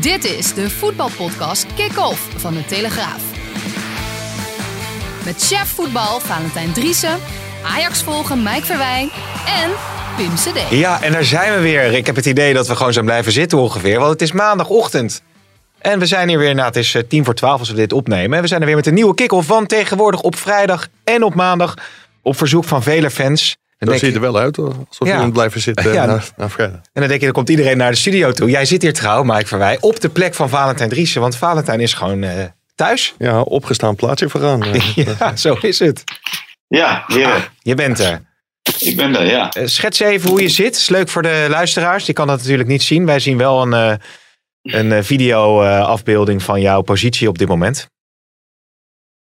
Dit 0.00 0.24
is 0.24 0.54
de 0.54 0.70
voetbalpodcast 0.70 1.66
Kick-Off 1.74 2.28
van 2.36 2.54
de 2.54 2.64
Telegraaf. 2.64 3.22
Met 5.24 5.42
chef 5.42 5.68
voetbal 5.74 6.20
Valentijn 6.20 6.72
Driessen, 6.72 7.18
Ajax 7.64 8.02
volgen 8.02 8.42
Mike 8.42 8.64
Verwij 8.64 9.10
en 9.46 9.70
Pim 10.16 10.34
CD. 10.34 10.70
Ja, 10.70 11.02
en 11.02 11.12
daar 11.12 11.24
zijn 11.24 11.54
we 11.54 11.60
weer. 11.60 11.92
Ik 11.92 12.06
heb 12.06 12.16
het 12.16 12.26
idee 12.26 12.54
dat 12.54 12.68
we 12.68 12.76
gewoon 12.76 12.92
zijn 12.92 13.04
blijven 13.04 13.32
zitten 13.32 13.58
ongeveer, 13.58 13.98
want 13.98 14.10
het 14.10 14.22
is 14.22 14.32
maandagochtend. 14.32 15.22
En 15.78 15.98
we 15.98 16.06
zijn 16.06 16.28
hier 16.28 16.38
weer, 16.38 16.54
nou 16.54 16.66
het 16.66 16.76
is 16.76 16.94
eh, 16.94 17.02
tien 17.08 17.24
voor 17.24 17.34
twaalf 17.34 17.58
als 17.58 17.70
we 17.70 17.76
dit 17.76 17.92
opnemen. 17.92 18.36
En 18.36 18.42
we 18.42 18.48
zijn 18.48 18.60
er 18.60 18.66
weer 18.66 18.76
met 18.76 18.86
een 18.86 18.94
nieuwe 18.94 19.14
kick-off 19.14 19.46
van 19.46 19.66
tegenwoordig 19.66 20.20
op 20.20 20.36
vrijdag 20.36 20.88
en 21.04 21.22
op 21.22 21.34
maandag. 21.34 21.74
Op 22.22 22.36
verzoek 22.36 22.64
van 22.64 22.82
vele 22.82 23.10
fans. 23.10 23.56
En 23.80 23.86
Dat 23.86 23.88
denk 23.88 24.00
ziet 24.00 24.20
je- 24.20 24.26
er 24.26 24.32
wel 24.32 24.42
uit, 24.42 24.58
alsof 24.58 25.08
Ja. 25.08 25.16
je 25.18 25.24
moet 25.24 25.32
blijven 25.32 25.60
zitten 25.60 25.92
Ja. 25.92 26.06
na, 26.06 26.22
na. 26.36 26.48
En 26.58 26.80
dan 26.92 27.08
denk 27.08 27.12
je, 27.12 27.18
dan 27.18 27.32
komt 27.32 27.48
iedereen 27.48 27.76
naar 27.76 27.90
de 27.90 27.96
studio 27.96 28.32
toe. 28.32 28.50
Jij 28.50 28.64
zit 28.64 28.82
hier 28.82 28.92
trouw, 28.92 29.22
Mike 29.22 29.46
Verwij, 29.46 29.78
op 29.80 30.00
de 30.00 30.08
plek 30.08 30.34
van 30.34 30.48
Valentijn 30.48 30.88
Driessen. 30.88 31.20
Want 31.20 31.36
Valentijn 31.36 31.80
is 31.80 31.94
gewoon 31.94 32.22
eh, 32.22 32.44
thuis. 32.74 33.14
Ja, 33.18 33.40
opgestaan 33.40 33.94
plaatsje 33.96 34.28
vooraan. 34.28 34.62
Eh, 34.64 34.96
Ja, 35.18 35.36
zo 35.36 35.56
is 35.60 35.78
het. 35.78 36.04
Ja, 36.66 37.04
heren. 37.06 37.42
Je 37.62 37.74
bent 37.74 37.98
er. 37.98 38.28
Ik 38.78 38.96
ben 38.96 39.16
er, 39.16 39.26
ja. 39.26 39.50
Eh, 39.52 39.66
Schets 39.66 40.00
even 40.00 40.30
hoe 40.30 40.42
je 40.42 40.48
zit. 40.48 40.76
Is 40.76 40.88
leuk 40.88 41.08
voor 41.08 41.22
de 41.22 41.46
luisteraars. 41.50 42.04
Die 42.04 42.14
kan 42.14 42.26
dat 42.26 42.38
natuurlijk 42.38 42.68
niet 42.68 42.82
zien. 42.82 43.06
Wij 43.06 43.18
zien 43.20 43.36
wel 43.38 43.62
een, 43.62 43.72
eh, 43.72 43.94
een 44.62 44.92
eh, 44.92 45.02
video-afbeelding 45.02 46.42
van 46.42 46.60
jouw 46.60 46.80
positie 46.80 47.28
op 47.28 47.38
dit 47.38 47.48
moment. 47.48 47.86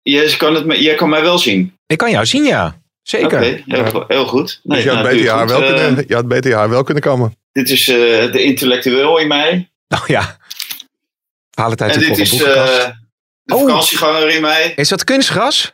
Jij 0.02 0.36
kan, 0.38 0.56
het, 0.56 0.78
jij 0.80 0.96
kan 0.96 1.10
mij 1.10 1.22
wel 1.22 1.38
zien. 1.38 1.78
Ik 1.86 1.98
kan 1.98 2.12
jou 2.12 2.26
zien, 2.26 2.44
ja. 2.44 2.82
Zeker. 3.04 3.40
Heel, 3.66 4.04
heel 4.08 4.26
goed. 4.26 4.60
Nee, 4.64 4.76
dus 4.78 4.84
je 4.86 4.92
had, 4.94 5.04
nou, 5.04 5.10
beter 5.16 5.24
je, 5.26 5.30
doe 5.30 5.38
haar 5.38 5.50
goed. 5.50 5.60
wel 5.60 5.76
Eh, 5.78 5.84
kunnen, 5.86 6.06
je 6.08 6.16
had 6.16 6.28
beter 6.28 6.50
je 6.50 6.56
haar 6.58 6.70
wel 6.70 6.84
kunnen 6.84 7.04
komen. 7.04 7.36
dit 7.52 7.70
is 7.70 7.88
eh, 7.88 7.96
de 8.32 8.44
intellectueel 8.44 9.18
in 9.18 9.28
mij. 9.28 9.70
Nou 9.88 10.04
ja. 10.08 10.38
Valentijn 11.52 11.90
En 11.92 12.00
zit 12.00 12.08
dit 12.16 12.18
is 12.20 12.34
eh, 12.34 12.40
de 13.44 13.56
Oh. 13.56 13.60
vakantieganger 13.62 14.30
in 14.30 14.42
mij. 14.42 14.74
Is 14.76 14.90
dat 14.90 15.04
kunstgras? 15.04 15.74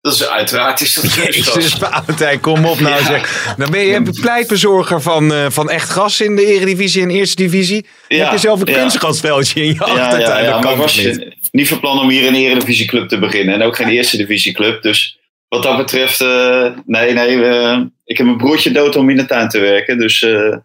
Dat 0.00 0.14
is 0.14 0.26
uiteraard 0.26 0.80
is 0.80 0.94
dat 0.94 1.14
kunstgras. 1.14 1.74
Valentijn, 1.90 2.40
kom 2.40 2.64
op 2.66 2.80
nou 2.80 2.94
Ja. 2.94 3.04
zeg. 3.04 3.54
Dan 3.56 3.70
ben 3.70 3.80
je 3.80 3.94
een 3.94 4.12
pleitbezorger 4.20 5.02
van, 5.02 5.32
eh, 5.32 5.46
van 5.48 5.70
echt 5.70 5.88
gras 5.90 6.20
in 6.20 6.36
de 6.36 6.46
eredivisie 6.46 7.02
en 7.02 7.10
eerste 7.10 7.36
divisie. 7.36 7.86
Ja, 8.08 8.22
heb 8.24 8.32
je 8.32 8.38
zelf 8.38 8.60
een 8.60 8.66
ja. 8.72 8.78
kunstgrasveldje 8.78 9.60
in 9.60 9.66
je 9.66 9.74
Ja, 9.74 9.80
achtertuin. 9.84 10.44
ja, 10.44 10.60
maar 10.60 10.76
was 10.76 10.96
niet? 10.96 11.04
je 11.04 11.36
niet 11.50 11.68
van 11.68 11.80
plan 11.80 11.98
om 12.00 12.08
hier 12.10 12.26
een 12.26 12.34
eredivisieclub 12.34 13.08
te 13.08 13.18
beginnen. 13.18 13.54
En 13.54 13.62
ook 13.62 13.76
geen 13.76 13.88
eerste 13.88 14.16
divisieclub. 14.16 14.82
Dus 14.82 15.18
wat 15.48 15.62
dat 15.62 15.76
betreft, 15.76 16.20
eh, 16.20 16.70
nee, 16.84 17.12
nee. 17.12 17.90
ik 18.04 18.16
heb 18.16 18.26
mijn 18.26 18.38
broertje 18.38 18.72
dood 18.72 18.96
om 18.96 19.10
in 19.10 19.16
de 19.16 19.26
tuin 19.26 19.48
te 19.48 19.60
werken. 19.60 19.98
Dus 19.98 20.22
eh, 20.22 20.56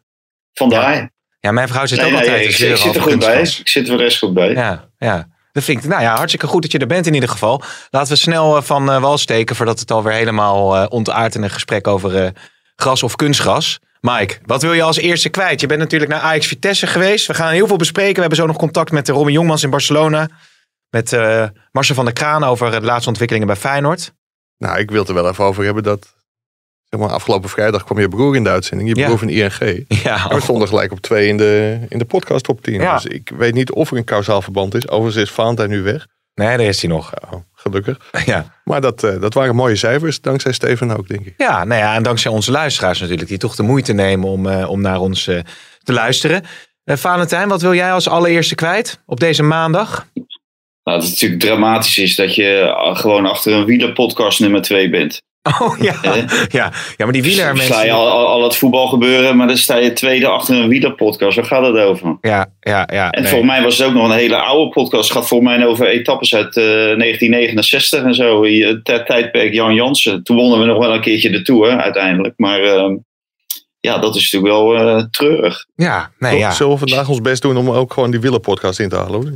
vandaar. 0.53 1.11
Ja, 1.39 1.51
mijn 1.51 1.67
vrouw 1.67 1.85
zit 1.85 1.97
Nee, 1.97 2.07
ook 2.07 2.11
nee, 2.11 2.21
altijd 2.21 2.41
ik, 2.41 2.49
ik 2.49 2.77
zit 2.77 2.95
er 2.95 3.01
goed 3.01 3.19
bij. 3.19 3.41
Ik 3.41 3.67
zit 3.67 3.89
er 3.89 3.97
rest 3.97 4.17
goed 4.17 4.33
bij. 4.33 4.53
Ja, 4.53 4.89
ja. 4.97 5.27
Dat 5.51 5.63
vind 5.63 5.83
ik, 5.83 5.89
nou 5.89 6.01
ja, 6.01 6.15
hartstikke 6.15 6.47
goed 6.47 6.61
dat 6.61 6.71
je 6.71 6.77
er 6.77 6.87
bent 6.87 7.07
in 7.07 7.13
ieder 7.13 7.29
geval. 7.29 7.63
Laten 7.89 8.13
we 8.13 8.19
snel 8.19 8.57
eh, 8.57 8.63
van 8.63 8.85
wal 9.01 9.17
steken 9.17 9.55
voordat 9.55 9.79
het 9.79 9.91
alweer 9.91 10.13
helemaal 10.13 10.87
ontaart 10.87 11.35
in 11.35 11.43
een 11.43 11.49
gesprek 11.49 11.87
over 11.87 12.33
gras 12.75 13.03
of 13.03 13.15
kunstgras. 13.15 13.79
Mike, 13.99 14.37
wat 14.45 14.61
wil 14.61 14.73
je 14.73 14.81
als 14.81 14.97
eerste 14.97 15.29
kwijt? 15.29 15.61
Je 15.61 15.67
bent 15.67 15.79
natuurlijk 15.79 16.11
naar 16.11 16.19
Ajax 16.19 16.47
Vitesse 16.47 16.87
geweest. 16.87 17.27
We 17.27 17.33
gaan 17.33 17.51
heel 17.51 17.67
veel 17.67 17.75
bespreken. 17.75 18.13
We 18.13 18.19
hebben 18.19 18.37
zo 18.37 18.45
nog 18.45 18.57
contact 18.57 18.91
met 18.91 19.05
de 19.05 19.11
Romy 19.11 19.31
Jongmans 19.31 19.63
in 19.63 19.69
Barcelona. 19.69 20.29
Met 20.89 21.11
Marcel 21.71 21.95
van 21.95 22.05
der 22.05 22.13
Kraan 22.13 22.43
over 22.43 22.71
de 22.71 22.81
laatste 22.81 23.09
ontwikkelingen 23.09 23.47
bij 23.47 23.55
Feyenoord. 23.55 24.13
Nou, 24.61 24.79
ik 24.79 24.89
wil 24.91 24.99
het 24.99 25.07
er 25.07 25.13
wel 25.13 25.29
even 25.29 25.43
over 25.43 25.63
hebben 25.63 25.83
dat... 25.83 26.13
Zeg 26.89 26.99
maar, 26.99 27.09
afgelopen 27.09 27.49
vrijdag 27.49 27.83
kwam 27.83 27.99
je 27.99 28.07
broer 28.09 28.35
in 28.35 28.43
de 28.43 28.49
uitzending. 28.49 28.89
Je 28.89 28.95
Ja. 28.95 29.05
broer 29.05 29.17
van 29.17 29.29
ING. 29.29 29.85
Ja, 29.87 30.29
En 30.29 30.35
we 30.35 30.41
stonden 30.41 30.67
gelijk 30.67 30.91
op 30.91 30.99
twee 31.01 31.27
in 31.27 31.37
de, 31.37 31.79
in 31.89 31.97
de 31.97 32.05
podcast 32.05 32.43
top 32.43 32.61
10. 32.63 32.73
Ja. 32.73 32.93
Dus 32.95 33.05
ik 33.05 33.31
weet 33.37 33.53
niet 33.53 33.71
of 33.71 33.91
er 33.91 33.97
een 33.97 34.03
kausaal 34.03 34.41
verband 34.41 34.75
is. 34.75 34.87
Overigens 34.89 35.23
is 35.23 35.31
Valentijn 35.31 35.69
nu 35.69 35.81
weg. 35.81 36.07
nee, 36.33 36.57
daar 36.57 36.65
is 36.65 36.81
hij 36.81 36.89
nog. 36.91 37.11
Oh, 37.31 37.39
gelukkig. 37.53 37.97
Ja. 38.25 38.59
Maar 38.63 38.81
dat, 38.81 39.03
eh, 39.03 39.21
dat 39.21 39.33
waren 39.33 39.55
mooie 39.55 39.75
cijfers. 39.75 40.21
Dankzij 40.21 40.51
Steven 40.51 40.97
ook, 40.97 41.07
denk 41.07 41.25
ik. 41.25 41.33
Ja, 41.37 41.63
nou 41.63 41.81
ja, 41.81 41.95
en 41.95 42.03
dankzij 42.03 42.31
onze 42.31 42.51
luisteraars 42.51 42.99
natuurlijk, 42.99 43.29
die 43.29 43.37
toch 43.37 43.55
de 43.55 43.63
moeite 43.63 43.93
nemen 43.93 44.29
om, 44.29 44.47
eh, 44.47 44.69
om 44.69 44.81
naar 44.81 44.99
ons 44.99 45.27
eh, 45.27 45.39
te 45.83 45.93
luisteren. 45.93 46.43
Eh, 46.83 46.97
Valentijn, 46.97 47.47
wat 47.47 47.61
wil 47.61 47.73
jij 47.73 47.91
als 47.91 48.07
allereerste 48.07 48.55
kwijt 48.55 48.99
op 49.05 49.19
deze 49.19 49.43
maandag? 49.43 50.05
Nou, 50.83 50.97
dat 50.99 51.01
het 51.07 51.11
natuurlijk 51.11 51.41
dramatisch 51.41 51.97
is 51.97 52.15
dat 52.15 52.35
je 52.35 52.57
eh, 52.59 52.95
gewoon 52.95 53.25
achter 53.25 53.53
een 53.53 53.65
wielerpodcast 53.65 54.39
nummer 54.39 54.61
2 54.61 54.89
bent. 54.89 55.21
Oh 55.61 55.77
ja, 55.79 55.95
Eh? 56.01 56.13
ja. 56.49 56.71
ja 56.71 56.71
maar 56.97 57.11
die 57.11 57.21
Dus 57.21 57.35
wieler 57.35 57.47
dan 57.55 57.63
sta 57.63 57.81
je 57.83 57.91
mensen. 57.91 57.95
al, 57.95 58.09
al, 58.09 58.27
al 58.27 58.43
het 58.43 58.55
voetbal 58.55 58.87
gebeuren, 58.87 59.37
maar 59.37 59.47
dan 59.47 59.57
sta 59.57 59.75
je 59.77 59.93
tweede 59.93 60.27
achter 60.27 60.55
een 60.55 60.67
wielerpodcast. 60.67 61.35
Waar 61.35 61.45
gaat 61.45 61.65
het 61.65 61.75
over? 61.77 62.17
Ja, 62.21 62.53
ja, 62.59 62.87
ja. 62.93 63.09
En 63.09 63.21
nee. 63.21 63.29
volgens 63.31 63.51
mij 63.51 63.61
was 63.63 63.77
het 63.77 63.87
ook 63.87 63.93
nog 63.93 64.05
een 64.05 64.15
hele 64.17 64.35
oude 64.35 64.71
podcast. 64.71 65.03
Het 65.09 65.17
gaat 65.17 65.27
volgens 65.27 65.49
mij 65.55 65.65
over 65.67 65.87
etappes 65.87 66.35
uit 66.35 66.57
eh, 66.57 66.63
1969 66.63 68.03
en 68.03 68.15
zo. 68.15 68.47
Je- 68.47 68.81
Het 68.83 69.05
tijdperk 69.05 69.53
Jan 69.53 69.73
Jansen. 69.73 70.23
Toen 70.23 70.35
wonnen 70.37 70.59
we 70.59 70.65
nog 70.65 70.77
wel 70.77 70.93
een 70.93 71.01
keertje 71.01 71.29
de 71.29 71.41
Tour 71.41 71.77
uiteindelijk. 71.77 72.33
Maar 72.37 72.59
ehm, 72.63 72.95
ja, 73.79 73.97
dat 73.97 74.15
is 74.15 74.31
natuurlijk 74.31 74.53
wel 74.53 74.75
eh, 74.75 75.03
treurig. 75.11 75.65
Ja, 75.75 76.11
nee, 76.19 76.37
ja. 76.37 76.51
Zullen 76.51 76.71
we 76.73 76.79
vandaag 76.79 77.09
ons 77.09 77.21
best 77.21 77.41
doen 77.41 77.57
om 77.57 77.69
ook 77.69 77.93
gewoon 77.93 78.11
die 78.11 78.19
wielerpodcast 78.19 78.79
in 78.79 78.89
te 78.89 78.95
halen? 78.95 79.13
hoor? 79.21 79.31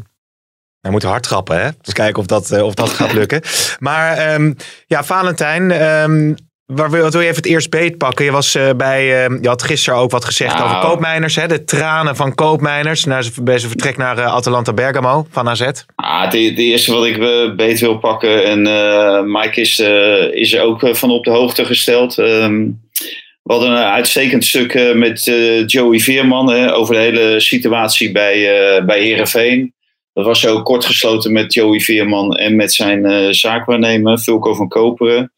We 0.85 0.91
moeten 0.91 1.09
hard 1.09 1.23
trappen, 1.23 1.59
hè? 1.63 1.69
Dus 1.81 1.93
kijken 1.93 2.19
of 2.19 2.25
dat, 2.25 2.51
eh, 2.51 2.63
of 2.63 2.73
dat 2.73 2.89
gaat 2.89 3.13
lukken. 3.13 3.41
Maar 3.79 4.17
ehm, 4.17 4.53
ja, 4.87 5.03
Valentijn, 5.03 5.71
ehm, 5.71 6.33
waar 6.65 6.89
wil, 6.91 7.01
wat 7.01 7.11
wil 7.13 7.21
je 7.21 7.27
even 7.27 7.41
het 7.41 7.51
eerst 7.51 7.69
beet 7.69 7.97
pakken? 7.97 8.25
Je, 8.25 8.31
was, 8.31 8.55
eh, 8.55 8.69
bij, 8.77 9.23
ehm, 9.23 9.37
je 9.41 9.47
had 9.47 9.63
gisteren 9.63 9.99
ook 9.99 10.11
wat 10.11 10.25
gezegd 10.25 10.53
Nou. 10.53 10.65
over 10.65 10.79
koopmijners, 10.89 11.35
hè? 11.35 11.47
De 11.47 11.63
tranen 11.63 12.15
van 12.15 12.35
koopmijners 12.35 13.05
na 13.05 13.21
zijn- 13.21 13.43
bij 13.43 13.57
zijn 13.57 13.71
vertrek 13.71 13.97
naar 13.97 14.17
eh, 14.17 14.33
Atalanta 14.33 14.73
Bergamo 14.73 15.27
van 15.31 15.49
AZ. 15.49 15.61
Ah, 15.95 16.23
het, 16.23 16.33
eerste 16.33 16.93
wat 16.93 17.05
ik 17.05 17.19
beet 17.55 17.79
wil 17.79 17.97
pakken. 17.97 18.45
En 18.45 18.61
Mike 19.31 19.61
is, 19.61 19.79
is 20.31 20.53
er 20.53 20.61
ook 20.61 20.89
van 20.91 21.11
op 21.11 21.23
de 21.23 21.31
hoogte 21.31 21.65
gesteld. 21.65 22.17
Ehm, 22.17 22.63
we 23.43 23.53
hadden 23.53 23.69
een 23.71 23.77
uitstekend 23.77 24.45
stuk 24.45 24.93
met 24.95 25.23
Joey 25.65 25.99
Veerman 25.99 26.49
hè, 26.51 26.73
over 26.73 26.95
de 26.95 27.01
hele 27.01 27.39
situatie 27.39 28.11
bij, 28.11 28.35
bij 28.85 29.01
Herenveen. 29.01 29.73
Dat 30.15 30.25
was 30.25 30.39
zo 30.39 30.61
kort 30.61 30.85
gesloten 30.85 31.31
met 31.31 31.53
Joey 31.53 31.79
Veerman 31.79 32.35
en 32.35 32.55
met 32.55 32.73
zijn 32.73 33.05
eh, 33.05 33.27
zaakwaarnemer 33.29 34.19
Vulko 34.19 34.53
van 34.53 34.67
Koperen. 34.67 35.31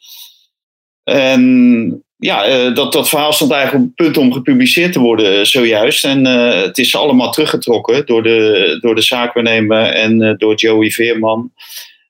En 1.04 2.04
ja, 2.18 2.46
eh, 2.46 2.76
dat, 2.76 2.94
dat 2.94 3.10
verhaal 3.10 3.34
stond 3.34 3.52
eigenlijk 3.52 3.84
op 3.84 3.90
het 3.90 4.06
punt 4.06 4.18
om 4.18 4.34
gepubliceerd 4.34 4.94
te 4.94 5.00
worden 5.00 5.40
eh, 5.40 5.46
zojuist. 5.46 6.06
En 6.06 6.26
het 6.26 6.78
is 6.78 6.96
allemaal 6.96 7.32
teruggetrokken 7.32 8.06
door 8.06 8.24
de, 8.24 8.78
door 8.82 8.96
de 8.96 9.02
zaakwaarnemer 9.02 9.84
en 9.84 10.36
door 10.38 10.56
Joey 10.56 10.90
Veerman. 10.90 11.52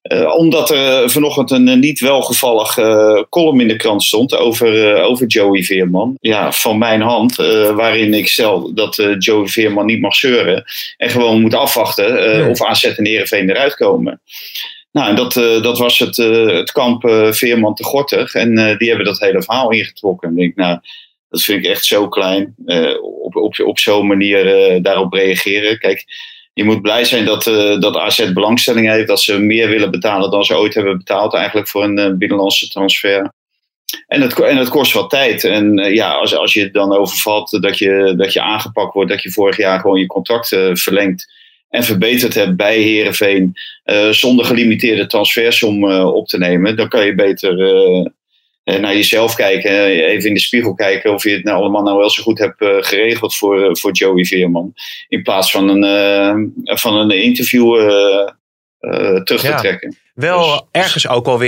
Eh, 0.08 0.36
omdat 0.36 0.70
er 0.70 1.10
vanochtend 1.10 1.52
een 1.52 1.68
eh, 1.68 1.76
niet 1.76 2.00
welgevallig 2.00 2.78
eh, 2.78 3.24
column 3.30 3.62
in 3.62 3.68
de 3.68 3.76
krant 3.76 4.04
stond 4.04 4.36
over, 4.38 4.96
eh, 4.96 5.06
over 5.06 5.28
Joey 5.28 5.64
Veerman. 5.64 6.18
Ja, 6.20 6.52
van 6.52 6.78
mijn 6.78 7.02
hand, 7.02 7.40
eh, 7.40 7.70
waarin 7.76 8.14
ik 8.14 8.28
stel 8.28 8.74
dat 8.74 8.98
eh, 8.98 9.16
Joey 9.18 9.48
Veerman 9.48 9.86
niet 9.86 10.02
mag 10.02 10.16
zeuren. 10.16 10.64
En 10.98 11.10
gewoon 11.10 11.42
moet 11.42 11.54
afwachten 11.54 12.34
eh, 12.42 12.50
of 12.50 12.64
AZ 12.64 12.84
en 12.84 13.06
Heerenveen 13.06 13.50
eruit 13.50 13.76
komen. 13.76 14.22
Nou, 14.92 15.10
en 15.10 15.16
dat, 15.16 15.38
eh, 15.38 15.62
dat 15.62 15.78
was 15.78 16.00
het, 16.00 16.20
eh, 16.20 16.46
het 16.46 16.72
kamp 16.72 17.06
eh, 17.06 17.32
Veerman 17.32 17.76
te 17.76 17.84
Gortig. 17.84 18.34
En 18.34 18.58
eh, 18.58 18.78
die 18.78 18.88
hebben 18.88 19.06
dat 19.06 19.20
hele 19.20 19.42
verhaal 19.44 19.72
ingetrokken. 19.72 20.30
En 20.30 20.34
ik 20.38 20.40
denk, 20.42 20.56
nou, 20.56 20.80
dat 21.30 21.42
vind 21.42 21.64
ik 21.66 21.70
echt 21.72 21.86
zo 21.86 22.08
klein. 22.08 22.56
eh, 22.66 23.04
op, 23.22 23.36
op, 23.36 23.60
op 23.66 23.80
zo'n 23.80 24.08
manier 24.08 24.56
eh, 24.56 24.84
daarop 24.84 25.14
reageren. 25.14 25.80
Kijk, 25.80 26.06
je 26.58 26.64
moet 26.64 26.82
blij 26.82 27.06
zijn 27.06 27.26
dat, 27.26 27.48
eh, 27.48 27.80
dat 27.80 27.98
AZ 27.98 28.32
belangstelling 28.34 28.90
heeft. 28.90 29.08
Dat 29.08 29.22
ze 29.22 29.40
meer 29.40 29.70
willen 29.70 29.92
betalen 29.92 30.32
dan 30.32 30.44
ze 30.44 30.58
ooit 30.58 30.74
hebben 30.74 30.98
betaald 30.98 31.34
eigenlijk 31.34 31.68
voor 31.68 31.84
een 31.84 31.98
eh, 31.98 32.14
binnenlandse 32.14 32.70
transfer. 32.70 33.32
En 34.08 34.22
het, 34.22 34.40
en 34.40 34.58
het 34.58 34.70
kost 34.70 34.94
wat 34.94 35.10
tijd. 35.10 35.44
En 35.44 35.80
eh, 35.80 35.94
ja, 35.94 36.12
als, 36.12 36.36
als 36.36 36.54
je 36.54 36.72
dan 36.72 36.98
overvalt 36.98 37.62
dat 37.62 37.78
je, 37.78 38.14
dat 38.18 38.34
je 38.34 38.42
aangepakt 38.42 38.94
wordt, 38.94 39.10
dat 39.10 39.22
je 39.22 39.32
vorig 39.32 39.58
jaar 39.58 39.80
gewoon 39.80 40.00
je 40.00 40.06
contract 40.06 40.48
verlengt 40.74 41.32
en 41.70 41.84
verbeterd 41.84 42.34
hebt 42.34 42.56
bij 42.56 42.80
Herenveen 42.82 43.54
zonder 44.12 44.46
gelimiteerde 44.46 45.08
transfersom 45.08 45.92
op 46.04 46.28
te 46.28 46.38
nemen, 46.38 46.76
dan 46.76 46.88
kan 46.88 47.06
je 47.06 47.16
beter 47.16 47.56
naar 48.76 48.96
jezelf 48.96 49.36
kijken, 49.36 49.72
eh, 49.72 49.86
even 50.12 50.28
in 50.28 50.34
de 50.34 50.40
spiegel 50.40 50.74
kijken 50.74 51.14
of 51.14 51.24
je 51.24 51.30
het 51.30 51.44
nou 51.44 51.58
allemaal 51.58 51.84
nou 51.84 51.98
wel 51.98 52.10
zo 52.10 52.24
goed 52.24 52.40
hebt 52.40 52.62
eh, 52.62 52.70
geregeld 52.80 53.36
voor, 53.36 53.64
eh, 53.64 53.76
voor 53.76 53.92
Joey 53.92 54.26
Veerman. 54.26 54.74
In 55.08 55.24
plaats 55.24 55.52
van 55.52 55.70
een, 55.70 55.84
eh, 55.84 56.76
van 56.78 56.94
een 56.96 57.12
interview 57.24 57.76
eh, 57.76 58.30
eh, 58.80 59.22
terug 59.24 59.42
te 59.42 59.48
Ja. 59.48 59.58
trekken. 59.58 59.98
Wel 60.14 60.50
Dus- 60.52 60.62
ergens 60.72 61.08
ook 61.08 61.26
wel 61.26 61.40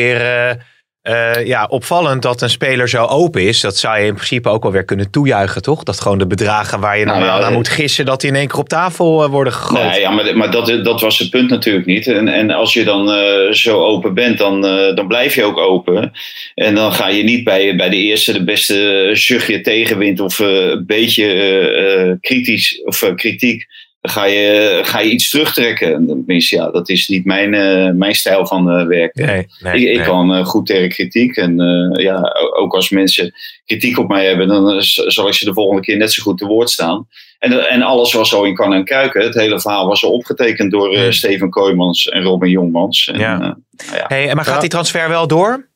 eh, 1.01 1.45
ja, 1.45 1.65
opvallend 1.69 2.21
dat 2.21 2.41
een 2.41 2.49
speler 2.49 2.89
zo 2.89 3.05
open 3.05 3.41
is. 3.41 3.61
Dat 3.61 3.77
zou 3.77 3.99
je 3.99 4.05
in 4.05 4.13
principe 4.13 4.49
ook 4.49 4.63
wel 4.63 4.71
weer 4.71 4.85
kunnen 4.85 5.11
toejuichen, 5.11 5.61
toch? 5.61 5.83
Dat 5.83 6.01
gewoon 6.01 6.17
de 6.17 6.27
bedragen 6.27 6.79
waar 6.79 6.97
je 6.99 7.05
Nou 7.05 7.19
normaal 7.19 7.39
ja, 7.39 7.47
eh, 7.47 7.53
moet 7.53 7.67
gissen, 7.67 8.05
dat 8.05 8.21
die 8.21 8.29
in 8.29 8.35
één 8.35 8.47
keer 8.47 8.59
op 8.59 8.69
tafel 8.69 9.23
eh, 9.23 9.29
worden 9.29 9.53
gegooid. 9.53 9.89
Nee, 9.89 9.99
ja, 9.99 10.11
maar, 10.11 10.37
maar 10.37 10.51
dat, 10.51 10.83
dat 10.83 11.01
was 11.01 11.19
het 11.19 11.29
punt 11.29 11.49
natuurlijk 11.49 11.85
niet. 11.85 12.07
En, 12.07 12.27
en 12.27 12.51
als 12.51 12.73
je 12.73 12.83
dan 12.83 13.07
zo 13.53 13.83
open 13.83 14.13
bent, 14.13 14.37
dan, 14.37 14.61
dan 14.95 15.07
blijf 15.07 15.35
je 15.35 15.43
ook 15.43 15.57
open. 15.57 16.11
En 16.55 16.75
dan 16.75 16.93
ga 16.93 17.07
je 17.07 17.23
niet 17.23 17.43
bij, 17.43 17.75
bij 17.75 17.89
de 17.89 17.97
eerste, 17.97 18.33
de 18.33 18.43
beste 18.43 19.09
zuchtje 19.13 19.61
tegenwind 19.61 20.19
of 20.19 20.39
een 20.39 20.83
beetje 20.85 22.17
kritisch 22.21 22.81
of 22.83 23.13
kritiek. 23.15 23.67
Ga 24.01 24.25
je, 24.25 24.79
ga 24.83 24.99
je 24.99 25.11
iets 25.11 25.29
terugtrekken. 25.29 25.93
En 25.93 26.05
Tenminste, 26.07 26.55
ja, 26.55 26.71
dat 26.71 26.89
is 26.89 27.07
niet 27.07 27.25
mijn, 27.25 27.53
eh, 27.53 27.91
mijn 27.91 28.15
stijl 28.15 28.47
van 28.47 28.69
eh, 28.69 28.85
werken. 28.85 29.25
nee, 29.25 29.47
nee, 29.59 29.73
ik, 29.73 29.89
ik 29.89 29.97
nee. 29.97 30.05
kan 30.05 30.33
eh, 30.33 30.45
goed 30.45 30.65
tegen 30.65 30.89
kritiek. 30.89 31.35
En 31.35 31.55
ja, 31.93 32.35
ook 32.57 32.73
als 32.73 32.89
mensen 32.89 33.33
kritiek 33.65 33.97
op 33.99 34.07
mij 34.07 34.25
hebben, 34.25 34.47
dan 34.47 34.81
zal 34.81 35.27
ik 35.27 35.33
ze 35.33 35.45
de 35.45 35.53
volgende 35.53 35.81
keer 35.81 35.97
net 35.97 36.13
zo 36.13 36.23
goed 36.23 36.37
te 36.37 36.45
woord 36.45 36.69
staan. 36.69 37.07
En, 37.39 37.69
en 37.69 37.81
alles 37.81 38.13
was 38.13 38.29
zo 38.29 38.43
in 38.43 38.55
kan 38.55 38.73
en 38.73 38.85
kuiken. 38.85 39.21
Het 39.23 39.35
hele 39.35 39.59
verhaal 39.59 39.87
was 39.87 40.03
al 40.03 40.11
opgetekend 40.11 40.71
door. 40.71 41.13
Steven 41.13 41.49
Kooijmans 41.49 42.09
en 42.09 42.23
Robin 42.23 42.49
Jongmans. 42.49 43.07
En, 43.07 43.19
Ja. 43.19 43.37
nou 43.37 43.55
ja, 43.93 44.05
Hey, 44.07 44.35
maar 44.35 44.45
gaat 44.45 44.61
die 44.61 44.69
transfer 44.69 45.09
wel 45.09 45.27
door? 45.27 45.68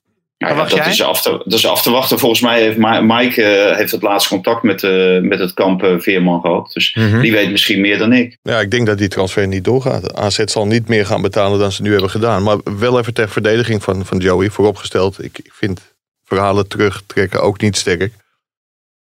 Nou 0.44 0.58
ja, 0.58 0.64
dat, 0.64 0.72
jij? 0.78 0.90
is 0.90 1.02
af 1.02 1.22
te, 1.22 1.30
dat 1.30 1.54
is 1.54 1.68
af 1.68 1.82
te 1.82 1.92
wachten. 1.92 2.20
Volgens 2.20 2.42
mij 2.42 2.62
heeft 2.62 2.78
Mike 3.02 3.44
eh, 3.44 3.78
heeft 3.78 3.92
het 3.92 4.02
laatst 4.02 4.28
contact 4.28 4.64
met, 4.64 4.84
eh, 4.84 5.20
met 5.20 5.40
het 5.40 5.54
kamp 5.54 5.84
eh, 5.84 6.00
Veerman 6.00 6.42
gehad. 6.42 6.72
Dus 6.74 6.96
Mhm. 6.96 7.22
die 7.22 7.32
weet 7.32 7.52
misschien 7.52 7.82
meer 7.82 7.98
dan 7.98 8.14
ik. 8.14 8.38
Ja, 8.42 8.60
ik 8.60 8.72
denk 8.72 8.86
dat 8.86 8.98
die 8.98 9.08
transfer 9.08 9.48
niet 9.48 9.64
doorgaat. 9.64 10.14
AZ 10.16 10.44
zal 10.44 10.68
niet 10.68 10.88
meer 10.88 11.06
gaan 11.06 11.22
betalen 11.22 11.60
dan 11.60 11.72
ze 11.72 11.82
nu 11.82 11.92
hebben 11.92 12.10
gedaan. 12.10 12.44
Maar 12.44 12.58
wel 12.78 13.00
even 13.00 13.14
ter 13.14 13.30
verdediging 13.30 13.84
van, 13.84 14.06
van 14.06 14.18
Joey, 14.18 14.50
vooropgesteld. 14.50 15.24
Ik, 15.24 15.38
ik 15.38 15.54
vind 15.54 15.82
verhalen 16.26 16.68
terugtrekken 16.68 17.42
ook 17.42 17.62
niet 17.62 17.78
sterk. 17.78 18.14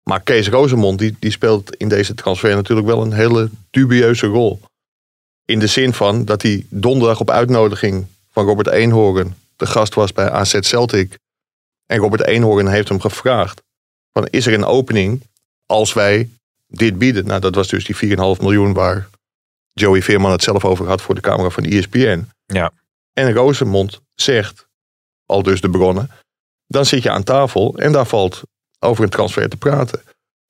Maar 0.02 0.20
Kees 0.20 0.48
Rozemond, 0.48 0.98
die, 0.98 1.16
die 1.18 1.30
speelt 1.30 1.76
in 1.76 1.88
deze 1.88 2.14
transfer 2.14 2.54
natuurlijk 2.54 2.86
wel 2.86 3.02
een 3.02 3.12
hele 3.12 3.50
dubieuze 3.70 4.26
rol. 4.26 4.60
In 5.44 5.58
de 5.58 5.66
zin 5.66 5.92
van 5.92 6.24
dat 6.24 6.42
hij 6.42 6.64
donderdag 6.68 7.20
op 7.20 7.30
uitnodiging 7.30 8.06
van 8.32 8.46
Robert 8.46 8.68
Eenhoorn 8.68 9.34
de 9.56 9.68
gast 9.68 9.94
was 9.94 10.12
bij 10.12 10.30
AZ 10.30 10.58
Celtic. 10.60 11.18
En 11.92 11.98
Robert 11.98 12.24
Eenhoorn 12.24 12.66
heeft 12.66 12.88
hem 12.88 13.00
gevraagd: 13.00 13.62
van, 14.12 14.26
is 14.26 14.46
er 14.46 14.52
een 14.52 14.64
opening 14.64 15.22
als 15.66 15.92
wij 15.92 16.30
dit 16.66 16.98
bieden? 16.98 17.26
Nou, 17.26 17.40
dat 17.40 17.54
was 17.54 17.68
dus 17.68 17.84
die 17.84 18.16
4,5 18.16 18.16
miljoen 18.16 18.72
waar 18.72 19.08
Joey 19.72 20.02
Veerman 20.02 20.30
het 20.30 20.42
zelf 20.42 20.64
over 20.64 20.86
had 20.86 21.02
voor 21.02 21.14
de 21.14 21.20
camera 21.20 21.48
van 21.48 21.64
ESPN. 21.64 22.28
Ja. 22.46 22.72
En 23.12 23.32
Rosemond 23.32 24.00
zegt, 24.14 24.66
al 25.26 25.42
dus 25.42 25.60
de 25.60 25.70
bronnen, 25.70 26.10
dan 26.66 26.86
zit 26.86 27.02
je 27.02 27.10
aan 27.10 27.22
tafel 27.22 27.78
en 27.78 27.92
daar 27.92 28.06
valt 28.06 28.42
over 28.78 29.04
een 29.04 29.10
transfer 29.10 29.48
te 29.48 29.56
praten. 29.56 30.02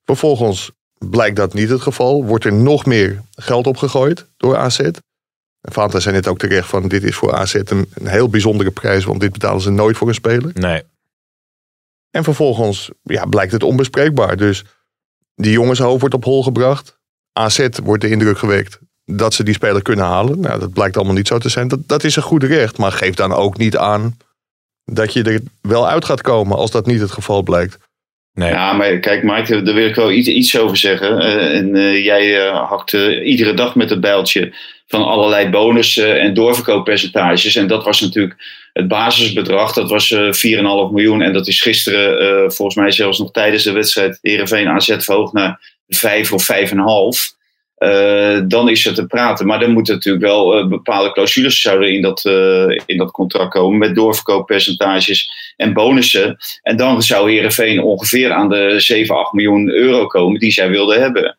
Vervolgens 0.05 0.71
blijkt 0.99 1.37
dat 1.37 1.55
niet 1.55 1.69
het 1.69 1.81
geval, 1.81 2.25
wordt 2.25 2.45
er 2.45 2.53
nog 2.53 2.87
meer 2.87 3.23
geld 3.35 3.67
opgegooid 3.67 4.27
door 4.37 4.57
AZ. 4.57 4.79
En 4.79 5.73
Fanta 5.73 6.01
zei 6.01 6.15
net 6.15 6.29
ook 6.29 6.39
terecht 6.39 6.69
van 6.69 6.89
dit 6.89 7.03
is 7.03 7.15
voor 7.15 7.33
AZ 7.33 7.55
een, 7.55 7.91
een 7.95 8.07
heel 8.07 8.29
bijzondere 8.29 8.71
prijs, 8.71 9.05
want 9.05 9.21
dit 9.21 9.33
betalen 9.33 9.61
ze 9.61 9.71
nooit 9.71 9.97
voor 9.97 10.09
een 10.09 10.15
speler. 10.15 10.51
Nee. 10.55 10.83
En 12.13 12.25
vervolgens 12.25 12.91
ja, 13.03 13.25
blijkt 13.25 13.53
het 13.53 13.63
onbespreekbaar. 13.63 14.37
Dus 14.37 14.65
die 15.35 15.53
jongenshoofd 15.53 16.01
wordt 16.01 16.15
op 16.15 16.25
hol 16.25 16.43
gebracht. 16.43 16.99
AZ 17.33 17.69
wordt 17.83 18.03
de 18.03 18.11
indruk 18.11 18.39
gewekt 18.39 18.79
dat 19.05 19.35
ze 19.35 19.45
die 19.45 19.55
speler 19.55 19.83
kunnen 19.83 20.05
halen. 20.05 20.41
Nou, 20.41 20.61
dat 20.61 20.73
blijkt 20.73 20.97
allemaal 20.97 21.15
niet 21.15 21.27
zo 21.27 21.39
te 21.39 21.49
zijn. 21.49 21.69
Dat, 21.69 21.89
dat 21.89 22.05
is 22.05 22.17
een 22.17 22.23
goed 22.23 22.43
recht. 22.43 22.79
Maar 22.79 22.93
geef 22.93 23.15
dan 23.15 23.33
ook 23.33 23.57
niet 23.57 23.77
aan 23.77 24.17
dat 24.85 25.13
je 25.13 25.23
er 25.23 25.41
wel 25.61 25.89
uit 25.89 26.05
gaat 26.05 26.21
komen 26.21 26.57
als 26.57 26.71
dat 26.71 26.87
niet 26.87 27.01
het 27.01 27.11
geval 27.11 27.43
blijkt. 27.43 27.79
nee. 28.33 28.51
Ja, 28.51 28.73
maar 28.73 28.99
kijk, 28.99 29.23
Mike, 29.23 29.63
daar 29.63 29.75
wil 29.75 29.89
ik 29.89 29.95
wel 29.95 30.11
iets, 30.11 30.29
iets 30.29 30.59
over 30.59 30.77
zeggen. 30.77 31.21
Eh, 31.21 31.57
en 31.57 31.77
eh, 31.77 32.05
jij 32.05 32.47
eh, 32.47 32.69
hakt 32.69 32.93
iedere 33.23 33.55
dag 33.55 33.75
met 33.75 33.91
het 33.91 34.01
bijltje 34.01 34.55
van 34.93 35.05
allerlei 35.05 35.49
bonussen 35.49 36.21
en 36.21 36.35
doorverkooppercentages. 36.35 37.57
En 37.57 37.67
dat 37.67 37.85
was 37.85 38.01
natuurlijk 38.01 38.37
het 38.73 38.89
basisbedrag. 38.89 39.73
Dat 39.73 39.91
was 39.91 40.11
eh 40.11 40.33
4,5 40.33 40.93
miljoen. 40.93 41.23
En 41.23 41.33
dat 41.33 41.49
is 41.49 41.61
gisteren, 41.61 42.19
eh, 42.19 42.51
volgens 42.51 42.77
mij 42.77 42.91
zelfs 42.91 43.19
nog 43.19 43.31
tijdens 43.31 43.63
de 43.63 43.73
wedstrijd 43.73 44.19
Heerenveen 44.23 44.69
AZ 44.69 44.97
verhoogd 44.99 45.33
naar 45.33 45.61
5 45.89 46.33
of 46.33 46.45
5,5. 46.45 47.35
Eh, 47.83 48.41
dan 48.45 48.69
is 48.69 48.85
het 48.85 48.95
te 48.95 49.07
praten. 49.07 49.47
Maar 49.47 49.59
dan 49.59 49.73
moeten 49.73 49.95
natuurlijk 49.95 50.25
wel 50.25 50.59
eh, 50.59 50.67
bepaalde 50.67 51.13
clausules 51.13 51.61
zouden 51.61 51.93
in 51.95 52.03
dat, 52.03 52.25
eh, 52.25 52.79
in 52.87 52.97
dat 52.97 53.11
contract 53.11 53.51
komen. 53.51 53.79
Met 53.79 53.95
doorverkooppercentages 53.95 55.31
en 55.57 55.73
bonussen. 55.73 56.37
En 56.63 56.77
dan 56.77 57.03
zou 57.03 57.31
Heerenveen 57.31 57.83
ongeveer 57.83 58.33
aan 58.33 58.49
de 58.49 58.75
7, 58.81 59.17
8 59.17 59.33
miljoen 59.33 59.71
euro 59.71 60.07
komen 60.07 60.41
die 60.41 60.51
zij 60.51 60.71
wilden 60.71 61.01
hebben. 61.01 61.37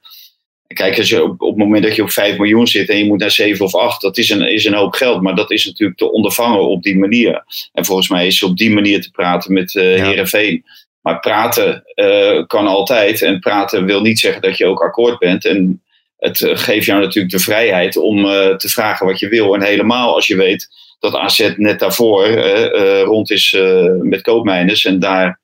Kijk, 0.74 0.98
als 0.98 1.10
je 1.10 1.24
op, 1.24 1.42
op 1.42 1.50
het 1.50 1.58
moment 1.58 1.84
dat 1.84 1.96
je 1.96 2.02
op 2.02 2.12
5 2.12 2.38
miljoen 2.38 2.68
zit 2.68 2.90
en 2.90 2.98
je 2.98 3.06
moet 3.06 3.20
naar 3.20 3.32
7 3.32 3.66
of 3.66 3.76
8, 3.76 4.02
dat 4.02 4.18
is 4.18 4.30
een, 4.30 4.42
is 4.42 4.66
een 4.66 4.74
hoop 4.74 4.94
geld. 4.94 5.22
Maar 5.22 5.36
dat 5.36 5.52
is 5.52 5.66
natuurlijk 5.66 6.00
te 6.00 6.12
ondervangen 6.12 6.68
op 6.68 6.84
die 6.84 6.98
manier. 6.98 7.44
En 7.74 7.86
volgens 7.86 8.10
mij 8.10 8.28
is 8.28 8.44
op 8.44 8.58
die 8.58 8.72
manier 8.72 9.02
te 9.02 9.12
praten 9.12 9.54
met 9.54 9.76
eh 9.76 9.98
Ja. 9.98 10.06
Heerenveen. 10.06 10.64
Maar 11.02 11.20
praten 11.20 11.84
eh, 11.86 12.44
kan 12.48 12.68
altijd. 12.68 13.22
En 13.22 13.40
praten 13.40 13.86
wil 13.86 14.02
niet 14.02 14.20
zeggen 14.20 14.42
dat 14.42 14.58
je 14.58 14.66
ook 14.66 14.82
akkoord 14.82 15.20
bent. 15.20 15.46
En 15.46 15.82
het 16.18 16.38
geeft 16.44 16.86
jou 16.86 17.02
natuurlijk 17.02 17.34
de 17.34 17.40
vrijheid 17.40 17.98
om 17.98 18.26
eh, 18.26 18.56
te 18.56 18.70
vragen 18.70 19.06
wat 19.06 19.20
je 19.20 19.28
wil. 19.28 19.54
En 19.54 19.64
helemaal 19.64 20.16
als 20.16 20.28
je 20.28 20.36
weet 20.36 20.68
dat 21.00 21.16
AZ 21.16 21.54
net 21.58 21.80
daarvoor 21.80 22.28
rond 23.04 23.32
is 23.32 23.58
met 24.02 24.22
koopmijners. 24.22 24.86
En 24.86 25.00
daar 25.00 25.42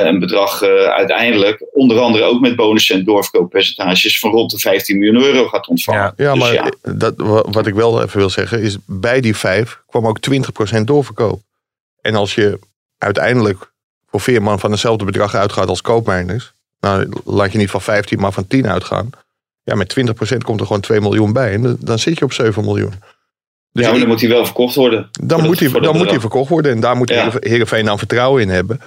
een 0.00 0.18
bedrag 0.18 0.62
eh, 0.62 0.68
uiteindelijk, 0.84 1.64
onder 1.72 1.98
andere 1.98 2.24
ook 2.24 2.40
met 2.40 2.56
bonussen 2.56 2.94
en 2.96 3.04
doorverkooppercentages, 3.04 4.18
van 4.18 4.30
rond 4.30 4.50
de 4.50 4.58
15 4.58 4.98
miljoen 4.98 5.22
euro 5.22 5.48
gaat 5.48 5.66
ontvangen. 5.68 6.00
Ja. 6.16 6.24
Ja, 6.24 6.32
Dus 6.32 6.42
maar 6.42 6.52
ja. 6.52 6.72
Dat, 6.94 7.14
wa- 7.16 7.44
wat 7.50 7.66
ik 7.66 7.74
wel 7.74 8.02
even 8.02 8.18
wil 8.18 8.30
zeggen 8.30 8.60
is, 8.62 8.76
bij 8.86 9.20
die 9.20 9.36
vijf 9.36 9.78
kwam 9.86 10.06
ook 10.06 10.18
20% 10.76 10.80
doorverkoop. 10.84 11.40
En 12.00 12.14
als 12.14 12.34
je 12.34 12.58
uiteindelijk 12.98 13.72
voor 14.10 14.20
Veerman 14.20 14.60
van 14.60 14.70
hetzelfde 14.70 15.04
bedrag 15.04 15.34
uitgaat 15.34 15.68
als 15.68 15.80
koopmijners, 15.80 16.52
nou 16.80 17.08
laat 17.24 17.52
je 17.52 17.58
niet 17.58 17.70
van 17.70 17.82
15, 17.82 18.20
maar 18.20 18.32
van 18.32 18.46
10 18.46 18.68
uitgaan. 18.68 19.10
Ja, 19.64 19.74
met 19.74 19.88
20% 20.00 20.36
komt 20.44 20.60
er 20.60 20.66
gewoon 20.66 20.80
2 20.80 21.00
miljoen 21.00 21.32
bij 21.32 21.52
en 21.52 21.76
dan- 21.80 21.98
zit 21.98 22.18
je 22.18 22.24
op 22.24 22.32
7 22.32 22.64
miljoen. 22.64 22.92
Dus 23.72 23.84
ja, 23.84 23.90
maar 23.90 23.98
dan 24.00 24.08
moet 24.08 24.20
hij 24.20 24.28
wel 24.30 24.44
verkocht 24.44 24.74
worden. 24.74 25.08
dan 25.20 25.42
moet, 25.42 25.60
hij, 25.60 25.68
dan 25.80 25.96
moet 25.96 26.10
hij 26.10 26.20
verkocht 26.20 26.48
worden. 26.48 26.72
En 26.72 26.80
daar 26.80 26.96
moet 26.96 27.08
Ja. 27.08 27.30
Heerenveen 27.40 27.84
dan 27.84 27.98
vertrouwen 27.98 28.42
in 28.42 28.48
hebben. 28.48 28.80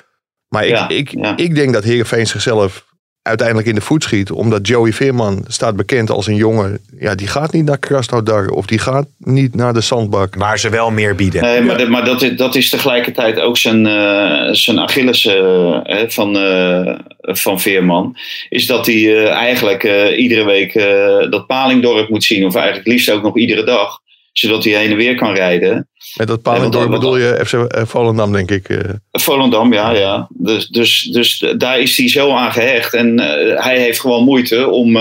Maar 0.50 0.64
ik, 0.66 0.70
Ja, 0.70 0.90
ik, 0.90 1.10
ja. 1.10 1.34
ik 1.38 1.56
denk 1.56 1.74
dat 1.74 1.84
Heerenveen 1.84 2.28
zichzelf 2.28 2.86
uiteindelijk 3.22 3.68
in 3.68 3.75
de 3.75 3.82
voet 3.82 4.04
schiet. 4.04 4.32
Omdat 4.32 4.68
Joey 4.68 4.94
Veerman 4.94 5.44
staat 5.48 5.75
bekend 5.75 6.10
als 6.10 6.28
een 6.28 6.36
jongen. 6.36 6.80
Ja, 7.00 7.16
die 7.16 7.28
gaat 7.28 7.54
niet 7.54 7.66
naar 7.66 7.78
Krasnodar. 7.78 8.48
Of 8.50 8.66
die 8.66 8.80
gaat 8.80 9.08
niet 9.18 9.56
naar 9.56 9.74
de 9.74 9.82
zandbak. 9.82 10.36
Waar 10.36 10.60
ze 10.60 10.70
wel 10.70 10.92
meer 10.92 11.16
bieden. 11.16 11.42
Nee, 11.42 11.62
maar, 11.62 11.78
dat- 11.78 11.88
maar 11.90 12.06
dat, 12.06 12.22
is, 12.22 12.38
dat 12.38 12.56
is 12.56 12.70
tegelijkertijd 12.70 13.40
ook 13.40 13.58
zijn, 13.58 13.86
eh, 13.86 14.48
zijn 14.54 14.80
Achilles 14.80 15.25
eh, 15.25 15.82
van, 16.08 16.38
eh, 16.38 16.96
van 17.22 17.60
Veerman. 17.62 18.18
Is 18.50 18.66
dat 18.68 18.86
hij 18.86 18.96
eh, 18.96 19.30
eigenlijk 19.32 19.84
eh, 19.84 20.20
iedere 20.20 20.44
week 20.44 20.75
eh, 20.75 21.30
dat 21.32 21.48
Palingdorp 21.48 22.10
moet 22.10 22.24
zien. 22.24 22.46
Of 22.46 22.56
eigenlijk 22.56 22.88
liefst 22.88 23.10
ook 23.12 23.24
nog 23.24 23.38
iedere 23.38 23.64
dag. 23.64 24.00
Zodat 24.38 24.63
hij 24.63 24.74
heen 24.74 24.92
en 24.92 24.98
weer 24.98 25.15
kan 25.15 25.34
rijden. 25.34 25.89
Met 26.18 26.27
dat 26.27 26.42
Palendorp 26.42 26.89
bedoel 26.89 27.18
je 27.18 27.42
FC 27.46 27.54
eh, 27.54 27.86
Volendam, 27.86 28.32
denk 28.32 28.51
ik. 28.51 28.70
eh. 28.70 28.89
Volendam, 29.12 29.74
ja, 29.74 29.92
ja. 29.92 30.27
Dus, 30.30 30.68
dus, 30.68 31.01
dus 31.01 31.54
daar 31.58 31.80
is 31.80 31.98
hij 31.98 32.10
zo 32.10 32.32
aan 32.32 32.51
gehecht. 32.51 32.94
En 32.94 33.20
eh, 33.20 33.63
hij 33.63 33.80
heeft 33.80 34.00
gewoon 34.00 34.24
moeite 34.24 34.70
om, 34.70 34.98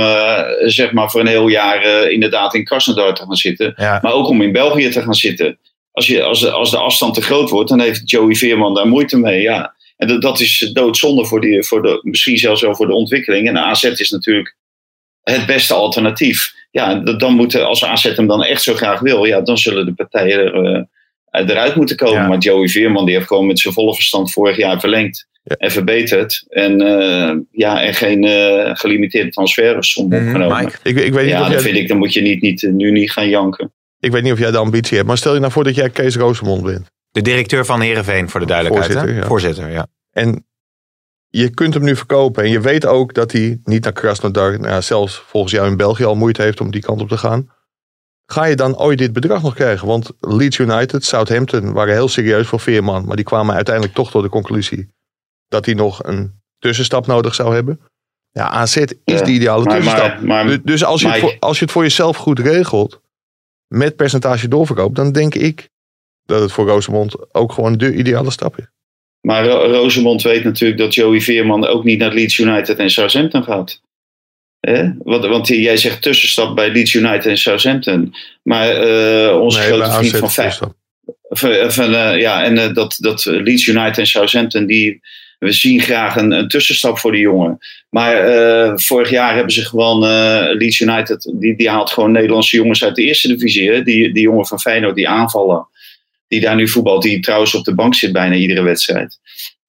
zeg 0.64 0.93
maar, 0.93 1.11
voor 1.11 1.21
een 1.21 1.26
heel 1.26 1.49
jaar 1.49 2.11
inderdaad 2.11 2.55
in 2.55 2.64
Krasnodar 2.64 3.14
te 3.14 3.23
gaan 3.23 3.37
zitten. 3.37 3.73
Ja. 3.76 3.99
Maar 4.03 4.12
ook 4.12 4.29
om 4.29 4.43
in 4.43 4.53
België 4.53 4.88
te 4.88 5.03
gaan 5.03 5.14
zitten. 5.14 5.59
Als, 5.93 6.07
je, 6.07 6.23
als, 6.23 6.41
de, 6.41 6.50
als 6.50 6.71
de 6.71 6.79
afstand 6.79 7.14
te 7.14 7.23
groot 7.23 7.50
wordt, 7.50 7.69
dan 7.69 7.81
heeft 7.81 8.11
Joey 8.11 8.35
Veerman 8.35 8.75
daar 8.75 8.88
moeite 8.88 9.17
mee. 9.19 9.43
Ja. 9.43 9.75
En 9.97 10.09
dat, 10.09 10.23
dat 10.23 10.41
is 10.41 10.71
doodzonde 10.73 11.26
voor, 11.26 11.41
die, 11.41 11.62
voor 11.64 11.83
de, 11.83 11.99
misschien 12.03 12.38
zelfs 12.38 12.61
wel 12.61 12.75
voor 12.75 12.87
de 12.87 12.95
ontwikkeling. 12.95 13.49
En 13.49 13.59
AZ 13.59 13.83
is 13.83 14.11
natuurlijk 14.11 14.57
het 15.23 15.47
beste 15.47 15.75
alternatief. 15.75 16.53
Ja, 16.75 16.95
dat- 16.95 17.21
dan 17.21 17.33
moeten, 17.35 17.66
als 17.66 17.85
AZ 17.85 18.02
hem 18.16 18.26
dan 18.26 18.45
echt 18.45 18.62
zo 18.62 18.75
graag 18.75 19.00
wil, 19.00 19.25
ja, 19.25 19.40
dan 19.40 19.59
zullen 19.59 19.87
de 19.87 19.95
partijen 19.95 20.38
er, 20.38 20.87
eh, 21.31 21.49
eruit 21.49 21.75
moeten 21.75 21.97
komen. 21.97 22.21
Ja. 22.23 22.28
Maar 22.28 22.38
Joey 22.38 22.69
Veerman 22.69 23.04
die 23.07 23.14
heeft 23.14 23.26
gewoon 23.26 23.47
met 23.47 23.59
zijn 23.59 23.75
volle 23.75 23.95
verstand 23.95 24.33
vorig 24.33 24.57
jaar 24.57 24.81
verlengd 24.81 25.26
Ja. 25.43 25.54
en 25.59 25.71
verbeterd. 25.71 26.45
En, 26.49 26.81
eh, 26.81 27.35
ja, 27.50 27.83
en 27.83 27.95
geen 27.95 28.25
eh, 28.25 28.71
gelimiteerde 28.75 29.31
transfersom 29.31 30.09
Mhm, 30.09 30.26
opgenomen. 30.26 30.64
Mike? 30.64 30.76
Ik, 30.83 30.97
ik, 30.97 31.12
weet 31.12 31.23
niet 31.25 31.33
Ja, 31.33 31.37
of 31.40 31.43
dan 31.43 31.50
jij, 31.52 31.61
vind 31.61 31.76
ik, 31.76 31.88
dan 31.88 31.99
moet 31.99 32.12
je 32.12 32.21
niet, 32.21 32.40
niet, 32.40 32.62
nu 32.73 32.90
niet 32.90 33.12
gaan 33.12 33.28
janken. 33.28 33.73
ik 34.00 34.11
weet 34.12 34.23
niet 34.23 34.33
of 34.33 34.38
jij 34.38 34.50
de 34.50 34.59
ambitie 34.59 34.97
hebt. 34.97 35.09
Maar 35.09 35.16
stel 35.19 35.35
je 35.35 35.40
nou 35.40 35.52
voor 35.52 35.64
dat 35.64 35.75
jij 35.75 35.90
Kees 35.90 36.16
Roosemond 36.16 36.62
bent. 36.62 36.87
De 37.11 37.23
directeur 37.23 37.64
van 37.64 37.81
Heerenveen, 37.81 38.28
voor 38.28 38.40
de 38.40 38.47
duidelijkheid. 38.47 38.87
Voorzitter, 38.93 39.14
hè? 39.16 39.21
ja. 39.23 39.28
Voorzitter, 39.28 39.71
ja. 39.71 39.87
En 40.12 40.47
je 41.38 41.50
kunt 41.50 41.75
hem 41.75 41.83
nu 41.83 41.97
verkopen. 41.97 42.45
En 42.45 42.50
je 42.50 42.61
weet 42.61 42.87
ook 42.87 43.14
dat 43.14 43.33
hij 43.33 43.61
niet 43.64 43.85
naar 43.85 43.93
Krasnodar, 43.93 44.50
nou 44.59 44.73
ja, 44.73 44.81
zelfs 44.81 45.17
volgens 45.26 45.53
jou 45.53 45.67
in 45.67 45.76
België 45.76 46.05
al 46.05 46.14
moeite 46.14 46.43
heeft 46.43 46.61
om 46.61 46.71
die 46.71 46.81
kant 46.83 47.00
op 47.00 47.09
te 47.09 47.19
gaan. 47.19 47.50
Ga 48.26 48.45
je 48.45 48.57
dan 48.57 48.79
ooit 48.79 48.99
dit 48.99 49.12
bedrag 49.12 49.43
nog 49.43 49.55
krijgen? 49.55 49.87
Want 49.87 50.11
Leeds 50.21 50.59
United, 50.59 51.05
Southampton 51.05 51.73
waren 51.73 51.95
heel 51.95 52.09
serieus 52.09 52.47
voor 52.47 52.61
Veerman. 52.61 53.05
Maar 53.07 53.17
die 53.17 53.25
kwamen 53.25 53.55
uiteindelijk 53.55 53.95
toch 53.95 54.11
tot 54.11 54.23
de 54.23 54.29
conclusie 54.29 54.88
dat 55.49 55.64
hij 55.64 55.75
nog 55.75 56.05
een 56.05 56.41
tussenstap 56.59 57.07
nodig 57.07 57.35
zou 57.35 57.55
hebben. 57.55 57.81
Ja, 58.31 58.49
AZ 58.50 58.76
is 58.76 58.95
Ja, 59.05 59.23
de 59.25 59.31
ideale 59.31 59.64
maar- 59.64 59.75
tussenstap. 59.76 60.09
maar- 60.09 60.25
maar- 60.26 60.47
Dus- 60.47 60.59
dus 60.64 60.85
als 60.85 61.00
je, 61.00 61.09
het 61.09 61.19
voor, 61.21 61.37
als 61.41 61.59
je 61.59 61.64
het 61.64 61.73
voor 61.73 61.83
jezelf 61.83 62.17
goed 62.17 62.38
regelt, 62.38 63.00
met 63.67 63.97
percentage 63.97 64.49
doorverkoop, 64.49 64.95
dan 64.95 65.12
denk 65.12 65.35
ik 65.35 65.69
dat 66.26 66.41
het 66.41 66.53
voor 66.53 66.69
Rosemond 66.69 67.35
ook 67.35 67.53
gewoon 67.53 67.76
de 67.79 67.95
ideale 67.95 68.31
stap 68.31 68.59
is. 68.59 68.67
Maar 69.25 69.47
Ro- 69.47 69.66
Rosemond 69.66 70.23
weet 70.23 70.45
natuurlijk 70.45 70.81
dat 70.81 70.95
Joey 70.95 71.21
Veerman 71.21 71.66
ook 71.66 71.85
niet 71.85 71.99
naar 71.99 72.12
Leeds 72.14 72.38
United 72.38 72.78
en 72.78 72.90
Southampton 72.90 73.43
gaat. 73.45 73.81
Hè? 74.61 74.88
Want, 74.99 75.26
want 75.26 75.49
jij 75.49 75.76
zegt 75.76 76.02
tussenstap 76.02 76.54
bij 76.57 76.71
Leeds 76.73 76.95
United 76.95 77.26
en 77.26 77.38
Southampton. 77.38 78.14
Maar 78.43 78.69
eh, 78.69 79.40
onze 79.40 79.59
Nee, 79.59 79.66
grote 79.66 79.90
vriend 79.93 80.16
van 80.16 80.31
Feyenoord. 80.31 80.73
van, 81.75 81.95
eh, 81.95 82.21
ja, 82.21 82.45
en 82.45 82.59
eh, 82.59 82.75
dat, 82.75 82.97
dat 83.00 83.25
Leeds 83.25 83.66
United 83.66 83.99
en 83.99 84.07
Southampton, 84.07 84.66
die, 84.66 85.00
we 85.38 85.52
zien 85.52 85.81
graag 85.81 86.16
een, 86.16 86.31
een 86.31 86.49
tussenstap 86.49 86.99
voor 86.99 87.12
die 87.12 87.21
jongen. 87.21 87.59
Maar 87.90 88.16
eh, 88.16 88.73
vorig 88.75 89.11
jaar 89.11 89.35
hebben 89.35 89.52
ze 89.52 89.64
gewoon, 89.64 90.04
eh, 90.04 90.45
Leeds 90.59 90.81
United, 90.81 91.33
die, 91.35 91.57
die 91.57 91.71
haalt 91.71 91.90
gewoon 91.90 92.12
Nederlandse 92.12 92.57
jongens 92.57 92.85
uit 92.85 92.95
de 92.97 93.02
eerste 93.02 93.28
divisie. 93.28 93.71
Hè? 93.71 93.83
Die, 93.83 94.12
die 94.12 94.23
jongen 94.23 94.47
van 94.47 94.61
Feyenoord, 94.61 94.95
die 94.95 95.09
aanvallen. 95.09 95.66
Die 96.35 96.43
daar 96.43 96.57
nu 96.57 96.69
voetbalt, 96.69 97.03
die 97.03 97.21
trouwens 97.21 97.55
op 97.55 97.64
de 97.64 97.75
bank 97.75 97.95
zit 97.95 98.12
bijna 98.12 98.35
iedere 98.35 98.62
wedstrijd. 98.62 99.19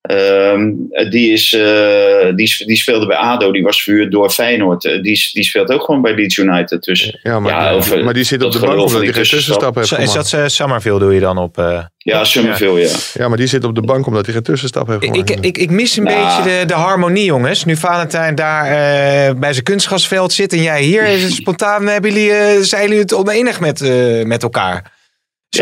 Ehm, 0.02 0.70
die, 1.10 1.32
is, 1.32 1.52
eh, 1.52 2.34
die, 2.34 2.54
die 2.66 2.76
speelde 2.76 3.06
bij 3.06 3.16
ADO, 3.16 3.52
die 3.52 3.62
was 3.62 3.82
verhuurd 3.82 4.10
door 4.12 4.30
Feyenoord. 4.30 4.84
Eh, 4.84 5.02
die, 5.02 5.28
die 5.32 5.44
speelt 5.44 5.70
ook 5.70 5.84
gewoon 5.84 6.02
bij 6.02 6.14
Leeds 6.14 6.36
United. 6.36 6.82
Dus 6.82 7.16
Ja, 7.22 7.40
maar, 7.40 7.52
Ja, 7.52 7.70
over 7.72 8.04
maar 8.04 8.14
die 8.14 8.24
zit 8.24 8.42
op 8.42 8.52
de 8.52 8.58
bank 8.58 8.72
omdat 8.78 8.90
hij 8.92 9.00
die 9.00 9.12
geen 9.12 9.22
tussenstap 9.24 9.74
heeft 9.74 9.90
Is 9.92 9.96
gemaakt. 9.96 10.30
dat 10.30 10.40
uh, 10.40 10.46
Summerville 10.46 10.98
doe 10.98 11.14
je 11.14 11.20
dan 11.20 11.38
op... 11.38 11.58
eh, 11.58 11.82
ja, 11.98 12.24
Summerville, 12.24 12.80
ja. 12.80 12.88
Ja, 13.14 13.28
maar 13.28 13.36
die 13.36 13.46
zit 13.46 13.64
op 13.64 13.74
de 13.74 13.80
bank 13.80 14.06
omdat 14.06 14.24
hij 14.24 14.34
geen 14.34 14.42
tussenstap 14.42 14.86
heeft 14.86 15.02
Ik, 15.02 15.10
gemaakt. 15.10 15.30
ik, 15.30 15.38
ik, 15.44 15.58
ik 15.58 15.70
mis 15.70 15.96
een 15.96 16.04
Nou. 16.04 16.24
beetje 16.42 16.58
de, 16.58 16.66
de 16.66 16.74
harmonie, 16.74 17.24
jongens. 17.24 17.64
Nu 17.64 17.76
Valentijn 17.76 18.34
daar 18.34 18.64
eh, 18.64 19.34
bij 19.34 19.52
zijn 19.52 19.64
kunstgrasveld 19.64 20.32
zit 20.32 20.52
en 20.52 20.62
jij 20.62 20.82
hier. 20.82 21.02
Is 21.06 21.22
het 21.28 21.32
spontaan 21.32 21.86
hebben 21.86 22.12
jullie, 22.12 22.30
eh, 22.32 22.60
zijn 22.60 22.82
jullie 22.82 22.98
het 22.98 23.14
onenig 23.14 23.60
met, 23.60 23.80
eh, 23.80 24.24
met 24.24 24.42
elkaar? 24.42 24.94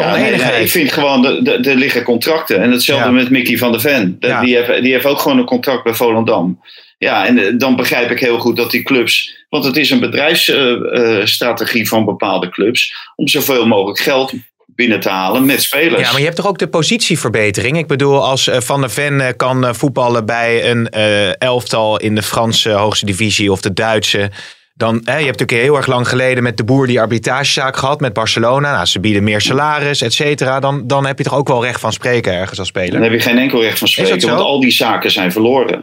Ja, 0.03 0.11
nee, 0.11 0.21
oneenigheid. 0.21 0.53
nee, 0.55 0.63
ik 0.65 0.71
vind 0.71 0.93
gewoon, 0.93 1.23
de- 1.23 1.43
de- 1.43 1.71
er 1.71 1.77
liggen 1.77 2.03
contracten. 2.03 2.61
En 2.63 2.71
hetzelfde 2.71 3.05
Ja. 3.07 3.11
met 3.13 3.31
Mickey 3.31 3.57
van 3.59 3.73
der 3.73 3.81
Ven. 3.81 4.17
De- 4.21 4.27
Ja. 4.27 4.41
Die, 4.41 4.57
heeft, 4.57 4.83
die 4.83 4.93
heeft 4.93 5.05
ook 5.07 5.19
gewoon 5.21 5.39
een 5.39 5.45
contract 5.45 5.85
bij 5.85 5.95
Volendam. 5.95 6.61
Ja, 6.99 7.27
en 7.27 7.39
eh, 7.39 7.53
dan 7.59 7.77
begrijp 7.77 8.11
ik 8.11 8.19
heel 8.21 8.39
goed 8.39 8.57
dat 8.57 8.71
die 8.71 8.83
clubs... 8.83 9.35
Want 9.49 9.65
het 9.65 9.77
is 9.77 9.91
een 9.91 10.01
bedrijfsstrategie 10.01 11.89
van 11.89 12.05
bepaalde 12.05 12.49
clubs... 12.49 12.95
om 13.17 13.29
zoveel 13.29 13.67
mogelijk 13.67 13.99
geld 13.99 14.33
binnen 14.67 15.01
te 15.01 15.09
halen 15.09 15.45
met 15.47 15.63
spelers. 15.63 16.03
Ja, 16.03 16.09
maar 16.11 16.19
je 16.19 16.25
hebt 16.25 16.37
toch 16.37 16.47
ook 16.47 16.59
de 16.59 16.69
positieverbetering? 16.69 17.79
Ik 17.79 17.87
bedoel, 17.87 18.25
als 18.25 18.49
eh, 18.49 18.61
Van 18.61 18.81
der 18.81 18.91
Ven 18.91 19.21
eh, 19.21 19.29
kan 19.37 19.67
eh, 19.67 19.73
voetballen 19.75 20.27
bij 20.27 20.71
een 20.71 20.89
eh, 20.89 21.41
elftal 21.41 21.99
in 22.01 22.15
de 22.15 22.23
Franse 22.23 22.71
hoogste 22.71 23.07
divisie 23.07 23.53
of 23.53 23.61
de 23.61 23.73
Duitse. 23.73 24.31
Dan, 24.77 25.01
hè, 25.05 25.19
je 25.19 25.25
hebt 25.25 25.39
natuurlijk 25.39 25.69
heel 25.69 25.77
erg 25.77 25.87
lang 25.87 26.09
geleden 26.09 26.43
met 26.43 26.57
de 26.57 26.65
boer 26.65 26.87
die 26.87 27.01
arbitragezaak 27.01 27.77
gehad 27.77 28.01
met 28.01 28.13
Barcelona. 28.13 28.73
Nou, 28.73 28.87
ze 28.87 29.01
bieden 29.01 29.25
meer 29.25 29.41
salaris, 29.41 30.03
et 30.03 30.13
cetera. 30.13 30.61
Dan, 30.61 30.87
dan 30.87 31.07
heb 31.07 31.19
je 31.19 31.25
toch 31.25 31.35
ook 31.35 31.49
wel 31.49 31.65
recht 31.65 31.81
van 31.81 31.93
spreken 31.93 32.33
ergens 32.33 32.59
als 32.59 32.69
speler? 32.69 32.91
Dan 32.91 33.03
heb 33.03 33.13
je 33.13 33.21
geen 33.21 33.39
enkel 33.39 33.63
recht 33.63 33.79
van 33.79 33.89
spreken, 33.89 34.29
want 34.29 34.41
al 34.41 34.61
die 34.61 34.71
zaken 34.71 35.11
zijn 35.11 35.33
verloren. 35.33 35.83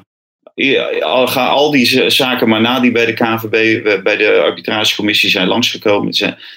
Ja, 0.55 0.83
al- 0.99 1.27
Ga 1.27 1.47
al 1.47 1.71
die 1.71 2.09
zaken 2.09 2.49
maar 2.49 2.61
na 2.61 2.79
die 2.79 2.91
bij 2.91 3.05
de 3.05 3.13
KNVB, 3.13 3.85
eh, 3.85 4.01
bij 4.01 4.17
de 4.17 4.41
arbitragecommissie 4.45 5.29
zijn 5.29 5.47
langsgekomen. 5.47 6.11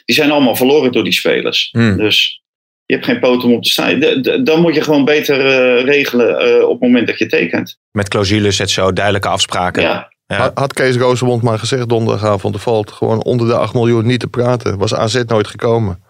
Die 0.05 0.15
zijn, 0.15 0.31
allemaal 0.31 0.57
verloren 0.57 0.93
door 0.93 1.05
die 1.05 1.13
spelers. 1.13 1.69
Hmm. 1.73 1.97
Dus 1.97 2.43
je 2.87 2.95
hebt 2.95 3.07
geen 3.07 3.21
poot 3.21 3.45
om 3.45 3.53
op 3.53 3.63
te 3.63 3.71
staan. 3.71 4.01
Dan 4.45 4.61
moet 4.61 4.75
je 4.75 4.83
gewoon 4.83 5.05
beter 5.05 5.47
eh, 5.47 5.85
regelen 5.85 6.39
eh, 6.39 6.63
op 6.63 6.71
het 6.71 6.81
moment 6.81 7.07
dat 7.07 7.19
je 7.19 7.27
tekent. 7.27 7.79
Met 7.91 8.09
clausules 8.09 8.61
en 8.61 8.69
zo, 8.69 8.93
duidelijke 8.93 9.29
afspraken. 9.29 9.83
Ja. 9.83 10.13
Ja. 10.27 10.37
Had- 10.37 10.59
Had 10.59 10.73
Kees 10.73 10.97
Rosemond 10.97 11.43
maar 11.43 11.59
gezegd 11.59 11.89
donderdagavond, 11.89 12.55
er 12.55 12.61
valt 12.61 12.93
gewoon 12.93 13.23
onder 13.25 13.47
de 13.47 13.55
8 13.57 13.75
miljoen 13.75 14.07
niet 14.07 14.21
te 14.21 14.29
praten. 14.29 14.79
Was 14.79 14.95
AZ 14.95 15.23
nooit 15.27 15.47
gekomen. 15.47 16.03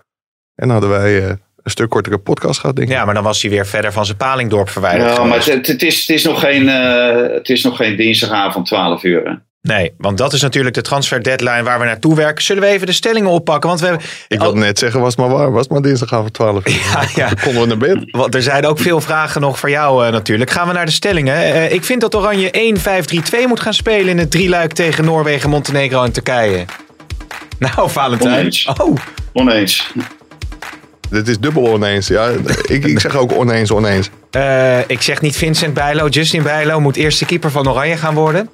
En 0.54 0.71
hadden 0.71 0.90
wij 0.90 1.23
eh, 1.23 1.28
een 1.62 1.71
stuk 1.71 1.88
kortere 1.88 2.18
podcast 2.18 2.61
gehad, 2.61 2.76
denk 2.76 2.88
ik. 2.88 2.94
Ja, 2.94 3.04
maar 3.04 3.14
dan 3.14 3.23
was 3.23 3.42
hij 3.42 3.50
weer 3.50 3.66
verder 3.66 3.92
van 3.92 4.04
zijn 4.04 4.16
Palingdorp 4.16 4.68
verwijderd. 4.68 5.16
Ja, 5.16 5.25
maar 5.25 5.44
het, 5.47 5.66
het, 5.66 5.83
is, 5.83 6.00
het, 6.00 6.09
is 6.09 6.25
nog 6.25 6.40
geen, 6.40 6.68
eh, 6.68 7.33
het 7.35 7.49
is 7.49 7.62
nog 7.64 7.76
geen 7.76 7.97
dinsdagavond 7.97 8.66
12 8.66 9.02
uur. 9.04 9.42
Nee, 9.68 9.92
want 9.99 10.18
dat 10.18 10.33
is 10.33 10.40
natuurlijk 10.42 10.75
de 10.75 10.80
transfer 10.80 11.23
deadline 11.23 11.62
waar 11.62 11.78
we 11.78 11.85
naartoe 11.85 12.14
werken. 12.14 12.44
Zullen 12.44 12.62
we 12.62 12.68
even 12.68 12.87
de 12.87 12.92
stellingen 12.92 13.30
oppakken? 13.30 13.68
Want 13.68 13.80
we 13.80 13.87
hebben. 13.87 14.06
Ik 14.28 14.38
wilde 14.40 14.59
net 14.59 14.78
zeggen, 14.78 15.00
was 15.00 15.16
maar 15.16 15.28
waar. 15.28 15.52
Was 15.52 15.68
maar 15.68 15.83
dinsdagavond 15.83 16.33
12 16.33 16.66
uur. 16.68 16.73
Ja, 16.92 17.02
ja. 17.14 17.26
Dan 17.28 17.38
konden 17.42 17.61
we 17.61 17.66
naar 17.66 17.76
bed. 17.76 18.04
Want 18.11 18.35
er 18.35 18.42
zijn 18.42 18.66
ook 18.66 18.78
veel 18.78 19.00
vragen 19.00 19.40
nog 19.40 19.59
voor 19.59 19.71
jou 19.71 20.06
eh, 20.06 20.12
natuurlijk. 20.12 20.50
Gaan 20.50 20.66
we 20.66 20.73
naar 20.73 20.87
de 20.87 20.92
stellingen. 20.92 21.35
Eh, 21.35 21.73
ik 21.73 21.85
vind 21.85 22.00
dat 22.00 22.14
Oranje 22.14 22.75
1-5-3-2 23.35 23.47
moet 23.49 23.61
gaan 23.61 23.75
spelen 23.75 24.09
in 24.09 24.18
het 24.18 24.30
drieluik 24.30 24.73
tegen 24.73 25.04
Noorwegen, 25.04 25.50
Montenegro 25.50 26.02
en 26.02 26.12
Turkije. 26.12 26.64
Nou, 27.59 27.90
Valentijn. 27.90 28.33
Oneens. 28.38 28.71
Oh, 28.80 28.97
Oneens. 29.33 29.92
Dit 31.11 31.28
is 31.28 31.38
dubbel 31.38 31.66
oneens. 31.68 32.06
Ja, 32.09 32.28
ik, 32.66 32.85
ik 32.85 33.00
zeg 33.00 33.16
ook 33.16 33.33
oneens, 33.33 33.71
oneens. 33.71 34.11
eh, 34.30 34.78
ik 34.88 35.02
zeg 35.02 35.21
niet 35.21 35.37
Vincent 35.37 35.75
Bijlo. 35.75 36.09
Justin 36.09 36.42
Bijlo 36.42 36.80
moet 36.80 36.97
eerste 36.97 37.25
keeper 37.25 37.50
van 37.50 37.68
Oranje 37.68 37.97
gaan 37.97 38.14
worden. 38.14 38.50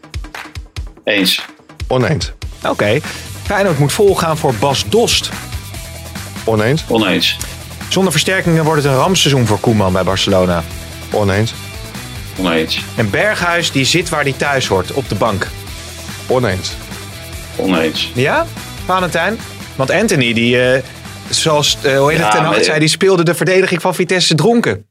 Eens. 1.05 1.45
Oneens. 1.89 2.33
Oké. 2.67 3.01
Feyenoord 3.43 3.79
moet 3.79 3.93
volgaan 3.93 4.37
voor 4.39 4.55
Bas 4.55 4.85
Dost. 4.89 5.31
Oneens. 6.45 6.85
Oneens. 6.89 7.37
Zonder 7.89 8.13
versterkingen 8.13 8.65
wordt 8.65 8.83
het 8.83 8.93
een 8.93 8.99
rampseizoen 8.99 9.47
voor 9.47 9.59
Koeman 9.59 9.93
bij 9.93 10.05
Barcelona. 10.05 10.65
Oneens. 11.13 11.55
Oneens. 12.39 12.81
En 12.97 13.11
Berghuis 13.11 13.73
die 13.73 13.85
zit 13.85 14.09
waar 14.09 14.23
hij 14.23 14.33
thuis 14.33 14.67
hoort, 14.67 14.93
op 14.93 15.09
de 15.09 15.15
bank. 15.15 15.47
Oneens. 16.27 16.73
Oneens. 17.57 18.11
Ja, 18.15 18.47
Valentijn? 18.85 19.39
Want 19.77 19.91
Anthony, 19.91 20.33
die, 20.33 20.63
eh, 20.63 20.83
zoals 21.29 21.79
uh, 21.83 21.99
hoe 21.99 22.11
heet 22.11 22.25
het 22.25 22.33
Ja, 22.33 22.53
ten 22.53 22.65
zei, 22.65 22.79
die 22.79 22.89
speelde 22.89 23.25
de 23.25 23.35
verdediging 23.35 23.81
van 23.81 23.95
Vitesse 23.95 24.35
dronken. 24.35 24.90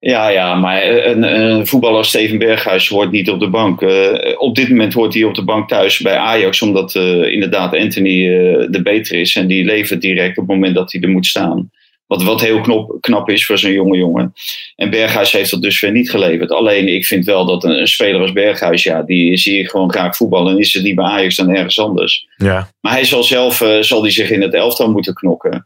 Ja, 0.00 0.28
ja, 0.28 0.54
maar 0.54 0.86
een, 0.86 1.22
een 1.22 1.66
voetballer 1.66 1.96
als 1.96 2.08
Steven 2.08 2.38
Berghuis 2.38 2.88
hoort 2.88 3.10
niet 3.10 3.30
op 3.30 3.40
de 3.40 3.48
bank. 3.48 3.82
Eh, 3.82 4.40
op 4.40 4.54
dit 4.54 4.68
moment 4.68 4.92
hoort 4.92 5.14
hij 5.14 5.24
op 5.24 5.34
de 5.34 5.44
bank 5.44 5.68
thuis 5.68 5.98
bij 5.98 6.16
Ajax, 6.16 6.62
omdat 6.62 6.94
eh, 6.94 7.32
inderdaad 7.32 7.76
Anthony 7.76 8.28
eh, 8.28 8.66
de 8.70 8.82
beter 8.82 9.18
is. 9.18 9.36
En 9.36 9.46
die 9.46 9.64
levert 9.64 10.00
direct 10.00 10.38
op 10.38 10.46
het 10.46 10.54
moment 10.54 10.74
dat 10.74 10.92
hij 10.92 11.00
er 11.00 11.08
moet 11.08 11.26
staan. 11.26 11.70
Wat, 12.06 12.22
wat 12.22 12.40
heel 12.40 12.60
knop, 12.60 12.96
knap 13.00 13.30
is 13.30 13.46
voor 13.46 13.58
zo'n 13.58 13.72
jonge 13.72 13.96
jongen. 13.96 14.32
En 14.76 14.90
Berghuis 14.90 15.32
heeft 15.32 15.50
dat 15.50 15.62
dus 15.62 15.80
weer 15.80 15.92
niet 15.92 16.10
geleverd. 16.10 16.50
Alleen 16.50 16.88
ik 16.88 17.06
vind 17.06 17.24
wel 17.24 17.46
dat 17.46 17.64
een, 17.64 17.80
een 17.80 17.86
speler 17.86 18.20
als 18.20 18.32
Berghuis, 18.32 18.82
ja, 18.82 19.02
die 19.02 19.36
zie 19.36 19.58
ik 19.58 19.68
gewoon 19.68 19.90
graag 19.90 20.16
voetballen. 20.16 20.52
En 20.52 20.58
is 20.58 20.74
het 20.74 20.82
niet 20.82 20.94
bij 20.94 21.04
Ajax 21.04 21.36
dan 21.36 21.54
ergens 21.54 21.80
anders. 21.80 22.26
Ja. 22.36 22.70
Maar 22.80 22.92
hij 22.92 23.04
zal 23.04 23.22
zelf 23.22 23.64
zal 23.80 24.00
die 24.00 24.10
zich 24.10 24.30
in 24.30 24.42
het 24.42 24.54
elftal 24.54 24.90
moeten 24.90 25.14
knokken. 25.14 25.64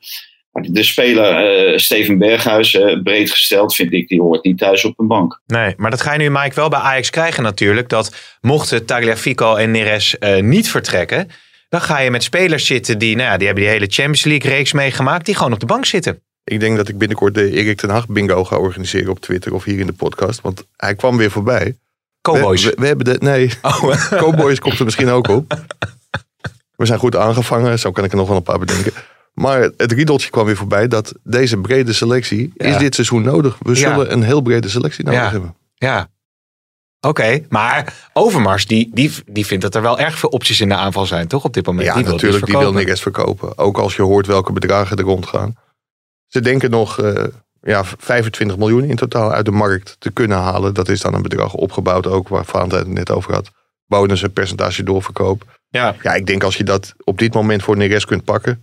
De 0.52 0.82
speler 0.82 1.37
eh, 1.37 1.78
Steven 1.78 2.18
Berghuis, 2.18 2.75
eh, 2.75 3.02
breed 3.02 3.30
gesteld, 3.30 3.75
vind 3.75 3.92
ik, 3.92 4.09
die 4.09 4.21
hoort 4.21 4.44
niet 4.44 4.59
thuis 4.59 4.85
op 4.85 4.99
een 4.99 5.06
bank. 5.06 5.40
Nee, 5.47 5.75
maar 5.76 5.90
dat 5.90 6.00
ga 6.00 6.12
je 6.12 6.18
nu 6.18 6.30
Mike 6.30 6.54
wel 6.54 6.68
bij 6.68 6.78
Ajax 6.78 7.11
krijgen 7.11 7.42
natuurlijk. 7.42 7.88
Dat 7.88 8.37
mochten 8.40 8.87
Tagliafico 8.87 9.54
en 9.54 9.71
Neres 9.71 10.18
eh, 10.18 10.42
niet 10.42 10.71
vertrekken, 10.71 11.28
dan 11.68 11.80
ga 11.80 11.99
je 11.99 12.11
met 12.11 12.23
spelers 12.23 12.66
zitten 12.66 12.99
die, 12.99 13.16
nou 13.16 13.28
ja, 13.28 13.37
die 13.37 13.47
hebben 13.47 13.64
die 13.64 13.73
hele 13.73 13.87
Champions 13.87 14.25
League 14.25 14.50
reeks 14.50 14.73
meegemaakt, 14.73 15.25
die 15.25 15.35
gewoon 15.35 15.52
op 15.52 15.61
de 15.61 15.66
bank 15.66 15.85
zitten. 15.85 16.23
Ik 16.44 16.61
denk 16.61 16.76
dat 16.76 16.88
ik 16.88 16.99
binnenkort 16.99 17.35
de 17.35 17.50
Erik 17.50 17.76
ten 17.76 17.90
Hag 17.90 18.09
bingo 18.09 18.44
ga 18.44 18.56
organiseren 18.56 19.11
op 19.11 19.21
Twitter 19.21 19.54
of 19.54 19.64
hier 19.64 19.78
in 19.78 19.87
de 19.87 19.92
podcast. 19.92 20.40
Want 20.40 20.66
hij 20.76 20.94
kwam 20.94 21.16
weer 21.16 21.30
voorbij. 21.30 21.76
Cowboys. 22.21 22.64
We, 22.64 22.71
we, 22.71 22.80
we 22.80 22.87
hebben 22.87 23.04
de, 23.04 23.16
nee, 23.21 23.50
Oh, 23.62 24.09
Cowboys 24.11 24.59
komt 24.59 24.78
er 24.78 24.85
misschien 24.85 25.09
ook 25.09 25.28
op. 25.28 25.59
We 26.76 26.87
zijn 26.87 26.99
goed 26.99 27.16
aangevangen, 27.16 27.78
zo 27.78 27.90
kan 27.90 28.04
ik 28.04 28.11
er 28.11 28.16
nog 28.16 28.28
wel 28.28 28.37
een 28.37 28.42
paar 28.42 28.59
bedenken. 28.59 28.92
Maar 29.33 29.61
het 29.77 29.93
riedeltje 29.93 30.31
kwam 30.31 30.45
weer 30.47 30.57
voorbij 30.57 30.89
dat 30.89 31.15
deze 31.23 31.57
brede 31.57 31.93
selectie 31.93 32.53
Ja. 32.57 32.67
is 32.67 32.77
dit 32.77 32.95
seizoen 32.95 33.23
nodig. 33.23 33.57
We 33.61 33.71
Ja. 33.71 33.77
zullen 33.77 34.12
een 34.12 34.23
heel 34.23 34.41
brede 34.41 34.69
selectie 34.69 35.05
nodig 35.05 35.21
Ja. 35.21 35.31
hebben. 35.31 35.55
ja. 35.75 36.09
Oké, 37.07 37.41
maar 37.49 37.95
Overmars 38.12 38.67
die, 38.67 38.91
die, 38.95 39.12
die 39.27 39.47
vindt 39.47 39.62
dat 39.62 39.75
er 39.75 39.83
wel 39.83 39.99
erg 39.99 40.19
veel 40.19 40.29
opties 40.29 40.61
in 40.61 40.69
de 40.69 40.75
aanval 40.75 41.07
zijn, 41.07 41.29
toch? 41.29 41.45
Op 41.45 41.55
dit 41.55 41.67
moment. 41.67 41.87
Ja, 41.87 41.95
die 41.95 42.03
wil 42.05 42.12
natuurlijk, 42.12 42.47
die 42.47 42.57
wil. 42.59 42.73
Neres 42.73 43.01
verkopen. 43.03 43.59
Ook 43.59 43.79
als 43.79 43.97
je 43.97 44.03
hoort 44.03 44.27
welke 44.27 44.53
bedragen 44.53 44.97
er 44.97 45.05
rondgaan. 45.05 45.57
Ze 46.27 46.41
denken 46.41 46.71
nog 46.71 46.99
eh, 47.01 47.25
ja, 47.62 47.85
25 47.85 48.57
miljoen 48.57 48.85
in 48.85 48.97
totaal 48.97 49.33
uit 49.33 49.45
de 49.45 49.51
markt 49.51 49.97
te 49.99 50.11
kunnen 50.11 50.39
halen. 50.39 50.75
Dat 50.75 50.89
is 50.89 51.01
dan 51.01 51.15
een 51.15 51.23
bedrag 51.23 51.55
opgebouwd 51.55 52.07
ook, 52.07 52.29
waar 52.29 52.45
Valentijn 52.45 52.81
het 52.85 52.93
net 52.93 53.11
over 53.11 53.33
had. 53.35 53.51
Bonus 53.87 54.23
en 54.23 54.33
percentage 54.33 54.83
doorverkoop. 54.83 55.61
Ja, 55.69 55.95
Ja, 56.03 56.15
ik 56.15 56.27
denk 56.27 56.43
als 56.43 56.57
je 56.57 56.65
dat 56.65 56.95
op 57.05 57.19
dit 57.19 57.35
moment 57.35 57.62
voor 57.62 57.77
Neres 57.77 58.05
kunt 58.05 58.25
pakken. 58.25 58.61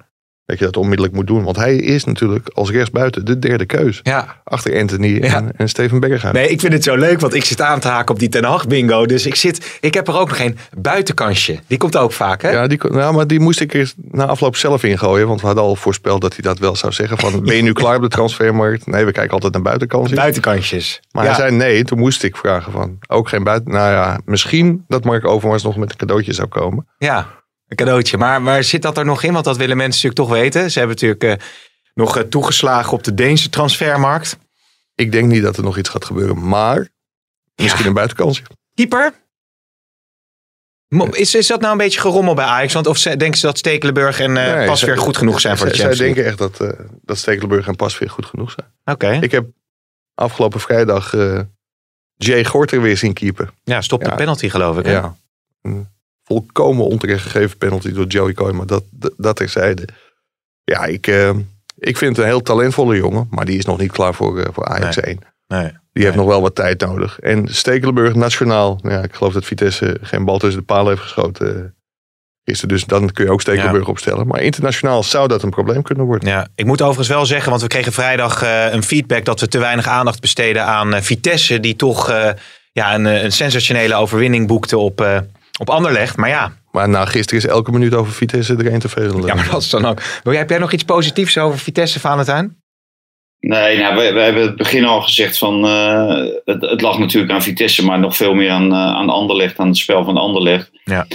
Dat 0.50 0.60
je 0.60 0.66
dat 0.66 0.78
onmiddellijk 0.78 1.16
moet 1.16 1.28
doen. 1.28 1.44
Want 1.44 1.56
hij 1.56 1.76
is 1.76 2.04
natuurlijk 2.04 2.50
als 2.54 2.72
rechtsbuiten 2.72 3.26
de 3.26 3.40
derde 3.40 3.66
keus. 3.66 4.00
Ja. 4.04 4.42
Achter 4.44 4.80
Anthony 4.80 5.08
Ja. 5.08 5.36
en, 5.36 5.52
en 5.56 5.70
Steven 5.70 6.00
Berghuis. 6.00 6.34
Nee, 6.34 6.50
ik 6.50 6.60
vind 6.60 6.74
het 6.74 6.84
zo 6.84 6.96
leuk, 6.96 7.20
want 7.20 7.34
ik 7.34 7.44
zit 7.44 7.62
aan 7.62 7.80
te 7.80 7.88
haken 7.88 8.14
op 8.14 8.20
die 8.20 8.30
Ten 8.30 8.44
Hag 8.44 8.68
bingo. 8.68 9.06
Dus 9.06 9.26
ik, 9.26 9.36
zit, 9.36 9.78
ik 9.82 9.94
heb 9.94 10.08
er 10.08 10.20
ook 10.20 10.30
nog 10.30 10.40
een 10.40 10.58
buitenkansje. 10.78 11.60
Die 11.68 11.78
komt 11.78 11.98
ook 11.98 12.12
vaak, 12.12 12.42
hè? 12.42 12.50
Ja, 12.50 12.68
die, 12.68 12.80
nou, 12.90 13.16
maar 13.16 13.28
die 13.28 13.40
moest 13.40 13.60
ik 13.62 13.74
eerst 13.74 13.96
na 14.12 14.26
afloop 14.26 14.56
zelf 14.56 14.84
ingooien. 14.84 15.28
Want 15.28 15.40
we 15.40 15.46
hadden 15.46 15.64
al 15.64 15.76
voorspeld 15.76 16.22
dat 16.22 16.34
hij 16.34 16.42
dat 16.42 16.60
wel 16.60 16.76
zou 16.76 16.94
zeggen. 16.94 17.18
Van, 17.18 17.44
ben 17.44 17.56
je 17.56 17.62
nu 17.62 17.74
klaar 17.82 17.96
op 17.96 18.02
de 18.02 18.08
transfermarkt? 18.08 18.88
Nee, 18.88 19.06
we 19.06 19.12
kijken 19.12 19.34
altijd 19.34 19.54
naar 19.54 19.62
buitenkansjes. 19.62 20.18
Buitenkansjes. 20.18 21.02
Maar 21.12 21.24
ja. 21.24 21.30
hij 21.30 21.40
zei 21.40 21.56
nee. 21.56 21.84
Toen 21.84 22.00
moest 22.00 22.24
ik 22.24 22.38
vragen 22.38 22.72
van, 22.72 22.98
ook 23.08 23.30
geen 23.30 23.44
buiten... 23.44 23.72
Nou 23.72 23.92
ja, 23.92 24.20
misschien 24.26 24.84
dat 24.88 25.04
Mark 25.04 25.26
Overmars 25.26 25.64
nog 25.64 25.76
met 25.78 25.92
een 25.92 25.98
cadeautje 25.98 26.34
zou 26.34 26.48
komen. 26.48 26.88
Ja, 26.98 27.28
een 27.70 27.76
cadeautje. 27.76 28.18
Maar, 28.18 28.42
maar 28.42 28.64
zit 28.64 28.82
dat 28.82 28.98
er 28.98 29.06
nog 29.06 29.24
in? 29.24 29.34
Want 29.34 29.46
dat 29.46 29.58
willen 29.58 29.78
mensen 29.78 30.02
natuurlijk 30.10 30.30
toch 30.32 30.42
weten. 30.42 30.72
Ze 30.72 30.80
hebben 30.80 30.96
natuurlijk 31.02 31.42
eh, 31.42 31.48
nog 31.94 32.18
eh, 32.18 32.24
toegeslagen 32.24 32.94
op 32.94 33.04
de 33.04 33.14
Deense 33.14 33.50
transfermarkt. 33.50 34.38
Ik 34.96 35.12
denk 35.12 35.28
niet 35.32 35.44
dat 35.44 35.58
er 35.58 35.64
nog 35.64 35.78
iets 35.78 35.90
gaat 35.90 36.06
gebeuren. 36.06 36.48
Maar 36.48 36.88
misschien 37.56 37.86
een 37.86 37.94
buitenkansje. 37.94 38.44
Keeper? 38.74 39.14
Is, 41.12 41.36
is 41.36 41.48
dat 41.48 41.60
nou 41.60 41.72
een 41.72 41.78
beetje 41.78 42.00
gerommel 42.00 42.34
bij 42.34 42.46
Ajax? 42.46 42.74
Want 42.74 42.88
of 42.88 43.00
denken 43.02 43.38
ze 43.38 43.46
dat 43.46 43.58
Stekelenburg 43.58 44.20
en 44.20 44.32
Nee, 44.34 44.66
Pas 44.66 44.80
zij- 44.80 44.88
weer 44.90 44.98
goed 44.98 45.18
genoeg 45.18 45.40
zijn 45.40 45.58
voor 45.58 45.68
de 45.68 45.76
zij- 45.76 45.86
Champions 45.86 46.16
Zij 46.16 46.24
League? 46.24 46.34
denken 46.38 46.48
echt 46.48 46.60
dat, 46.70 46.80
eh 46.80 46.86
dat 47.02 47.18
Stekelenburg 47.18 47.68
en 47.68 47.76
Pasveer 47.76 48.10
goed 48.10 48.26
genoeg 48.26 48.52
zijn. 48.52 48.68
Oké. 48.86 49.12
Ik 49.22 49.32
heb 49.32 49.46
afgelopen 50.16 50.60
vrijdag 50.60 51.14
eh, 51.14 51.40
Jay 52.16 52.46
Gorter 52.46 52.82
weer 52.82 52.98
zien 52.98 53.14
keeper. 53.14 53.50
Ja, 53.64 53.82
stop 53.82 54.04
de 54.04 54.10
Ja. 54.10 54.16
penalty 54.16 54.50
geloof 54.50 54.78
ik. 54.78 54.86
hè? 54.86 54.92
Ja. 54.92 55.16
Volkomen 56.30 56.86
onterecht 56.86 57.22
gegeven 57.24 57.58
penalty 57.58 57.92
door 57.94 58.06
Joey 58.06 58.34
Coy. 58.34 58.52
Maar 58.52 58.66
dat, 58.66 58.84
dat, 58.92 59.14
dat 59.18 59.36
terzijde. 59.36 59.88
Ja, 60.64 60.86
ik, 60.86 61.08
eh, 61.08 61.30
ik 61.78 61.98
vind 61.98 62.16
het 62.16 62.18
een 62.18 62.32
heel 62.32 62.42
talentvolle 62.42 62.96
jongen. 62.96 63.28
Maar 63.30 63.46
die 63.46 63.58
is 63.58 63.66
nog 63.66 63.78
niet 63.78 63.92
klaar 63.92 64.14
voor, 64.14 64.40
eh, 64.40 64.46
voor 64.54 64.66
Ajax 64.66 64.98
1. 65.00 65.20
Nee. 65.48 65.72
Die 65.94 66.04
heeft 66.04 66.16
nog 66.16 66.28
wel 66.28 66.42
wat 66.42 66.56
tijd 66.56 66.80
nodig. 66.82 67.20
En 67.20 67.48
Stekelenburg 67.48 68.16
nationaal. 68.16 68.80
Ja, 68.82 69.04
ik 69.04 69.14
geloof 69.14 69.34
dat 69.34 69.46
Vitesse 69.46 69.98
geen 70.02 70.26
bal 70.26 70.38
tussen 70.38 70.60
de 70.60 70.66
palen 70.66 70.88
heeft 70.88 71.02
geschoten. 71.02 71.56
eh, 71.58 71.64
Gisteren, 72.44 72.76
dus 72.76 72.86
dan 72.86 73.12
kun 73.12 73.26
je 73.26 73.32
ook 73.32 73.42
Stekelenburg 73.42 73.88
opstellen. 73.88 74.28
Maar 74.28 74.42
internationaal 74.42 75.04
zou 75.04 75.28
dat 75.28 75.44
een 75.44 75.50
probleem 75.50 75.82
kunnen 75.82 76.06
worden. 76.06 76.30
Ja, 76.30 76.48
ik 76.56 76.66
moet 76.66 76.82
overigens 76.82 77.08
wel 77.08 77.26
zeggen, 77.26 77.50
want 77.50 77.62
we 77.62 77.68
kregen 77.68 77.92
vrijdag 77.94 78.42
een 78.72 78.84
feedback 78.84 79.26
dat 79.26 79.40
we 79.40 79.48
te 79.48 79.60
weinig 79.60 79.88
aandacht 79.88 80.22
besteden 80.22 80.66
aan 80.66 81.04
Vitesse, 81.04 81.60
die 81.60 81.76
toch 81.76 82.08
ja, 82.72 82.96
een, 82.96 83.06
een 83.06 83.32
sensationele 83.32 83.96
overwinning 83.96 84.48
boekte 84.48 84.78
op, 84.78 85.24
op 85.60 85.70
Anderlecht. 85.70 86.18
Maar 86.18 86.30
ja, 86.30 86.52
Maar 86.72 86.90
na 86.90 87.06
gisteren 87.06 87.44
is 87.44 87.50
elke 87.50 87.72
minuut 87.72 87.94
over 87.94 88.14
Vitesse 88.14 88.56
er 88.56 88.74
een 88.74 88.80
te 88.80 88.90
veel. 88.90 89.26
ja, 89.28 89.34
maar 89.36 89.50
dat 89.52 89.62
is 89.62 89.70
dan 89.70 89.86
ook. 89.86 90.02
Wil 90.24 90.32
jij- 90.34 90.42
Heb 90.42 90.50
jij 90.50 90.60
nog 90.60 90.72
iets 90.72 90.84
positiefs 90.84 91.38
over 91.38 91.60
Vitesse, 91.60 92.00
Valentijn? 92.00 92.58
Nee, 93.40 93.78
nou, 93.78 93.96
we, 93.96 94.12
we 94.14 94.20
hebben 94.20 94.42
het 94.42 94.56
begin 94.56 94.86
al 94.86 95.02
gezegd 95.02 95.38
van 95.38 95.66
eh, 95.66 96.16
het, 96.46 96.62
het 96.62 96.82
lag 96.82 97.00
natuurlijk 97.00 97.34
aan 97.34 97.42
Vitesse, 97.44 97.86
maar 97.86 98.00
nog 98.00 98.16
veel 98.16 98.34
meer 98.34 98.50
aan, 98.52 98.72
eh, 98.72 98.78
aan 98.78 99.10
Anderlecht, 99.10 99.58
aan 99.60 99.68
het 99.68 99.78
spel 99.78 100.04
van 100.04 100.18
Anderlecht. 100.18 100.70
Ja. 100.84 101.08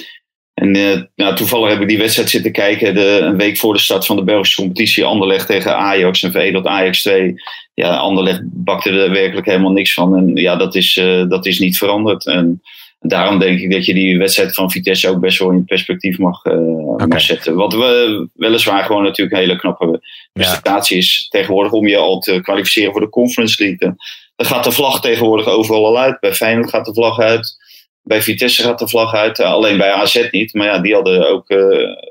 En 0.55 0.75
eh, 0.77 1.01
nou, 1.17 1.35
toevallig 1.37 1.69
heb 1.71 1.81
ik 1.81 1.89
die 1.89 1.99
wedstrijd 1.99 2.31
zitten 2.31 2.53
kijken 2.53 2.95
de, 2.95 3.19
een 3.23 3.37
week 3.37 3.57
voor 3.59 3.73
de 3.75 3.81
start 3.81 4.07
van 4.07 4.17
de 4.17 4.25
Belgische 4.25 4.57
competitie. 4.61 5.05
Anderlecht 5.05 5.47
tegen 5.47 5.77
Ajax 5.77 6.23
en 6.23 6.33
veredeld 6.33 6.67
Ajax 6.67 7.03
2. 7.03 7.35
Ja, 7.75 7.97
Anderlecht 7.97 8.41
bakte 8.45 8.91
er 8.91 9.11
werkelijk 9.11 9.47
helemaal 9.47 9.73
niks 9.73 9.95
van. 9.95 10.17
En 10.17 10.37
ja, 10.37 10.57
dat 10.57 10.75
is, 10.75 10.97
eh, 10.97 11.29
dat 11.29 11.47
is 11.47 11.59
niet 11.59 11.79
veranderd. 11.79 12.27
En 12.27 12.63
daarom 13.07 13.39
denk 13.39 13.61
ik 13.61 13.71
dat 13.71 13.85
je 13.85 13.95
die 13.95 14.19
wedstrijd 14.19 14.55
van 14.55 14.71
Vitesse 14.71 15.09
ook 15.09 15.21
best 15.21 15.39
wel 15.39 15.51
in 15.51 15.65
perspectief 15.65 16.19
mag, 16.19 16.45
eh, 16.45 17.07
mag 17.07 17.21
zetten. 17.21 17.55
Wat 17.55 17.73
we 17.73 18.29
weliswaar 18.35 18.85
gewoon 18.85 19.03
natuurlijk 19.03 19.37
een 19.37 19.43
hele 19.43 19.59
knappe 19.59 20.01
prestatie 20.33 20.97
is 20.97 21.27
tegenwoordig 21.31 21.73
om 21.73 21.87
je 21.87 21.97
al 21.97 22.19
te 22.19 22.41
kwalificeren 22.41 22.93
voor 22.93 23.01
de 23.01 23.09
Conference 23.09 23.63
League. 23.63 23.97
Dan 24.37 24.47
gaat 24.47 24.65
de 24.65 24.73
vlag 24.73 25.01
tegenwoordig 25.01 25.47
overal 25.47 25.87
al 25.87 25.99
uit. 25.99 26.21
Bij 26.21 26.35
Feyenoord 26.35 26.71
gaat 26.71 26.85
de 26.85 26.95
vlag 26.95 27.19
uit. 27.19 27.57
Bij 28.03 28.23
Vitesse 28.23 28.63
gaat 28.63 28.79
de 28.79 28.89
vlag 28.89 29.15
uit. 29.15 29.39
Eh, 29.39 29.53
Alleen 29.53 29.79
bij 29.79 29.93
AZ 29.93 30.29
niet. 30.31 30.55
Maar 30.55 30.67
ja, 30.67 30.79
die 30.79 30.95
hadden 30.95 31.29
ook 31.29 31.49
eh, 31.49 31.59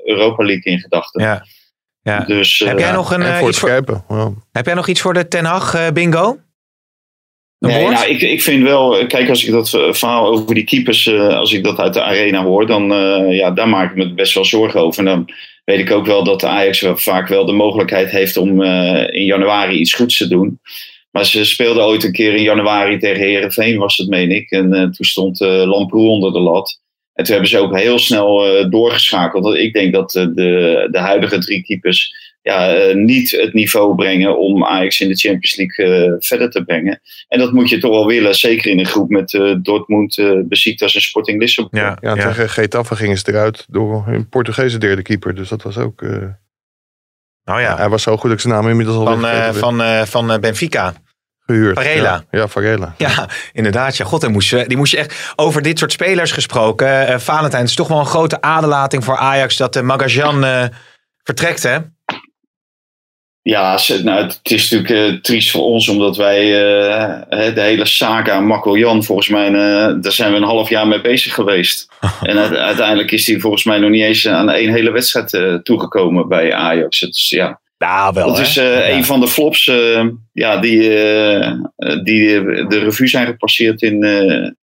Europa 0.04 0.44
League 0.44 0.72
in 0.72 0.78
gedachten. 0.78 1.22
Ja. 1.22 1.44
ja. 2.02 2.20
Dus, 2.20 2.58
heb, 2.58 2.78
jij 2.78 2.92
nog 2.92 3.12
een, 3.12 3.22
eh, 3.22 3.38
voor 3.38 3.48
iets 3.48 3.60
het 3.60 3.90
voor, 4.06 4.34
heb 4.52 4.66
jij 4.66 4.74
nog 4.74 4.88
iets 4.88 5.00
voor 5.00 5.14
de 5.14 5.28
Ten 5.28 5.44
Hag 5.44 5.74
eh, 5.74 5.88
bingo? 5.92 6.38
Nee, 7.66 7.88
nou, 7.88 8.08
ik, 8.08 8.20
ik 8.20 8.42
vind 8.42 8.62
wel, 8.62 8.98
eh, 8.98 9.06
kijk, 9.08 9.28
als 9.28 9.44
ik 9.44 9.52
dat 9.52 9.74
eh, 9.74 9.92
verhaal 9.92 10.26
over 10.26 10.54
die 10.54 10.64
keepers, 10.64 11.06
eh, 11.06 11.38
als 11.38 11.52
ik 11.52 11.64
dat 11.64 11.78
uit 11.78 11.94
de 11.94 12.02
arena 12.02 12.42
hoor, 12.42 12.66
dan 12.66 12.88
ja, 13.30 13.50
daar 13.50 13.68
maak 13.68 13.90
ik 13.90 13.96
me 13.96 14.14
best 14.14 14.34
wel 14.34 14.44
zorgen 14.44 14.80
over. 14.80 14.98
En 14.98 15.04
dan 15.04 15.28
weet 15.64 15.78
ik 15.78 15.90
ook 15.90 16.06
wel 16.06 16.24
dat 16.24 16.40
de 16.40 16.46
Ajax 16.46 16.80
wel, 16.80 16.96
vaak 16.96 17.28
wel 17.28 17.44
de 17.44 17.52
mogelijkheid 17.52 18.10
heeft 18.10 18.36
om 18.36 18.62
in 19.12 19.24
januari 19.24 19.78
iets 19.78 19.94
goeds 19.94 20.16
te 20.16 20.28
doen. 20.28 20.60
Maar 21.10 21.26
ze 21.26 21.44
speelden 21.44 21.84
ooit 21.84 22.04
een 22.04 22.12
keer 22.12 22.34
in 22.34 22.42
januari 22.42 22.98
tegen 22.98 23.24
Herenveen, 23.24 23.78
was 23.78 23.96
het, 23.96 24.08
meen 24.08 24.30
ik. 24.30 24.50
En 24.50 24.70
toen 24.70 25.06
stond 25.06 25.40
Lamproe 25.40 26.08
onder 26.08 26.32
de 26.32 26.40
lat. 26.40 26.80
En 27.14 27.24
toen 27.24 27.32
hebben 27.32 27.50
ze 27.50 27.58
ook 27.58 27.78
heel 27.78 27.98
snel 27.98 28.44
doorgeschakeld. 28.70 29.44
Want 29.44 29.56
ik 29.56 29.72
denk 29.72 29.92
dat 29.92 30.10
de, 30.10 30.88
de 30.90 30.98
huidige 30.98 31.38
drie 31.38 31.62
keepers 31.62 32.14
ja, 32.44 32.74
eh, 32.74 32.94
niet 32.94 33.30
het 33.30 33.52
niveau 33.52 33.94
brengen 33.94 34.38
om 34.38 34.64
Ajax 34.64 35.00
in 35.00 35.08
de 35.08 35.14
Champions 35.16 35.56
League 35.56 36.04
eh, 36.06 36.12
verder 36.18 36.50
te 36.50 36.64
brengen. 36.64 37.00
En 37.28 37.38
dat 37.38 37.52
moet 37.52 37.68
je 37.68 37.78
toch 37.78 37.90
wel 37.90 38.06
willen, 38.06 38.34
zeker 38.34 38.70
in 38.70 38.78
een 38.78 38.86
groep 38.86 39.08
met 39.10 39.34
eh, 39.34 39.54
Dortmund, 39.62 40.18
eh 40.18 40.30
Besiktas 40.44 40.94
en 40.94 41.00
Sporting 41.00 41.40
Lissabon. 41.40 41.80
Ja, 41.80 41.98
Ja, 42.00 42.14
ja. 42.14 42.28
tegen 42.28 42.48
Getafe 42.50 42.96
gingen 42.96 43.18
ze 43.18 43.24
eruit 43.28 43.64
door 43.68 44.06
hun 44.06 44.28
Portugese 44.28 44.78
derde 44.78 45.02
keeper. 45.02 45.34
Dus 45.34 45.48
dat 45.48 45.62
was 45.62 45.76
ook... 45.78 46.02
eh, 46.02 46.10
Nou 47.44 47.60
ja, 47.60 47.76
Hij 47.76 47.88
was 47.88 48.02
zo 48.02 48.12
goed 48.16 48.22
dat 48.30 48.32
ik 48.32 48.40
zijn 48.40 48.54
naam 48.54 48.68
inmiddels 48.68 48.96
al 48.96 49.04
van, 49.04 49.26
eh, 49.26 49.52
van, 49.52 49.82
eh, 49.82 50.02
van 50.02 50.40
Benfica. 50.40 50.92
gehuurd. 51.46 51.74
Varela. 51.74 52.24
Ja, 52.30 52.38
ja 52.38 52.48
Varela. 52.48 52.94
Ja, 52.98 53.28
inderdaad. 53.52 53.96
Ja, 53.96 54.04
god, 54.04 54.20
die 54.20 54.30
moest, 54.30 54.50
je, 54.50 54.64
die 54.66 54.76
moest 54.76 54.92
je 54.92 54.98
echt... 54.98 55.32
Over 55.36 55.62
dit 55.62 55.78
soort 55.78 55.92
spelers 55.92 56.32
gesproken. 56.32 57.06
eh 57.06 57.18
Valentijn, 57.18 57.60
het 57.62 57.70
is 57.70 57.76
toch 57.76 57.88
wel 57.88 57.98
een 57.98 58.06
grote 58.06 58.40
aderlating 58.40 59.04
voor 59.04 59.16
Ajax... 59.16 59.56
dat 59.56 59.72
de 59.72 59.82
Magajan 59.82 60.44
eh, 60.44 60.64
vertrekt, 61.22 61.62
hè? 61.62 61.78
Ja, 63.46 63.78
nou, 64.02 64.22
het 64.22 64.40
is 64.42 64.70
natuurlijk 64.70 65.12
eh, 65.14 65.20
triest 65.20 65.50
voor 65.50 65.62
ons, 65.62 65.88
omdat 65.88 66.16
wij 66.16 66.40
eh, 66.40 67.54
de 67.54 67.60
hele 67.60 67.84
saga 67.84 68.40
Marco 68.40 68.78
Jan, 68.78 69.04
volgens 69.04 69.28
mij, 69.28 69.46
eh, 69.46 69.94
daar 70.00 70.12
zijn 70.12 70.30
we 70.30 70.36
een 70.36 70.42
half 70.42 70.68
jaar 70.68 70.86
mee 70.88 71.00
bezig 71.00 71.34
geweest. 71.34 71.88
en 72.22 72.38
uite- 72.38 72.58
uiteindelijk 72.58 73.10
is 73.10 73.26
hij 73.26 73.38
volgens 73.40 73.64
mij 73.64 73.78
nog 73.78 73.90
niet 73.90 74.02
eens 74.02 74.28
aan 74.28 74.50
één 74.50 74.72
hele 74.72 74.90
wedstrijd 74.90 75.60
toegekomen 75.64 76.28
bij 76.28 76.54
Ajax. 76.54 77.00
Het 77.00 77.14
is, 77.14 77.28
ja, 77.30 77.60
Nou, 77.78 78.14
wel, 78.14 78.26
dat 78.26 78.36
hè? 78.36 78.42
is 78.42 78.54
Ja. 78.54 78.88
een 78.88 79.04
van 79.04 79.20
de 79.20 79.28
flops 79.28 79.64
ja, 80.32 80.56
die, 80.56 80.80
die 82.02 82.42
de 82.66 82.78
revue 82.84 83.06
zijn 83.08 83.26
gepasseerd 83.26 83.82
in, 83.82 84.04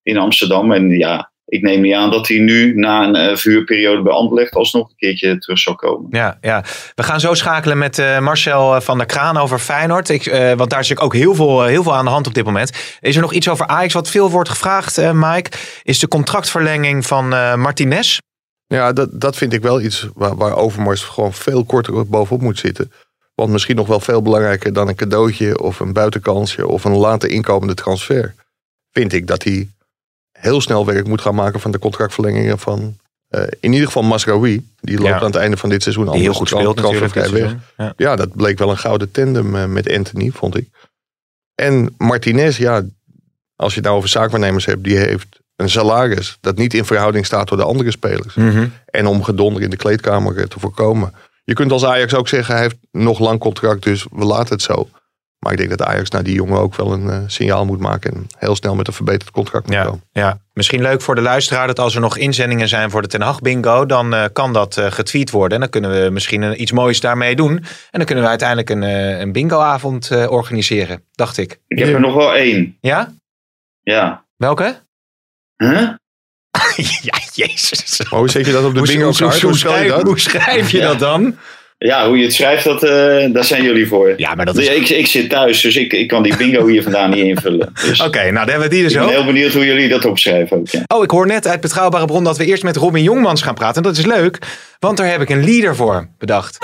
in 0.03 0.17
Amsterdam. 0.17 0.73
En 0.73 0.91
ja, 0.91 1.33
ik 1.51 1.63
neem 1.63 1.81
niet 1.81 1.95
aan 1.95 2.11
dat 2.11 2.29
hij 2.29 2.39
nu 2.39 2.75
na 2.75 3.05
een 3.05 3.15
eh, 3.15 3.37
vuurperiode 3.37 4.03
bij 4.03 4.13
Anderlecht 4.13 4.55
alsnog 4.55 4.89
een 4.89 4.97
keertje 4.97 5.39
terug 5.39 5.59
zal 5.59 5.75
komen. 5.75 6.07
Ja, 6.11 6.39
ja, 6.41 6.65
we 6.95 7.03
gaan 7.03 7.21
zo 7.21 7.35
schakelen 7.35 7.79
met 7.79 7.99
eh, 7.99 8.19
Marcel 8.19 8.75
eh, 8.75 8.81
van 8.81 8.99
der 8.99 9.07
Kraan 9.07 9.37
over 9.37 9.59
Feyenoord. 9.59 10.09
Ik, 10.09 10.27
eh, 10.27 10.53
want 10.53 10.71
daar 10.71 10.81
is 10.81 10.89
natuurlijk 10.89 11.03
ook 11.03 11.15
heel 11.15 11.35
veel, 11.35 11.65
heel 11.65 11.83
veel 11.83 11.95
aan 11.95 12.05
de 12.05 12.11
hand 12.11 12.27
op 12.27 12.35
dit 12.35 12.45
moment. 12.45 12.73
Is 13.01 13.15
er 13.15 13.23
nog 13.23 13.33
iets 13.33 13.49
over 13.49 13.67
Ajax 13.67 13.93
wat 13.93 14.11
veel 14.11 14.31
wordt 14.31 14.49
gevraagd, 14.49 14.99
eh, 14.99 15.11
Mike? 15.13 15.51
Is 15.83 15.99
de 15.99 16.09
contractverlenging 16.09 17.07
van 17.07 17.33
eh, 17.33 17.55
Martinez? 17.55 18.19
Ja, 18.67 18.93
dat, 18.93 19.21
dat 19.21 19.37
vind 19.37 19.53
ik 19.53 19.63
wel 19.63 19.81
iets 19.81 20.09
waar, 20.15 20.37
waar 20.37 20.57
Overmars 20.57 21.03
gewoon 21.03 21.33
veel 21.33 21.65
korter 21.65 22.09
bovenop 22.09 22.43
moet 22.43 22.59
zitten. 22.59 22.93
Want 23.35 23.51
misschien 23.51 23.77
nog 23.77 23.87
wel 23.87 24.01
veel 24.01 24.23
belangrijker 24.23 24.73
dan 24.73 24.89
een 24.89 24.95
cadeautje 24.95 25.61
of 25.61 25.81
een 25.81 25.93
buitenkansje 25.93 26.67
of 26.67 26.85
een 26.85 26.97
later 26.97 27.31
inkomende 27.31 27.75
transfer. 27.75 28.35
Vind 28.93 29.13
ik 29.13 29.27
dat 29.27 29.45
hij 29.45 29.69
heel 30.41 30.61
snel 30.61 30.87
werk 30.87 31.07
moet 31.07 31.21
gaan 31.21 31.35
maken 31.35 31.61
van 31.61 31.71
de 31.71 31.79
contractverlengingen 31.79 32.59
van 32.59 32.97
eh, 33.29 33.43
in 33.61 33.73
ieder 33.73 33.87
geval 33.87 34.03
Masraoui. 34.03 34.67
Die 34.81 34.97
loopt 34.97 35.09
Ja. 35.09 35.19
aan 35.19 35.25
het 35.25 35.35
einde 35.35 35.57
van 35.57 35.69
dit 35.69 35.83
seizoen 35.83 36.11
Die 36.11 36.21
heel 36.21 36.33
goed 36.33 36.49
speelt 36.49 36.77
transfervrij 36.77 37.23
dit 37.23 37.33
weg. 37.77 37.93
Ja, 37.97 38.17
dat 38.17 38.37
bleek 38.37 38.59
wel 38.59 38.71
een 38.71 38.79
gouden 38.79 39.11
tandem 39.11 39.57
eh, 39.57 39.65
met 39.65 39.91
Anthony, 39.93 40.31
vond 40.31 40.57
ik. 40.57 40.69
En 41.55 41.95
Martinez, 41.99 42.59
ja, 42.59 42.83
als 43.57 43.71
je 43.71 43.77
het 43.79 43.85
nou 43.85 43.97
over 43.97 44.09
zaakwaarnemers 44.09 44.65
hebt, 44.67 44.85
die 44.85 44.97
heeft 44.97 45.39
een 45.57 45.71
salaris 45.71 46.39
dat 46.41 46.57
niet 46.57 46.75
in 46.75 46.85
verhouding 46.85 47.27
staat 47.27 47.47
tot 47.47 47.59
de 47.59 47.65
andere 47.65 47.91
spelers. 47.91 48.35
Mhm. 48.35 48.67
En 48.87 49.07
om 49.07 49.23
gedonder 49.23 49.63
in 49.63 49.71
de 49.71 49.77
kleedkamer 49.77 50.37
eh, 50.37 50.45
te 50.45 50.61
voorkomen. 50.61 51.15
Je 51.45 51.55
kunt 51.55 51.73
als 51.73 51.85
Ajax 51.85 52.15
ook 52.15 52.29
zeggen, 52.29 52.55
hij 52.55 52.63
heeft 52.63 52.77
nog 52.91 53.19
lang 53.19 53.39
contract, 53.39 53.83
dus 53.83 54.07
we 54.13 54.25
laten 54.25 54.53
het 54.55 54.63
zo. 54.63 54.89
Maar 55.41 55.53
ik 55.53 55.59
denk 55.59 55.71
dat 55.71 55.83
Ajax 55.83 56.11
naar 56.11 56.23
die 56.23 56.35
jongen 56.35 56.59
ook 56.59 56.75
wel 56.75 56.93
een 56.93 57.11
eh, 57.11 57.19
signaal 57.27 57.65
moet 57.65 57.79
maken. 57.81 58.13
En 58.15 58.27
heel 58.39 58.57
snel 58.57 58.75
met 58.75 58.87
een 58.87 58.93
verbeterd 58.93 59.31
contract 59.31 59.67
moet 59.67 59.75
Ja, 59.75 59.85
komen. 59.85 60.03
ja, 60.13 60.41
misschien 60.53 60.83
leuk 60.83 61.01
voor 61.03 61.15
de 61.15 61.21
luisteraar 61.21 61.67
dat 61.67 61.79
als 61.79 61.95
er 61.95 62.01
nog 62.01 62.17
inzendingen 62.17 62.69
zijn 62.69 62.91
voor 62.91 63.03
de 63.03 63.09
Ten 63.09 63.21
Hag 63.23 63.41
bingo, 63.41 63.87
dan 63.87 64.15
eh, 64.15 64.25
kan 64.33 64.53
dat 64.53 64.77
eh, 64.77 64.91
getweet 64.93 65.31
worden. 65.31 65.55
En 65.55 65.61
dan 65.61 65.71
kunnen 65.71 66.05
we 66.05 66.11
misschien 66.11 66.43
een, 66.43 66.61
iets 66.61 66.73
moois 66.73 67.01
daarmee 67.01 67.37
doen. 67.37 67.57
En 67.57 67.65
dan 67.91 68.05
kunnen 68.05 68.25
we 68.25 68.31
uiteindelijk 68.31 68.71
een, 68.71 68.83
een 69.21 69.33
bingoavond 69.33 70.11
eh, 70.11 70.31
organiseren, 70.31 71.05
dacht 71.13 71.37
ik. 71.39 71.61
Ik 71.67 71.79
heb 71.79 71.89
er 71.89 72.01
nog 72.01 72.15
wel 72.15 72.35
één. 72.35 72.77
Ja? 72.81 73.13
Ja. 73.83 74.25
Welke? 74.37 74.81
Huh? 75.57 75.89
ja, 77.03 77.19
jezus. 77.33 78.01
Maar 78.11 78.19
hoe 78.19 78.31
zet 78.31 78.47
je 78.47 78.53
dat 78.53 78.65
op 78.65 78.73
de 78.73 78.79
Hoe, 78.79 78.89
bingo 78.89 79.05
hoe, 79.05 79.17
kaart? 79.17 79.57
schrijf, 79.57 79.89
dat? 79.89 80.03
hoe 80.03 80.19
schrijf 80.21 80.71
je 80.71 80.79
Ja. 80.79 80.87
dat 80.87 80.99
dan? 80.99 81.37
Ja, 81.87 82.07
hoe 82.07 82.19
je 82.19 82.25
het 82.25 82.33
schrijft, 82.35 82.65
dat, 82.65 82.83
eh, 82.83 83.33
daar 83.33 83.45
zijn 83.45 83.63
jullie 83.63 83.87
voor. 83.89 84.15
Ja, 84.17 84.35
maar 84.35 84.45
dat 84.47 84.59
is... 84.59 84.67
ik, 84.69 84.89
ik 84.89 85.07
zit 85.07 85.31
thuis, 85.31 85.61
dus 85.61 85.77
ik, 85.77 85.93
ik 85.93 86.09
kan 86.09 86.23
die 86.23 86.37
bingo 86.37 86.67
hier 86.67 86.83
vandaan 86.83 87.11
niet 87.11 87.25
invullen. 87.25 87.73
Dus 87.89 88.01
Oké, 88.01 88.19
nou 88.19 88.33
dan 88.35 88.49
hebben 88.49 88.69
we 88.69 88.75
die 88.75 88.83
dus 88.83 88.93
ik 88.93 88.99
ben 88.99 89.07
ook. 89.07 89.15
heel 89.15 89.25
benieuwd 89.25 89.53
hoe 89.53 89.65
jullie 89.67 89.89
dat 89.89 90.05
opschrijven 90.05 90.57
ook. 90.57 90.69
Ja. 90.69 90.83
Oh, 90.87 91.03
ik 91.05 91.11
hoor 91.11 91.27
net 91.27 91.47
uit 91.47 91.61
betrouwbare 91.61 92.05
bron 92.07 92.25
dat 92.25 92.37
we 92.37 92.45
eerst 92.45 92.63
met 92.63 92.77
Robin 92.77 93.03
Jongmans 93.03 93.43
gaan 93.43 93.55
praten. 93.55 93.77
En 93.77 93.83
dat 93.83 93.97
is 93.97 94.07
leuk, 94.07 94.39
want 94.79 94.97
daar 94.97 95.11
heb 95.11 95.21
ik 95.21 95.29
een 95.29 95.45
leader 95.45 95.77
voor 95.77 96.09
bedacht. 96.19 96.59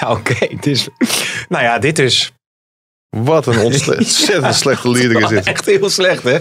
Ja, 0.00 0.10
oké. 0.10 0.48
Dus, 0.60 0.88
nou 1.48 1.64
ja, 1.64 1.78
dit 1.78 1.98
is 1.98 2.32
Wat 3.16 3.46
een 3.46 3.58
ontzettend 3.58 4.54
slechte 4.64 4.90
leader 4.90 5.22
is 5.22 5.28
dit. 5.28 5.44
echt 5.46 5.66
heel 5.66 5.90
slecht, 5.90 6.22
hè? 6.22 6.38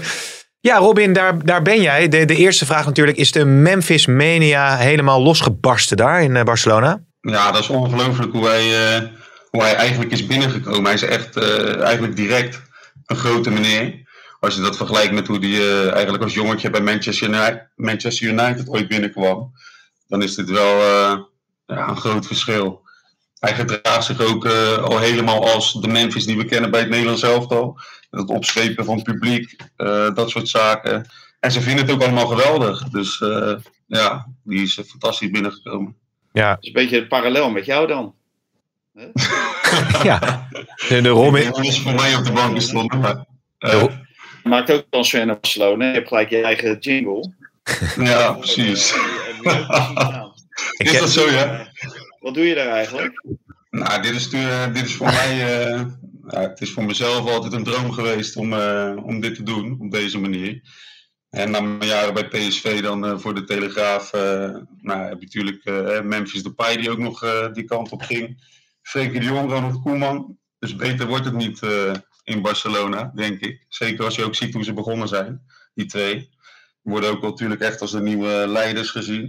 Ja, 0.65 0.77
Robin, 0.77 1.13
daar, 1.13 1.45
daar 1.45 1.61
ben 1.61 1.81
jij. 1.81 2.07
De, 2.07 2.25
de 2.25 2.35
eerste 2.35 2.65
vraag 2.65 2.85
natuurlijk, 2.85 3.17
is 3.17 3.31
de 3.31 3.45
Memphis 3.45 4.05
Mania 4.05 4.77
helemaal 4.77 5.21
losgebarsten 5.21 5.97
daar 5.97 6.23
in 6.23 6.35
eh, 6.35 6.43
Barcelona? 6.43 7.03
Ja, 7.21 7.51
dat 7.51 7.61
is 7.61 7.69
ongelooflijk 7.69 8.31
hoe 8.31 8.47
hij, 8.47 8.95
eh, 8.95 9.07
hoe 9.49 9.61
hij 9.61 9.75
eigenlijk 9.75 10.11
is 10.11 10.25
binnengekomen. 10.25 10.83
Hij 10.83 10.93
is 10.93 11.01
echt 11.01 11.37
eh, 11.37 11.81
eigenlijk 11.81 12.15
direct 12.15 12.61
een 13.05 13.15
grote 13.15 13.49
meneer. 13.49 14.07
Als 14.39 14.55
je 14.55 14.61
dat 14.61 14.77
vergelijkt 14.77 15.13
met 15.13 15.27
hoe 15.27 15.39
hij 15.39 15.89
eigenlijk 15.89 16.23
als 16.23 16.33
jongetje 16.33 16.69
bij 16.69 16.81
Manchester 16.81 17.27
United, 17.27 17.67
Manchester 17.75 18.27
United 18.27 18.69
ooit 18.69 18.87
binnenkwam. 18.87 19.51
Dan 20.07 20.21
is 20.21 20.35
dit 20.35 20.49
wel 20.49 20.81
ja, 21.65 21.87
een 21.87 21.97
groot 21.97 22.27
verschil. 22.27 22.81
Hij 23.39 23.55
gedraagt 23.55 24.05
zich 24.05 24.21
ook 24.21 24.45
al 24.81 24.99
helemaal 24.99 25.51
als 25.51 25.73
de 25.73 25.87
Memphis 25.87 26.25
die 26.25 26.37
we 26.37 26.45
kennen 26.45 26.71
bij 26.71 26.79
het 26.79 26.89
Nederlands 26.89 27.23
elftal. 27.23 27.79
Het 28.15 28.29
opswepen 28.29 28.85
van 28.85 28.95
het 28.95 29.03
publiek, 29.03 29.55
eh, 29.75 30.13
dat 30.13 30.29
soort 30.29 30.47
zaken. 30.47 31.05
En 31.39 31.51
ze 31.51 31.61
vinden 31.61 31.85
het 31.85 31.93
ook 31.93 32.01
allemaal 32.01 32.27
geweldig. 32.27 32.83
Dus 32.83 33.21
eh, 33.21 33.55
ja, 33.87 34.27
die 34.43 34.61
is 34.61 34.81
fantastisch 34.87 35.29
binnengekomen. 35.31 35.95
Ja, 36.31 36.49
Dat 36.49 36.63
is 36.63 36.67
een 36.67 36.73
beetje 36.73 36.99
het 36.99 37.07
parallel 37.07 37.49
met 37.49 37.65
jou 37.65 37.87
dan. 37.87 38.15
ja. 40.03 40.47
De, 40.89 41.01
de 41.01 41.09
Robin, 41.09 41.51
Die 41.51 41.67
is 41.67 41.79
voor 41.79 41.93
mij 41.93 42.15
op 42.15 42.25
de 42.25 42.31
bank 42.31 42.55
gestonden. 42.55 42.99
Maar, 42.99 43.25
eh, 43.57 43.83
maakt 44.43 44.71
ook 44.71 44.85
transfer 44.89 45.25
naar 45.25 45.39
Barcelona. 45.39 45.87
Je 45.87 45.93
hebt 45.93 46.07
gelijk 46.07 46.29
je 46.29 46.41
eigen 46.41 46.77
jingle. 46.79 47.33
ja, 47.97 48.31
precies. 48.33 48.93
Is 50.77 50.99
dat 50.99 51.09
zo, 51.09 51.29
ja? 51.29 51.67
Wat 52.19 52.33
doe 52.33 52.47
je 52.47 52.55
daar 52.55 52.67
eigenlijk? 52.67 53.23
Nou, 53.69 54.01
dit 54.01 54.15
is, 54.15 54.29
dit 54.73 54.85
is 54.85 54.95
voor 54.95 55.05
mij, 55.07 55.61
eh, 55.71 55.81
het 56.27 56.61
is 56.61 56.71
voor 56.71 56.85
mezelf 56.85 57.29
altijd 57.29 57.53
een 57.53 57.63
droom 57.63 57.91
geweest 57.91 58.35
om, 58.35 58.53
eh, 58.53 58.95
om 59.03 59.19
dit 59.19 59.35
te 59.35 59.43
doen, 59.43 59.77
op 59.79 59.91
deze 59.91 60.19
manier. 60.19 60.61
En 61.29 61.51
na 61.51 61.59
mijn 61.59 61.89
jaren 61.89 62.13
bij 62.13 62.27
PSV 62.27 62.81
dan 62.81 63.05
eh, 63.05 63.17
voor 63.17 63.35
de 63.35 63.43
Telegraaf, 63.43 64.13
eh, 64.13 64.21
nou, 64.81 65.01
heb 65.01 65.21
je 65.21 65.25
natuurlijk 65.25 65.63
Memphis 66.03 66.43
Depay 66.43 66.77
die 66.77 66.89
ook 66.89 66.97
nog 66.97 67.49
die 67.53 67.63
kant 67.63 67.91
op 67.91 68.01
ging. 68.01 68.53
Frenkie 68.81 69.19
de 69.19 69.25
Jong, 69.25 69.49
Ronald 69.49 69.81
Koeman. 69.81 70.37
Dus 70.59 70.75
beter 70.75 71.07
wordt 71.07 71.25
het 71.25 71.33
niet 71.33 71.59
in 72.23 72.41
Barcelona, 72.41 73.11
denk 73.15 73.39
ik. 73.39 73.65
Zeker 73.69 74.05
als 74.05 74.15
je 74.15 74.23
ook 74.23 74.35
ziet 74.35 74.53
hoe 74.53 74.63
ze 74.63 74.73
begonnen 74.73 75.07
zijn, 75.07 75.41
die 75.73 75.85
twee. 75.85 76.29
Worden 76.81 77.09
ook 77.09 77.21
natuurlijk 77.21 77.61
echt 77.61 77.81
als 77.81 77.91
de 77.91 78.01
nieuwe 78.01 78.45
leiders 78.47 78.89
gezien. 78.89 79.23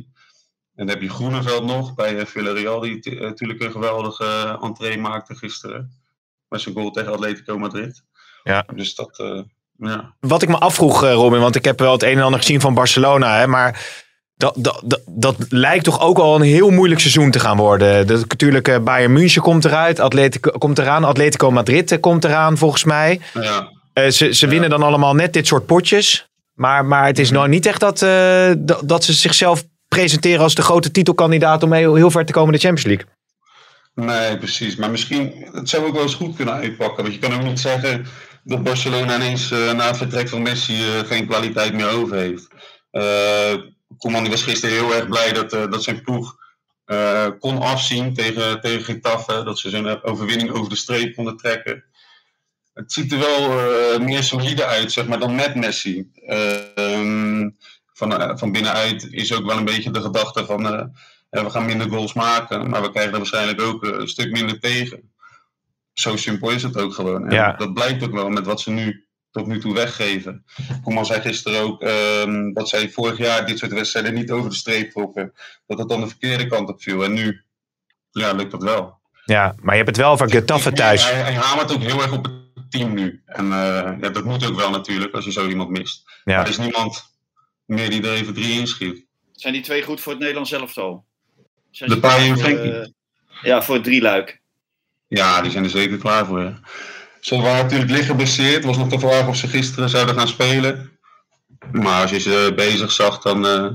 En 0.74 0.86
dan 0.86 0.88
heb 0.88 1.02
je 1.02 1.08
Groeneveld 1.08 1.64
nog 1.64 1.94
bij 1.94 2.26
Villarreal, 2.26 2.80
die 2.80 3.20
natuurlijk 3.20 3.62
een 3.62 3.70
geweldige 3.70 4.58
entree 4.60 4.98
maakte 4.98 5.34
gisteren. 5.34 6.05
Met 6.48 6.60
zijn 6.60 6.74
goal 6.74 6.90
tegen 6.90 7.12
Atletico 7.12 7.58
Madrid. 7.58 8.02
Ja. 8.42 8.66
Dus 8.74 8.94
dat, 8.94 9.18
eh, 9.18 9.40
ja. 9.78 10.14
wat 10.20 10.42
ik 10.42 10.48
me 10.48 10.58
afvroeg, 10.58 11.04
eh, 11.04 11.12
Robin, 11.12 11.40
want 11.40 11.54
ik 11.54 11.64
heb 11.64 11.78
wel 11.78 11.92
het 11.92 12.02
een 12.02 12.16
en 12.16 12.22
ander 12.22 12.40
gezien 12.40 12.60
van 12.60 12.74
Barcelona, 12.74 13.38
hè, 13.38 13.46
maar 13.46 14.04
dat, 14.36 14.54
dat, 14.56 14.82
dat, 14.84 15.00
dat 15.06 15.36
lijkt 15.48 15.84
toch 15.84 16.00
ook 16.00 16.18
al 16.18 16.34
een 16.34 16.42
heel 16.42 16.70
moeilijk 16.70 17.00
seizoen 17.00 17.30
te 17.30 17.40
gaan 17.40 17.56
worden. 17.56 18.06
Dat, 18.06 18.28
natuurlijk, 18.28 18.68
eh, 18.68 18.78
Bayern 18.78 19.12
München 19.12 19.42
komt 19.42 19.64
eruit, 19.64 20.00
Atletico 20.00 20.50
komt 20.50 20.78
eraan, 20.78 21.04
Atletico 21.04 21.50
Madrid 21.50 22.00
komt 22.00 22.24
eraan 22.24 22.58
volgens 22.58 22.84
mij. 22.84 23.20
ja. 23.32 23.74
Eh, 23.92 24.08
ze 24.08 24.34
ze 24.34 24.46
winnen 24.46 24.70
dan 24.70 24.82
allemaal 24.82 25.14
net 25.14 25.32
dit 25.32 25.46
soort 25.46 25.66
potjes, 25.66 26.28
maar, 26.54 26.84
maar 26.84 27.06
het 27.06 27.18
is 27.18 27.30
nou 27.30 27.48
niet 27.48 27.66
echt 27.66 27.80
dat, 27.80 28.02
eh, 28.02 28.50
dat, 28.58 28.80
dat 28.84 29.04
ze 29.04 29.12
zichzelf 29.12 29.64
presenteren 29.88 30.42
als 30.42 30.54
de 30.54 30.62
grote 30.62 30.90
titelkandidaat 30.90 31.62
om 31.62 31.72
heel, 31.72 31.94
heel 31.94 32.10
ver 32.10 32.24
te 32.24 32.32
komen 32.32 32.52
in 32.52 32.60
de 32.60 32.66
Champions 32.66 32.88
League. 32.88 33.14
Nee, 33.96 34.38
precies. 34.38 34.76
Maar 34.76 34.90
misschien, 34.90 35.48
het 35.52 35.68
zou 35.68 35.86
ook 35.86 35.94
wel 35.94 36.02
eens 36.02 36.14
goed 36.14 36.36
kunnen 36.36 36.54
uitpakken. 36.54 37.02
Want 37.02 37.14
je 37.14 37.20
kan 37.20 37.34
ook 37.34 37.42
niet 37.42 37.60
zeggen 37.60 38.06
dat 38.44 38.62
Barcelona 38.62 39.14
ineens 39.14 39.50
eh, 39.50 39.72
na 39.72 39.86
het 39.86 39.96
vertrek 39.96 40.28
van 40.28 40.42
Messi 40.42 40.74
eh, 40.74 40.98
geen 40.98 41.26
kwaliteit 41.26 41.72
meer 41.72 41.88
over 41.88 42.16
heeft. 42.16 42.48
Eh 42.90 43.54
Koeman 43.98 44.22
die 44.22 44.30
was 44.30 44.42
gisteren 44.42 44.74
heel 44.74 44.94
erg 44.94 45.08
blij 45.08 45.32
dat, 45.32 45.50
dat 45.50 45.82
zijn 45.82 46.02
ploeg 46.02 46.36
kon 47.38 47.58
afzien 47.58 48.14
tegen, 48.14 48.60
tegen 48.60 48.84
Getafe. 48.84 49.42
Dat 49.44 49.58
ze 49.58 49.70
zo'n 49.70 50.02
overwinning 50.02 50.50
over 50.50 50.68
de 50.68 50.76
streep 50.76 51.14
konden 51.14 51.36
trekken. 51.36 51.84
Het 52.74 52.92
ziet 52.92 53.12
er 53.12 53.18
wel 53.18 54.00
meer 54.00 54.22
solide 54.22 54.64
uit, 54.64 54.92
zeg 54.92 55.06
maar, 55.06 55.18
dan 55.18 55.34
met 55.34 55.54
Messi. 55.54 56.10
Eh, 56.26 56.76
ehm, 56.76 57.50
van, 57.92 58.38
van 58.38 58.52
binnenuit 58.52 59.08
is 59.10 59.32
ook 59.32 59.44
wel 59.44 59.56
een 59.56 59.64
beetje 59.64 59.90
de 59.90 60.00
gedachte 60.00 60.46
van... 60.46 60.92
ja, 61.30 61.44
we 61.44 61.50
gaan 61.50 61.66
minder 61.66 61.88
goals 61.88 62.12
maken, 62.12 62.70
maar 62.70 62.82
we 62.82 62.90
krijgen 62.90 63.12
er 63.12 63.18
waarschijnlijk 63.18 63.60
ook 63.60 63.84
eh, 63.84 63.90
een 63.90 64.08
stuk 64.08 64.30
minder 64.30 64.60
tegen. 64.60 65.12
Zo 65.92 66.16
simpel 66.16 66.50
is 66.50 66.62
het 66.62 66.76
ook 66.76 66.94
gewoon. 66.94 67.30
Ja. 67.30 67.52
Dat 67.52 67.74
blijkt 67.74 68.04
ook 68.04 68.12
wel 68.12 68.28
met 68.28 68.46
wat 68.46 68.60
ze 68.60 68.70
nu 68.70 69.06
tot 69.30 69.46
nu 69.46 69.60
toe 69.60 69.74
weggeven. 69.74 70.44
Koeman 70.82 71.06
zei 71.06 71.20
gisteren 71.20 71.60
ook 71.60 71.82
ehm, 71.82 72.52
dat 72.52 72.68
zij 72.68 72.90
vorig 72.90 73.18
jaar 73.18 73.46
dit 73.46 73.58
soort 73.58 73.72
wedstrijden 73.72 74.14
niet 74.14 74.30
over 74.30 74.50
de 74.50 74.56
streep 74.56 74.90
trokken. 74.90 75.32
Dat 75.66 75.78
het 75.78 75.88
dan 75.88 76.00
de 76.00 76.06
verkeerde 76.06 76.46
kant 76.46 76.68
op 76.68 76.82
viel. 76.82 77.04
En 77.04 77.12
nu 77.12 77.44
ja, 78.10 78.32
lukt 78.32 78.50
dat 78.50 78.62
wel. 78.62 78.98
Ja, 79.24 79.54
maar 79.60 79.76
je 79.76 79.82
hebt 79.82 79.96
het 79.96 80.04
wel 80.04 80.12
over 80.12 80.30
Getafe 80.30 80.72
thuis. 80.72 81.10
Hij, 81.10 81.20
hij 81.20 81.34
hamert 81.34 81.72
ook 81.72 81.82
heel 81.82 82.02
erg 82.02 82.12
op 82.12 82.24
het 82.24 82.70
team 82.70 82.94
nu. 82.94 83.22
En 83.26 83.44
eh, 83.44 84.00
ja, 84.00 84.08
dat 84.08 84.24
moet 84.24 84.46
ook 84.46 84.56
wel 84.56 84.70
natuurlijk 84.70 85.14
als 85.14 85.24
je 85.24 85.32
zo 85.32 85.48
iemand 85.48 85.70
mist. 85.70 86.02
Ja. 86.24 86.36
Maar 86.36 86.44
er 86.44 86.50
is 86.50 86.58
niemand 86.58 87.14
meer 87.64 87.90
die 87.90 88.02
er 88.02 88.12
even 88.12 88.34
drie 88.34 88.58
inschiet. 88.58 89.06
Zijn 89.32 89.52
die 89.52 89.62
twee 89.62 89.82
goed 89.82 90.00
voor 90.00 90.12
het 90.12 90.20
Nederlands 90.20 90.52
elftal? 90.52 91.04
Zijn 91.76 91.90
De 91.90 91.94
ze 91.94 92.00
Paai 92.00 92.16
klaar 92.16 92.28
en 92.28 92.38
voor, 92.38 92.44
Frenkie. 92.44 92.94
ja, 93.42 93.62
voor 93.62 93.74
het 93.74 93.84
drieluik. 93.84 94.40
Ja, 95.08 95.42
die 95.42 95.50
zijn 95.50 95.64
er 95.64 95.70
zeker 95.70 95.98
klaar 95.98 96.26
voor. 96.26 96.60
Ze 97.20 97.36
waren 97.36 97.64
natuurlijk 97.64 97.90
licht 97.90 98.06
geblesseerd. 98.06 98.64
was 98.64 98.76
nog 98.76 98.88
de 98.88 98.98
vraag 98.98 99.28
of 99.28 99.36
ze 99.36 99.48
gisteren 99.48 99.88
zouden 99.88 100.14
gaan 100.14 100.28
spelen. 100.28 100.98
Maar 101.72 102.02
als 102.02 102.10
je 102.10 102.20
ze 102.20 102.52
bezig 102.56 102.92
zag, 102.92 103.22
dan, 103.22 103.46
eh, 103.46 103.68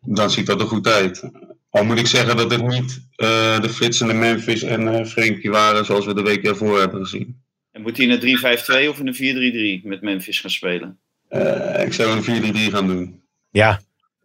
dan 0.00 0.30
ziet 0.30 0.46
dat 0.46 0.60
er 0.60 0.66
goed 0.66 0.86
uit. 0.86 1.30
Al 1.70 1.84
moet 1.84 1.98
ik 1.98 2.06
zeggen 2.06 2.36
dat 2.36 2.50
het 2.50 2.66
niet 2.66 3.06
eh, 3.16 3.60
de 3.60 3.68
flitsende 3.68 4.14
Memphis 4.14 4.62
en 4.62 4.88
eh 4.88 5.06
Frenkie 5.06 5.50
waren 5.50 5.84
zoals 5.84 6.06
we 6.06 6.14
de 6.14 6.22
week 6.22 6.44
ervoor 6.44 6.78
hebben 6.78 7.00
gezien. 7.00 7.42
En 7.72 7.82
moet 7.82 7.96
hij 7.96 8.06
in 8.06 8.12
een 8.12 8.20
3-5-2 8.20 8.88
of 8.88 8.98
in 8.98 9.06
een 9.06 9.80
4-3-3 9.82 9.86
met 9.86 10.00
Memphis 10.02 10.40
gaan 10.40 10.50
spelen? 10.50 10.98
Eh, 11.28 11.84
ik 11.84 11.92
zou 11.92 12.10
een 12.10 12.22
4-3-3 12.22 12.70
gaan 12.70 12.86
doen. 12.86 13.22
Ja, 13.50 13.80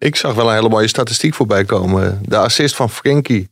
Ik 0.06 0.16
zag 0.16 0.34
wel 0.34 0.48
een 0.50 0.56
hele 0.56 0.70
mooie 0.70 0.88
statistiek 0.88 1.34
voorbij 1.34 1.64
komen. 1.64 2.20
De 2.26 2.38
assist 2.38 2.76
van 2.76 2.90
Frenkie 2.90 3.50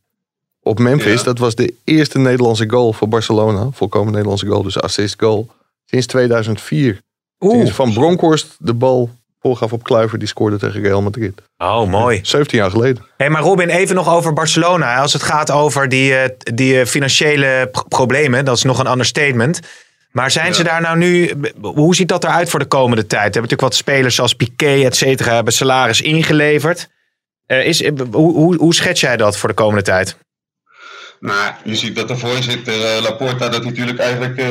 op 0.62 0.80
Memphis. 0.80 1.18
Ja. 1.20 1.24
Dat 1.24 1.38
was 1.38 1.56
de 1.56 1.74
eerste 1.84 2.20
Nederlandse 2.20 2.70
goal 2.70 2.94
voor 2.94 3.08
Barcelona. 3.08 3.68
Volkomen 3.72 4.12
Nederlandse 4.12 4.46
goal, 4.46 4.64
dus 4.64 4.80
assist 4.82 5.16
goal. 5.20 5.50
Sinds 5.86 6.06
2004. 6.08 7.02
Sinds 7.40 7.72
Van 7.72 7.94
Bronckhorst 7.94 8.56
de 8.60 8.74
bal 8.74 9.10
voorgaf 9.42 9.74
op 9.74 9.84
Kluivert. 9.84 10.20
Die 10.20 10.30
scoorde 10.30 10.58
tegen 10.58 10.82
Real 10.82 11.02
Madrid. 11.02 11.42
Oh, 11.58 11.90
mooi. 11.90 12.20
17 12.24 12.58
jaar 12.60 12.72
geleden. 12.72 13.06
Hey, 13.18 13.30
maar 13.30 13.42
Robin, 13.42 13.70
even 13.70 13.96
nog 13.96 14.10
over 14.10 14.34
Barcelona. 14.34 14.98
Als 14.98 15.14
het 15.14 15.24
gaat 15.24 15.52
over 15.52 15.90
die, 15.90 16.16
eh, 16.16 16.30
die 16.38 16.80
eh, 16.80 16.86
financiële 16.86 17.70
pro- 17.72 17.84
problemen, 17.88 18.46
dat 18.46 18.58
is 18.58 18.64
nog 18.64 18.80
een 18.80 18.92
understatement. 18.92 19.60
Maar 20.14 20.32
zijn 20.32 20.54
ze 20.54 20.64
daar 20.64 20.82
nou 20.82 20.98
nu, 20.98 21.34
hoe 21.62 21.96
ziet 21.96 22.08
dat 22.08 22.24
eruit 22.24 22.50
voor 22.50 22.60
de 22.60 22.66
komende 22.66 23.08
tijd? 23.08 23.12
We 23.12 23.18
hebben 23.18 23.42
natuurlijk 23.42 23.62
wat 23.70 23.76
spelers 23.76 24.16
zoals 24.16 24.34
Piqué, 24.34 24.86
et 24.86 24.96
cetera, 24.96 25.34
hebben 25.34 25.54
salaris 25.54 26.02
ingeleverd. 26.02 26.90
Is, 27.48 27.88
hoe, 27.88 28.34
hoe, 28.34 28.56
hoe 28.56 28.74
schets 28.74 29.02
jij 29.02 29.18
dat 29.18 29.38
voor 29.38 29.50
de 29.50 29.56
komende 29.56 29.82
tijd? 29.82 30.18
Nou, 31.20 31.54
je 31.64 31.76
ziet 31.76 31.96
dat 31.96 32.08
de 32.08 32.18
voorzitter 32.18 32.86
eh, 32.86 33.02
Laporta 33.02 33.50
dat 33.50 33.64
natuurlijk 33.64 34.00
eigenlijk 34.00 34.38
eh, 34.38 34.48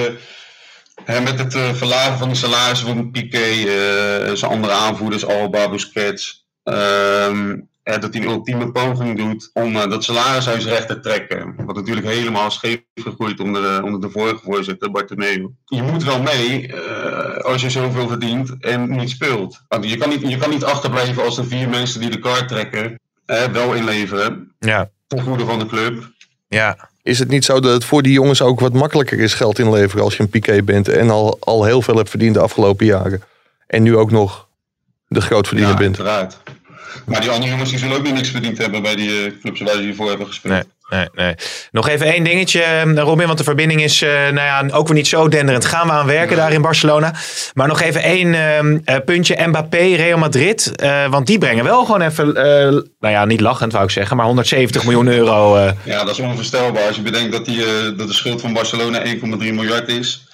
hè, 1.04 1.20
met 1.20 1.38
het 1.38 1.54
eh, 1.54 1.74
verlagen 1.74 2.18
van 2.18 2.28
de 2.28 2.34
salarissen 2.34 2.86
van 2.86 3.10
Piqué, 3.10 3.52
zijn 4.36 4.50
andere 4.50 4.72
aanvoerders, 4.72 5.26
Alba, 5.26 5.68
Busquets, 5.68 6.46
ehm, 6.64 7.56
eh, 7.82 8.00
dat 8.00 8.14
hij 8.14 8.22
een 8.22 8.28
ultieme 8.30 8.72
poging 8.72 9.16
doet 9.18 9.50
om 9.52 9.76
eh, 9.76 9.90
dat 9.90 10.04
salarishuis 10.04 10.64
recht 10.64 10.88
te 10.88 11.00
trekken. 11.00 11.54
Wat 11.66 11.74
natuurlijk 11.76 12.06
helemaal 12.06 12.50
scheef 12.50 12.80
gegroeid 12.94 13.40
onder 13.40 13.62
de, 13.62 13.80
onder 13.84 14.00
de 14.00 14.10
vorige 14.10 14.40
voorzitter, 14.44 14.90
Bartomeu. 14.90 15.48
Je 15.64 15.82
moet 15.82 16.04
wel 16.04 16.22
mee 16.22 16.66
eh, 16.72 17.36
als 17.44 17.62
je 17.62 17.70
zoveel 17.70 18.08
verdient 18.08 18.56
en 18.60 18.90
niet 18.96 19.10
speelt. 19.10 19.60
Want 19.68 19.90
je 19.90 19.96
kan 19.96 20.08
niet, 20.08 20.28
je 20.28 20.36
kan 20.36 20.50
niet 20.50 20.64
achterblijven 20.64 21.24
als 21.24 21.36
de 21.36 21.44
vier 21.44 21.68
mensen 21.68 22.00
die 22.00 22.10
de 22.10 22.18
kaart 22.18 22.48
trekken 22.48 23.00
wel 23.52 23.74
inleveren 23.74 24.52
Ja, 24.58 24.90
ten 25.06 25.22
goede 25.22 25.44
van 25.44 25.58
de 25.58 25.66
club. 25.66 26.10
ja. 26.48 26.90
Is 27.02 27.18
het 27.18 27.28
niet 27.28 27.44
zo 27.44 27.60
dat 27.60 27.72
het 27.72 27.84
voor 27.84 28.02
die 28.02 28.12
jongens 28.12 28.42
ook 28.42 28.60
wat 28.60 28.72
makkelijker 28.72 29.18
is 29.20 29.34
geld 29.34 29.58
inleveren 29.58 30.04
als 30.04 30.16
je 30.16 30.22
een 30.22 30.28
Piqué 30.28 30.62
bent 30.62 30.88
en 30.88 31.10
al, 31.10 31.36
al 31.40 31.64
heel 31.64 31.82
veel 31.82 31.96
hebt 31.96 32.10
verdiend 32.10 32.34
de 32.34 32.40
afgelopen 32.40 32.86
jaren? 32.86 33.22
En 33.66 33.82
nu 33.82 33.96
ook 33.96 34.10
nog 34.10 34.48
de 35.08 35.20
grootverdiener 35.20 35.72
Ja, 35.74 35.78
bent. 35.80 35.98
uiteraard. 35.98 36.38
Maar 37.06 37.20
die 37.20 37.30
andere 37.30 37.50
jongens 37.50 37.70
die 37.70 37.78
zullen 37.78 37.96
ook 37.96 38.02
niet 38.02 38.14
niks 38.14 38.28
verdiend 38.28 38.58
hebben 38.58 38.82
bij 38.82 38.96
die 38.96 39.24
eh, 39.24 39.32
clubs 39.40 39.60
waar 39.60 39.74
ze 39.74 39.80
hiervoor 39.80 40.08
hebben 40.08 40.26
gespeeld. 40.26 40.54
Nee, 40.54 40.64
nee, 40.92 41.08
nee. 41.14 41.34
Nog 41.70 41.88
even 41.88 42.06
één 42.06 42.24
dingetje, 42.24 42.62
eh, 42.62 42.94
Robin, 42.94 43.26
want 43.26 43.38
de 43.38 43.44
verbinding 43.44 43.82
is 43.82 44.02
eh, 44.02 44.10
nou 44.10 44.34
ja, 44.34 44.66
ook 44.70 44.86
weer 44.86 44.96
niet 44.96 45.06
zo 45.06 45.28
denderend. 45.28 45.64
Gaan 45.64 45.86
we 45.86 45.92
aan 45.92 46.06
werken 46.06 46.36
daar 46.36 46.52
in 46.52 46.62
Barcelona. 46.62 47.14
Maar 47.54 47.68
nog 47.68 47.80
even 47.80 48.02
één 48.02 48.34
ehm, 48.34 48.78
eh, 48.84 48.96
puntje. 49.04 49.46
Mbappé, 49.46 49.76
Real 49.76 50.18
Madrid. 50.18 50.72
want 51.10 51.26
die 51.26 51.38
brengen 51.38 51.64
wel 51.64 51.84
gewoon 51.84 52.00
even, 52.00 52.32
nou 53.00 53.14
ja, 53.14 53.24
niet 53.24 53.40
lachend 53.40 53.72
wou 53.72 53.84
ik 53.84 53.90
zeggen, 53.90 54.16
maar 54.16 54.26
170 54.26 54.84
miljoen 54.84 55.08
euro. 55.08 55.58
Ja, 55.82 56.04
dat 56.04 56.10
is 56.10 56.18
onvoorstelbaar. 56.18 56.86
Als 56.86 56.96
je 56.96 57.02
bedenkt 57.02 57.32
dat, 57.32 57.44
die, 57.44 57.64
dat 57.96 58.08
de 58.08 58.14
schuld 58.14 58.40
van 58.40 58.52
Barcelona 58.52 59.04
1,3 59.04 59.20
miljard 59.20 59.88
is. 59.88 60.28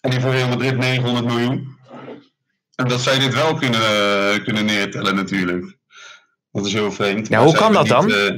En 0.00 0.10
die 0.10 0.20
voor 0.20 0.30
Real 0.30 0.48
Madrid 0.48 0.76
900 0.76 1.26
miljoen. 1.26 1.78
En 2.74 2.88
dat 2.88 3.00
zij 3.00 3.18
dit 3.18 3.34
wel 3.34 3.54
kunnen, 3.54 3.80
kunnen 4.44 4.64
neertellen 4.64 5.14
natuurlijk. 5.14 5.78
Dat 6.52 6.66
is 6.66 6.72
heel 6.72 6.92
vreemd. 6.92 7.28
Ja, 7.28 7.42
hoe 7.42 7.54
kan 7.54 7.72
dat 7.72 8.06
niet, 8.06 8.14
eh, 8.14 8.34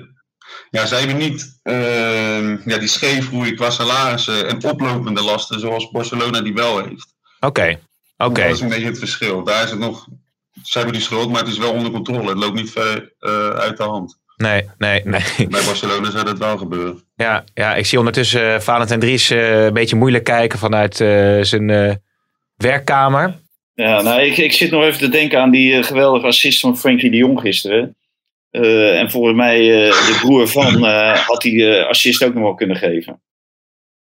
ja, 0.70 0.86
zij 0.86 0.98
hebben 0.98 1.16
niet 1.16 1.60
eh, 1.62 2.66
ja, 2.66 2.78
die 2.78 2.88
scheefgroei 2.88 3.54
qua 3.54 3.70
salarissen 3.70 4.48
en 4.48 4.64
oplopende 4.64 5.22
lasten 5.22 5.60
zoals 5.60 5.90
Barcelona 5.90 6.40
die 6.40 6.54
wel 6.54 6.84
heeft. 6.84 7.14
Oké, 7.40 7.78
oké. 8.16 8.42
Dat 8.42 8.54
is 8.54 8.60
een 8.60 8.68
beetje 8.68 8.86
het 8.86 8.98
verschil. 8.98 9.44
Daar 9.44 9.64
is 9.64 9.70
het 9.70 9.78
nog... 9.78 10.06
Zij 10.62 10.82
hebben 10.82 11.00
die 11.00 11.08
schuld, 11.08 11.30
maar 11.30 11.40
het 11.40 11.50
is 11.50 11.58
wel 11.58 11.72
onder 11.72 11.92
controle. 11.92 12.28
Het 12.28 12.38
loopt 12.38 12.54
niet 12.54 12.70
ver 12.70 13.14
eh, 13.18 13.48
uit 13.48 13.76
de 13.76 13.82
hand. 13.82 14.20
Nee, 14.36 14.68
nee, 14.78 15.02
nee. 15.04 15.22
Bij 15.36 15.64
Barcelona 15.64 16.10
zou 16.10 16.24
dat 16.24 16.38
wel 16.38 16.58
gebeuren. 16.58 17.02
Ja, 17.14 17.44
ja 17.54 17.74
ik 17.74 17.86
zie 17.86 17.98
ondertussen 17.98 18.54
uh, 18.54 18.60
Valentijn 18.60 19.00
Dries 19.00 19.30
uh, 19.30 19.64
een 19.64 19.72
beetje 19.72 19.96
moeilijk 19.96 20.24
kijken 20.24 20.58
vanuit 20.58 21.00
uh, 21.00 21.42
zijn 21.42 21.68
uh, 21.68 21.92
werkkamer. 22.56 23.40
Ja, 23.74 24.02
nou, 24.02 24.20
ik, 24.20 24.36
ik 24.36 24.52
zit 24.52 24.70
nog 24.70 24.82
even 24.82 24.98
te 24.98 25.08
denken 25.08 25.40
aan 25.40 25.50
die 25.50 25.72
uh, 25.72 25.84
geweldige 25.84 26.26
assist 26.26 26.60
van 26.60 26.78
Frenkie 26.78 27.10
de 27.10 27.16
Jong 27.16 27.40
gisteren. 27.40 27.96
Uh, 28.52 28.98
en 29.00 29.10
volgens 29.10 29.36
mij, 29.36 29.60
uh, 29.60 29.90
de 29.90 30.18
broer 30.20 30.48
van, 30.48 30.82
had 31.14 31.40
die 31.40 31.82
assist 31.82 32.24
ook 32.24 32.34
nog 32.34 32.42
wel 32.42 32.54
kunnen 32.54 32.76
geven. 32.76 33.20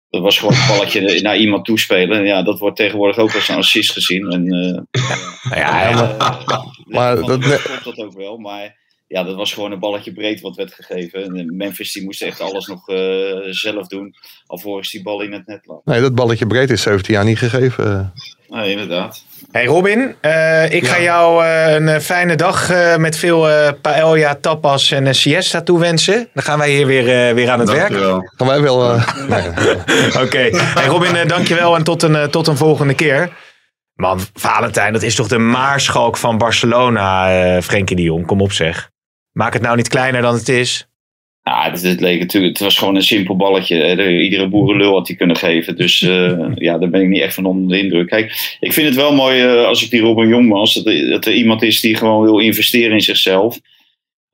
Dat 0.09 0.21
was 0.21 0.39
gewoon 0.39 0.53
een 0.53 0.67
balletje 0.67 1.21
naar 1.21 1.37
iemand 1.37 1.65
toespelen. 1.65 2.25
Ja, 2.25 2.43
dat 2.43 2.59
wordt 2.59 2.77
tegenwoordig 2.77 3.17
ook 3.17 3.35
als 3.35 3.49
een 3.49 3.55
assist 3.55 3.91
gezien. 3.91 4.31
En, 4.31 4.45
ja, 5.49 5.89
ja, 5.89 6.15
maar, 6.17 6.75
maar 6.85 7.15
dat 7.15 7.61
klopt 7.61 7.83
dat 7.83 7.97
ook 7.97 8.13
wel. 8.13 8.37
Maar 8.37 8.75
ja, 9.07 9.23
dat 9.23 9.35
was 9.35 9.53
gewoon 9.53 9.71
een 9.71 9.79
balletje 9.79 10.13
breed 10.13 10.41
wat 10.41 10.55
werd 10.55 10.73
gegeven. 10.73 11.35
En 11.35 11.55
Memphis 11.55 11.91
die 11.91 12.03
moest 12.03 12.21
echt 12.21 12.41
alles 12.41 12.67
nog 12.67 12.89
uh, 12.89 13.39
zelf 13.49 13.87
doen. 13.87 14.15
Alvorens 14.45 14.91
die 14.91 15.03
bal 15.03 15.21
in 15.21 15.33
het 15.33 15.47
net 15.47 15.65
lag. 15.65 15.79
Nee, 15.83 16.01
dat 16.01 16.15
balletje 16.15 16.47
breed 16.47 16.69
is 16.69 16.81
17 16.81 17.13
jaar 17.13 17.25
niet 17.25 17.37
gegeven. 17.37 18.13
Nee, 18.47 18.71
inderdaad. 18.71 19.25
Hey 19.51 19.65
Robin, 19.65 20.15
uh, 20.21 20.71
ik 20.71 20.85
ja. 20.85 20.93
ga 20.93 21.01
jou 21.01 21.45
uh, 21.45 21.73
een 21.73 22.01
fijne 22.01 22.35
dag 22.35 22.71
met 22.97 23.17
veel 23.17 23.47
paella, 23.81 24.35
tapas 24.35 24.91
en 24.91 25.15
siesta 25.15 25.61
toewensen. 25.61 26.29
Dan 26.33 26.43
gaan 26.43 26.57
wij 26.57 26.69
hier 26.69 26.85
weer, 26.85 27.35
weer 27.35 27.49
aan 27.49 27.59
het 27.59 27.69
werk. 27.69 27.93
Gaan 28.37 28.47
wij 28.47 28.61
wel. 28.61 28.87
nee. 29.29 29.47
Oké. 30.07 30.19
Okay. 30.21 30.51
Hey 30.53 30.85
Robin, 30.85 31.27
dankjewel 31.27 31.75
en 31.75 31.83
tot 31.83 32.03
een, 32.03 32.29
tot 32.29 32.47
een 32.47 32.57
volgende 32.57 32.93
keer. 32.93 33.29
Man, 33.93 34.19
Valentijn, 34.33 34.93
dat 34.93 35.03
is 35.03 35.15
toch 35.15 35.27
de 35.27 35.37
maarschalk 35.37 36.17
van 36.17 36.37
Barcelona, 36.37 37.61
Frenkie 37.61 37.95
de 37.95 38.01
Jong. 38.01 38.25
Kom 38.25 38.41
op 38.41 38.51
zeg. 38.51 38.89
Maak 39.31 39.53
het 39.53 39.61
nou 39.61 39.75
niet 39.75 39.87
kleiner 39.87 40.21
dan 40.21 40.33
het 40.33 40.49
is. 40.49 40.87
Ja, 41.49 41.71
het, 41.71 41.81
het, 41.81 42.01
leek 42.01 42.19
natuurlijk, 42.19 42.53
het 42.53 42.63
was 42.63 42.77
gewoon 42.77 42.95
een 42.95 43.03
simpel 43.03 43.35
balletje. 43.35 44.19
Iedere 44.21 44.47
boerenlul 44.47 44.93
had 44.93 45.07
hij 45.07 45.15
kunnen 45.15 45.35
geven. 45.35 45.75
Dus 45.75 46.01
uh, 46.01 46.47
ja, 46.55 46.77
daar 46.77 46.89
ben 46.89 47.01
ik 47.01 47.07
niet 47.07 47.21
echt 47.21 47.33
van 47.33 47.45
onder 47.45 47.77
de 47.77 47.83
indruk. 47.83 48.07
Kijk, 48.07 48.57
ik 48.59 48.73
vind 48.73 48.87
het 48.87 48.95
wel 48.95 49.13
mooi 49.13 49.43
uh, 49.43 49.65
als 49.65 49.83
ik 49.83 49.89
die 49.89 50.01
Robin 50.01 50.27
Jong 50.27 50.49
was. 50.49 50.73
Dat 50.73 50.85
er, 50.85 51.09
dat 51.09 51.25
er, 51.25 51.33
iemand 51.33 51.61
is 51.61 51.81
die 51.81 51.95
gewoon 51.95 52.21
wil 52.21 52.39
investeren 52.39 52.93
in 52.93 53.01
zichzelf. 53.01 53.59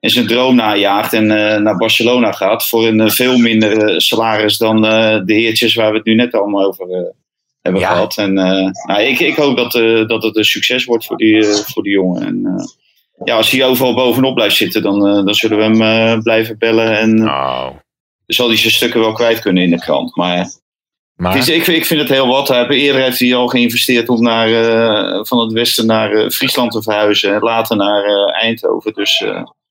En 0.00 0.10
zijn 0.10 0.26
droom 0.26 0.54
najaagt 0.54 1.12
en 1.12 1.24
uh, 1.24 1.56
naar 1.56 1.76
Barcelona 1.76 2.32
gaat. 2.32 2.68
Voor 2.68 2.86
een 2.86 3.10
veel 3.10 3.38
minder 3.38 4.00
salaris 4.00 4.58
dan 4.58 4.82
de 5.26 5.34
heertjes 5.34 5.74
waar 5.74 5.90
we 5.90 5.96
het 5.96 6.06
nu 6.06 6.14
net 6.14 6.34
allemaal 6.34 6.66
over 6.66 7.14
hebben 7.62 7.80
ja. 7.80 7.88
gehad. 7.88 8.18
En 8.18 8.32
nou, 8.32 9.00
ik, 9.00 9.18
ik 9.18 9.34
hoop 9.34 9.56
dat, 9.56 9.72
dat 10.08 10.22
het 10.22 10.36
een 10.36 10.44
succes 10.44 10.84
wordt 10.84 11.04
voor 11.04 11.16
die, 11.16 11.44
voor 11.44 11.82
die 11.82 11.92
jongen. 11.92 12.22
En, 12.22 12.64
ja, 13.24 13.36
als 13.36 13.50
hij 13.50 13.64
overal 13.64 13.94
bovenop 13.94 14.34
blijft 14.34 14.56
zitten, 14.56 14.82
dan, 14.82 15.06
uh, 15.06 15.24
dan 15.24 15.34
zullen 15.34 15.56
we 15.56 15.62
hem 15.62 15.82
uh, 16.14 16.22
blijven 16.22 16.58
bellen. 16.58 16.98
En 16.98 17.28
oh. 17.28 17.68
zal 18.26 18.48
hij 18.48 18.56
zijn 18.56 18.72
stukken 18.72 19.00
wel 19.00 19.12
kwijt 19.12 19.40
kunnen 19.40 19.62
in 19.62 19.70
de 19.70 19.78
krant. 19.78 20.16
Maar, 20.16 20.50
maar... 21.14 21.36
Is, 21.36 21.48
ik, 21.48 21.66
ik 21.66 21.86
vind 21.86 22.00
het 22.00 22.08
heel 22.08 22.26
wat. 22.26 22.48
Hij, 22.48 22.68
eerder 22.68 23.02
heeft 23.02 23.18
hij 23.18 23.34
al 23.34 23.48
geïnvesteerd 23.48 24.08
om 24.08 24.22
naar, 24.22 24.48
uh, 24.48 25.24
van 25.24 25.38
het 25.38 25.52
westen 25.52 25.86
naar 25.86 26.30
Friesland 26.30 26.72
te 26.72 26.82
verhuizen. 26.82 27.34
En 27.34 27.40
later 27.40 27.76
naar 27.76 28.04
Eindhoven. 28.28 28.92
Dus 28.92 29.24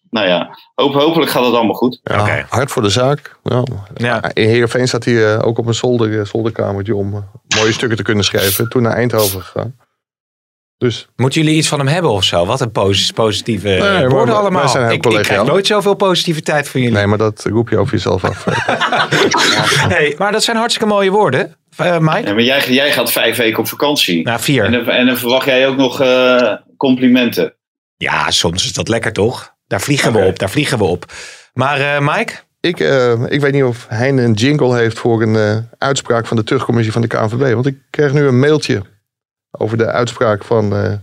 nou 0.10 0.28
ja, 0.28 0.58
hoop, 0.76 0.94
hopelijk 0.94 1.32
gaat 1.32 1.46
het 1.46 1.54
allemaal 1.54 1.76
goed. 1.76 2.00
Ja, 2.04 2.22
okay. 2.22 2.46
Hard 2.50 2.72
voor 2.72 2.82
de 2.82 2.90
zaak. 2.90 3.38
Ja. 3.44 3.64
Ja. 3.94 4.34
In 4.34 4.48
Heerenveen 4.48 4.88
zat 4.88 5.06
hij 5.06 5.42
ook 5.42 5.58
op 5.58 5.68
een 5.68 5.74
zolder, 5.74 6.28
zolderkamertje 6.28 6.96
om 6.96 7.26
mooie 7.58 7.74
stukken 7.74 7.98
te 7.98 8.04
kunnen 8.04 8.24
schrijven. 8.24 8.70
Toen 8.70 8.82
naar 8.82 8.96
Eindhoven 8.96 9.42
gegaan. 9.42 9.76
Dus. 10.82 11.08
Moeten 11.16 11.42
jullie 11.42 11.58
iets 11.58 11.68
van 11.68 11.80
hem 11.80 11.88
hebben 11.88 12.12
of 12.12 12.24
zo? 12.24 12.46
Wat 12.46 12.62
een 12.62 12.72
posi 12.72 13.14
positieve 13.14 13.68
nee, 13.68 14.08
woorden 14.08 14.38
allemaal. 14.38 14.70
Zijn 14.70 14.92
ik, 14.92 15.06
ik 15.06 15.22
krijg 15.22 15.44
nooit 15.44 15.68
zoveel 15.68 15.94
positiviteit 15.94 16.70
van 16.70 16.82
jullie. 16.82 16.96
Nee, 16.96 17.08
maar 17.08 17.18
dat 17.18 17.46
roep 17.50 17.70
je 17.70 17.78
over 17.78 17.94
jezelf 17.94 18.24
af. 18.24 18.46
hey, 19.96 20.16
maar 20.18 20.32
dat 20.32 20.44
zijn 20.44 20.58
hartstikke 20.58 20.94
mooie 20.94 21.12
woorden, 21.12 21.56
uh, 21.82 21.98
Mike. 21.98 22.28
Ja, 22.28 22.34
maar 22.34 22.44
jij, 22.44 22.64
jij 22.68 22.92
gaat 22.92 23.12
vijf 23.12 23.38
weken 23.38 23.60
op 23.60 23.68
vakantie. 23.68 24.24
Nou, 24.24 24.40
vier. 24.40 24.64
En 24.64 24.72
dan, 24.72 24.90
en 24.90 25.06
dan 25.06 25.18
verwacht 25.18 25.46
jij 25.46 25.68
ook 25.68 25.78
nog 25.78 26.02
uh, 26.02 26.54
complimenten. 26.78 27.54
Ja, 27.98 28.32
soms 28.32 28.66
is 28.66 28.74
dat 28.74 28.88
lekker 28.88 29.14
toch? 29.14 29.56
Daar 29.68 29.82
vliegen 29.82 30.10
okay. 30.10 30.22
we 30.22 30.28
op, 30.28 30.40
daar 30.40 30.50
vliegen 30.50 30.78
we 30.78 30.84
op. 30.84 31.06
Maar 31.54 31.80
uh, 31.80 32.00
Mike? 32.00 32.34
Ik, 32.60 32.80
uh, 32.80 33.24
ik 33.28 33.42
weet 33.42 33.54
niet 33.54 33.64
of 33.64 33.86
Hein 33.90 34.18
een 34.18 34.34
jingle 34.34 34.76
heeft 34.76 35.00
voor 35.00 35.22
een 35.22 35.36
uh, 35.36 35.58
uitspraak 35.78 36.28
van 36.28 36.38
de 36.38 36.44
terugcommissie 36.44 36.94
van 36.94 37.02
de 37.02 37.08
KNVB. 37.08 37.54
Want 37.54 37.66
ik 37.66 37.78
krijg 37.90 38.14
nu 38.14 38.28
een 38.28 38.40
mailtje 38.40 38.82
over 39.52 39.78
de 39.78 39.86
uitspraak 39.86 40.44
van, 40.44 40.74
uh, 40.74 40.94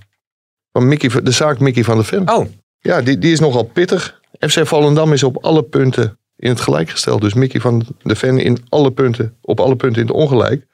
van 0.72 0.88
Mickey, 0.88 1.22
de 1.22 1.30
zaak 1.30 1.58
Mickey 1.58 1.84
van 1.84 1.96
der 1.96 2.04
Ven. 2.04 2.30
Oh. 2.30 2.46
Ja, 2.78 3.02
die, 3.02 3.18
die 3.18 3.32
is 3.32 3.40
nogal 3.40 3.62
pittig. 3.64 4.20
FC 4.40 4.66
Volendam 4.66 5.12
is 5.12 5.22
op 5.22 5.44
alle 5.44 5.62
punten 5.62 6.18
in 6.36 6.48
het 6.48 6.60
gelijk 6.60 6.90
gesteld. 6.90 7.20
Dus 7.20 7.34
Mickey 7.34 7.60
van 7.60 7.86
der 8.02 8.16
Ven 8.16 8.38
in 8.38 8.64
alle 8.68 8.90
punten, 8.90 9.36
op 9.40 9.60
alle 9.60 9.76
punten 9.76 10.02
in 10.02 10.08
het 10.08 10.16
ongelijk. 10.16 10.66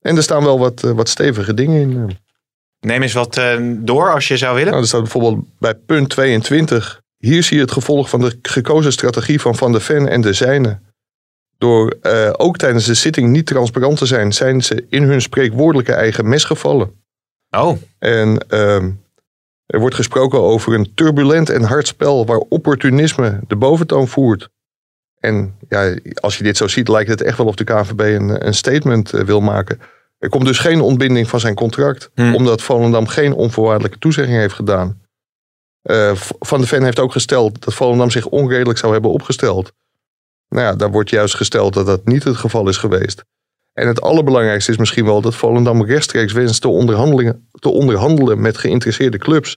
En 0.00 0.16
er 0.16 0.22
staan 0.22 0.44
wel 0.44 0.58
wat, 0.58 0.82
uh, 0.84 0.90
wat 0.90 1.08
stevige 1.08 1.54
dingen 1.54 1.80
in. 1.80 1.96
eh. 2.08 2.14
Neem 2.80 3.02
eens 3.02 3.12
wat 3.12 3.36
uh, 3.36 3.74
door 3.78 4.12
als 4.12 4.28
je 4.28 4.36
zou 4.36 4.54
willen. 4.54 4.70
Nou, 4.70 4.82
er 4.82 4.88
staat 4.88 5.00
bijvoorbeeld 5.00 5.44
bij 5.58 5.74
punt 5.74 6.08
22. 6.08 7.00
Hier 7.16 7.42
zie 7.42 7.56
je 7.56 7.62
het 7.62 7.72
gevolg 7.72 8.08
van 8.08 8.20
de 8.20 8.38
gekozen 8.42 8.92
strategie 8.92 9.40
van 9.40 9.54
Van 9.54 9.72
der 9.72 9.80
Ven 9.80 10.08
en 10.08 10.20
de 10.20 10.32
zijne. 10.32 10.78
Door 11.58 11.96
uh, 12.02 12.30
ook 12.36 12.56
tijdens 12.56 12.84
de 12.84 12.94
zitting 12.94 13.30
niet 13.30 13.46
transparant 13.46 13.98
te 13.98 14.06
zijn, 14.06 14.32
zijn 14.32 14.62
ze 14.62 14.86
in 14.88 15.02
hun 15.02 15.20
spreekwoordelijke 15.20 15.92
eigen 15.92 16.28
mes 16.28 16.44
gevallen. 16.44 17.04
Oh. 17.56 17.78
En 17.98 18.44
uh, 18.50 18.82
er 19.66 19.80
wordt 19.80 19.94
gesproken 19.94 20.40
over 20.40 20.74
een 20.74 20.94
turbulent 20.94 21.50
en 21.50 21.62
hard 21.62 21.86
spel 21.86 22.26
waar 22.26 22.38
opportunisme 22.38 23.40
de 23.46 23.56
boventoon 23.56 24.08
voert. 24.08 24.48
En 25.18 25.54
ja, 25.68 25.94
als 26.14 26.38
je 26.38 26.44
dit 26.44 26.56
zo 26.56 26.68
ziet, 26.68 26.88
lijkt 26.88 27.10
het 27.10 27.22
echt 27.22 27.36
wel 27.36 27.46
of 27.46 27.54
de 27.54 27.64
KNVB 27.64 28.00
een, 28.00 28.46
een 28.46 28.54
statement 28.54 29.14
uh, 29.14 29.20
wil 29.20 29.40
maken. 29.40 29.80
Er 30.18 30.28
komt 30.28 30.46
dus 30.46 30.58
geen 30.58 30.80
ontbinding 30.80 31.28
van 31.28 31.40
zijn 31.40 31.54
contract, 31.54 32.10
Hmm. 32.14 32.34
omdat 32.34 32.62
Volendam 32.62 33.06
geen 33.06 33.32
onvoorwaardelijke 33.32 33.98
toezegging 33.98 34.36
heeft 34.36 34.54
gedaan. 34.54 35.00
Uh, 35.82 36.14
van 36.38 36.60
de 36.60 36.66
Ven 36.66 36.84
heeft 36.84 36.98
ook 36.98 37.12
gesteld 37.12 37.64
dat 37.64 37.74
Volendam 37.74 38.10
zich 38.10 38.26
onredelijk 38.26 38.78
zou 38.78 38.92
hebben 38.92 39.10
opgesteld. 39.10 39.72
Nou 40.48 40.62
ja, 40.62 40.74
daar 40.74 40.90
wordt 40.90 41.10
juist 41.10 41.34
gesteld 41.34 41.74
dat 41.74 41.86
dat 41.86 42.04
niet 42.04 42.24
het 42.24 42.36
geval 42.36 42.68
is 42.68 42.76
geweest. 42.76 43.24
En 43.76 43.86
het 43.86 44.00
allerbelangrijkste 44.00 44.70
is 44.70 44.76
misschien 44.76 45.04
wel 45.04 45.20
dat 45.20 45.34
Volendam 45.34 45.84
rechtstreeks 45.84 46.32
wenst 46.32 46.60
te, 46.60 46.68
onderhandelingen, 46.68 47.48
te 47.52 47.68
onderhandelen 47.68 48.40
met 48.40 48.58
geïnteresseerde 48.58 49.18
clubs 49.18 49.56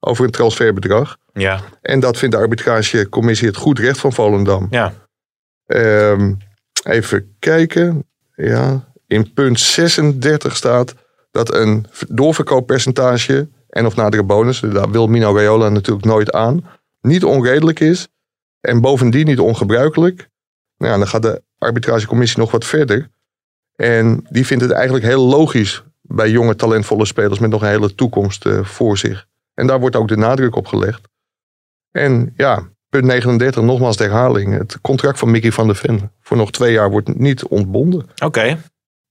over 0.00 0.24
een 0.24 0.30
transferbedrag. 0.30 1.16
Ja. 1.32 1.60
En 1.82 2.00
dat 2.00 2.18
vindt 2.18 2.34
de 2.34 2.40
arbitragecommissie 2.40 3.48
het 3.48 3.56
goed 3.56 3.78
recht 3.78 3.98
van 3.98 4.12
Volendam. 4.12 4.66
Ja. 4.70 4.92
Um, 5.66 6.38
even 6.84 7.36
kijken. 7.38 8.08
Ja, 8.34 8.92
in 9.06 9.32
punt 9.32 9.60
36 9.60 10.56
staat 10.56 10.94
dat 11.30 11.54
een 11.54 11.86
doorverkooppercentage 12.08 13.48
en 13.68 13.86
of 13.86 13.96
nadere 13.96 14.22
bonus, 14.22 14.60
daar 14.60 14.90
wil 14.90 15.06
Mino 15.06 15.34
Raiola 15.34 15.68
natuurlijk 15.68 16.06
nooit 16.06 16.32
aan, 16.32 16.66
niet 17.00 17.24
onredelijk 17.24 17.80
is 17.80 18.08
en 18.60 18.80
bovendien 18.80 19.26
niet 19.26 19.38
ongebruikelijk. 19.38 20.28
Nou 20.76 20.92
ja, 20.92 20.98
dan 20.98 21.08
gaat 21.08 21.22
de 21.22 21.42
arbitragecommissie 21.58 22.38
nog 22.38 22.50
wat 22.50 22.64
verder. 22.64 23.10
En 23.80 24.26
die 24.30 24.46
vindt 24.46 24.62
het 24.62 24.72
eigenlijk 24.72 25.04
heel 25.04 25.24
logisch 25.26 25.82
bij 26.02 26.30
jonge 26.30 26.56
talentvolle 26.56 27.04
spelers 27.06 27.38
met 27.38 27.50
nog 27.50 27.62
een 27.62 27.68
hele 27.68 27.94
toekomst 27.94 28.46
uh, 28.46 28.64
voor 28.64 28.98
zich. 28.98 29.26
En 29.54 29.66
daar 29.66 29.80
wordt 29.80 29.96
ook 29.96 30.08
de 30.08 30.16
nadruk 30.16 30.56
op 30.56 30.66
gelegd. 30.66 31.00
En 31.90 32.32
ja, 32.36 32.68
punt 32.88 33.04
39, 33.04 33.62
nogmaals 33.62 33.96
de 33.96 34.04
herhaling. 34.04 34.58
Het 34.58 34.78
contract 34.80 35.18
van 35.18 35.30
Mickey 35.30 35.52
van 35.52 35.66
der 35.66 35.76
Ven 35.76 36.12
voor 36.20 36.36
nog 36.36 36.50
twee 36.50 36.72
jaar 36.72 36.90
wordt 36.90 37.18
niet 37.18 37.44
ontbonden. 37.46 38.00
Oké. 38.00 38.24
Okay. 38.24 38.56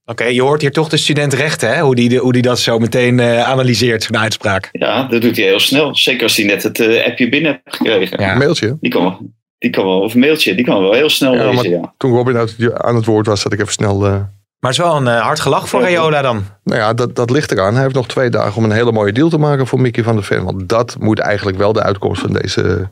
Oké, 0.04 0.24
je 0.24 0.42
hoort 0.42 0.60
hier 0.60 0.72
toch 0.72 0.88
de 0.88 0.96
student 0.96 1.32
rechten, 1.32 1.74
hè? 1.74 1.80
Hoe 1.80 1.94
die, 1.94 2.08
de- 2.08 2.16
hoe 2.16 2.32
die 2.32 2.42
dat 2.42 2.58
zo 2.58 2.78
meteen 2.78 3.20
eh, 3.20 3.42
analyseert, 3.48 4.02
zo'n 4.02 4.18
uitspraak. 4.18 4.68
Ja, 4.72 5.02
dat 5.08 5.22
doet 5.22 5.36
hij 5.36 5.44
heel 5.46 5.60
snel. 5.60 5.96
Zeker 5.96 6.22
als 6.22 6.36
hij 6.36 6.46
net 6.46 6.62
het 6.62 6.80
eh, 6.80 7.06
appje 7.06 7.28
binnen 7.28 7.60
heeft 7.64 7.76
gekregen. 7.76 8.20
Ja. 8.20 8.32
Een 8.32 8.38
mailtje. 8.38 8.76
Die 8.80 8.90
kan 8.90 9.02
wel, 9.02 9.30
die 9.58 9.70
kan 9.70 9.84
wel, 9.84 10.00
of 10.00 10.14
een 10.14 10.20
mailtje, 10.20 10.54
die 10.54 10.64
kan 10.64 10.80
wel 10.82 10.92
heel 10.92 11.08
snel 11.10 11.34
Ja, 11.34 11.50
lezen, 11.50 11.70
ja. 11.70 11.94
Toen 11.96 12.12
Robin 12.12 12.36
uit- 12.36 12.72
aan 12.82 12.94
het 12.94 13.04
woord 13.04 13.26
was, 13.26 13.40
zat 13.40 13.52
ik 13.52 13.60
even 13.60 13.72
snel... 13.72 14.06
eh, 14.06 14.20
Maar 14.60 14.70
het 14.70 14.80
is 14.80 14.86
wel 14.86 14.96
een 14.96 15.08
eh, 15.08 15.20
hard 15.22 15.40
gelach 15.40 15.68
voor 15.68 15.80
Rayola 15.80 16.22
dan. 16.22 16.44
Nou 16.64 16.78
ja, 16.80 16.94
dat, 16.94 17.14
dat 17.16 17.30
ligt 17.30 17.50
eraan. 17.52 17.72
Hij 17.74 17.82
heeft 17.82 17.94
nog 17.94 18.08
twee 18.08 18.30
dagen 18.30 18.56
om 18.56 18.64
een 18.64 18.70
hele 18.70 18.92
mooie 18.92 19.12
deal 19.12 19.28
te 19.28 19.38
maken 19.38 19.66
voor 19.66 19.80
Mickey 19.80 20.02
van 20.02 20.14
der 20.14 20.24
Ven. 20.24 20.44
Want 20.44 20.68
dat 20.68 20.96
moet 20.98 21.18
eigenlijk 21.18 21.58
wel 21.58 21.72
de 21.72 21.82
uitkomst 21.82 22.20
van 22.20 22.32
deze 22.32 22.90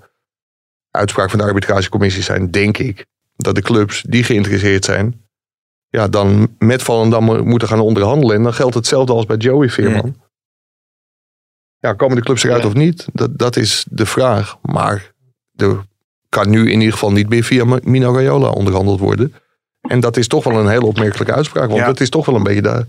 uitspraak 0.91 1.31
van 1.31 1.39
de 1.39 1.45
arbitragecommissie 1.45 2.23
zijn, 2.23 2.51
denk 2.51 2.79
ik. 2.79 3.07
Dat 3.37 3.55
de 3.55 3.63
clubs 3.63 4.03
die 4.03 4.25
geïnteresseerd 4.25 4.85
zijn, 4.85 5.25
ja, 5.89 6.09
dan 6.09 6.55
met 6.59 6.83
Volendam 6.83 7.25
mo- 7.25 7.45
moeten 7.45 7.69
gaan 7.69 7.81
onderhandelen. 7.81 8.37
En 8.37 8.43
dan 8.43 8.55
geldt 8.55 8.75
hetzelfde 8.75 9.13
als 9.13 9.27
bij 9.27 9.37
Joey 9.37 9.69
Veerman. 9.71 10.17
Ja, 11.79 11.93
komen 11.93 12.17
de 12.17 12.23
clubs 12.23 12.43
eruit 12.45 12.63
Ja. 12.63 12.69
of 12.69 12.75
niet? 12.75 13.07
Dat, 13.13 13.39
dat 13.39 13.57
is 13.57 13.87
de 13.91 14.07
vraag. 14.07 14.57
Maar 14.63 15.13
er 15.57 15.85
kan 16.29 16.51
nu 16.51 16.71
in 16.71 16.79
ieder 16.79 16.93
geval 16.93 17.13
niet 17.13 17.29
meer 17.29 17.43
via 17.43 17.65
Mino 17.83 18.15
Raiola 18.15 18.49
onderhandeld 18.51 19.01
worden. 19.01 19.35
En 19.89 20.01
dat 20.01 20.17
is 20.17 20.29
toch 20.29 20.45
wel 20.45 20.59
een 20.59 20.69
hele 20.69 20.87
opmerkelijke 20.87 21.33
uitspraak. 21.35 21.67
Want 21.69 21.81
Ja. 21.81 21.87
het 21.87 22.01
is 22.01 22.11
toch 22.11 22.27
wel 22.27 22.35
een 22.35 22.43
beetje 22.43 22.63
de 22.63 22.87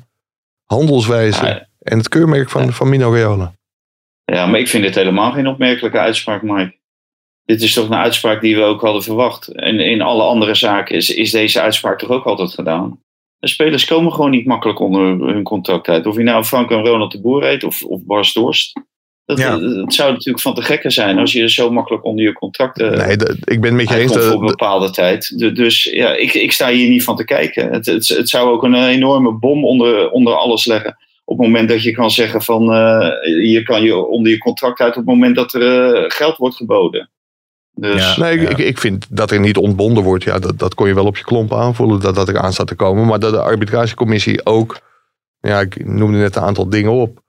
handelswijze 0.63 1.45
Ja. 1.45 1.67
en 1.79 1.97
het 1.97 2.09
keurmerk 2.09 2.49
van, 2.49 2.73
van 2.73 2.89
Mino 2.89 3.11
Raiola. 3.11 3.53
Ja, 4.25 4.45
maar 4.45 4.59
ik 4.59 4.67
vind 4.67 4.83
dit 4.83 4.95
helemaal 4.95 5.31
geen 5.31 5.47
opmerkelijke 5.47 5.99
uitspraak, 5.99 6.41
Mike. 6.41 6.77
Dit 7.45 7.61
is 7.61 7.73
toch 7.73 7.85
een 7.89 7.95
uitspraak 7.95 8.41
die 8.41 8.55
we 8.55 8.61
ook 8.63 8.81
hadden 8.81 9.03
verwacht. 9.03 9.47
En 9.47 9.79
in 9.79 10.01
alle 10.01 10.23
andere 10.23 10.55
zaken 10.55 10.95
is, 10.95 11.09
is 11.09 11.31
deze 11.31 11.61
uitspraak 11.61 11.99
toch 11.99 12.09
ook 12.09 12.25
altijd 12.25 12.51
gedaan. 12.53 12.99
De 13.39 13.47
spelers 13.47 13.85
komen 13.85 14.13
gewoon 14.13 14.31
niet 14.31 14.45
makkelijk 14.45 14.79
onder 14.79 15.03
hun 15.33 15.43
contract 15.43 15.87
uit. 15.87 16.05
Of 16.05 16.15
je 16.17 16.23
nou 16.23 16.43
Frank 16.43 16.71
en 16.71 16.85
Ronald 16.85 17.11
de 17.11 17.21
Boer 17.21 17.43
heet 17.43 17.63
of, 17.63 17.83
of 17.83 18.01
Bas 18.05 18.33
Dorst. 18.33 18.79
Dat, 19.29 19.37
Ja. 19.39 19.57
dat, 19.57 19.75
dat 19.75 19.93
zou 19.93 20.11
natuurlijk 20.11 20.39
van 20.39 20.53
te 20.53 20.61
gekken 20.61 20.91
zijn 20.91 21.17
als 21.17 21.31
je 21.31 21.49
zo 21.49 21.71
makkelijk 21.71 22.03
onder 22.03 22.25
je 22.25 22.33
contract 22.33 22.79
eh 22.81 22.89
nee, 23.05 23.17
de- 23.17 23.37
ik 23.43 23.61
ben 23.61 23.69
het 23.69 23.79
met 23.79 23.89
je 23.89 23.95
eens. 23.95 24.17
voor 24.17 24.39
een 24.41 24.45
bepaalde 24.45 24.89
tijd. 24.91 25.37
Du- 25.39 25.51
Dus 25.51 25.83
ja, 25.83 26.13
ik, 26.15 26.33
ik 26.33 26.51
sta 26.51 26.69
hier 26.69 26.89
niet 26.89 27.03
van 27.03 27.15
te 27.15 27.23
kijken. 27.25 27.71
Het, 27.71 27.85
het, 27.85 28.07
het 28.07 28.29
zou 28.29 28.49
ook 28.51 28.63
een 28.63 28.83
enorme 28.87 29.31
bom 29.31 29.65
onder, 29.65 30.09
onder 30.09 30.33
alles 30.33 30.65
leggen. 30.65 30.97
Op 31.25 31.37
het 31.37 31.45
moment 31.47 31.69
dat 31.69 31.83
je 31.83 31.91
kan 31.91 32.11
zeggen 32.11 32.41
van 32.41 32.73
eh, 32.73 33.51
je 33.51 33.63
kan 33.63 33.83
je 33.83 33.95
onder 34.05 34.31
je 34.31 34.37
contract 34.37 34.79
uit 34.79 34.89
op 34.89 34.95
het 34.95 35.05
moment 35.05 35.35
dat 35.35 35.53
er 35.53 35.93
eh, 35.95 36.03
geld 36.07 36.37
wordt 36.37 36.55
geboden. 36.55 37.09
Dus 37.73 38.15
Ja. 38.15 38.21
Nee, 38.23 38.33
ik, 38.37 38.41
Ja. 38.41 38.49
ik, 38.49 38.57
ik 38.57 38.77
vind 38.77 39.05
dat 39.09 39.31
er 39.31 39.39
niet 39.39 39.57
ontbonden 39.57 40.03
wordt. 40.03 40.23
Ja, 40.23 40.39
dat, 40.39 40.59
dat 40.59 40.73
kon 40.73 40.87
je 40.87 40.93
wel 40.93 41.05
op 41.05 41.17
je 41.17 41.23
klompen 41.23 41.57
aanvoelen 41.57 41.99
dat 41.99 42.15
dat 42.15 42.27
er 42.29 42.39
aan 42.39 42.53
staat 42.53 42.67
te 42.67 42.75
komen. 42.75 43.05
Maar 43.05 43.19
dat 43.19 43.31
de 43.31 43.41
arbitragecommissie 43.41 44.45
ook, 44.45 44.79
ja, 45.41 45.59
ik 45.59 45.85
noemde 45.85 46.17
net 46.17 46.35
een 46.35 46.41
aantal 46.41 46.69
dingen 46.69 46.91
op. 46.91 47.19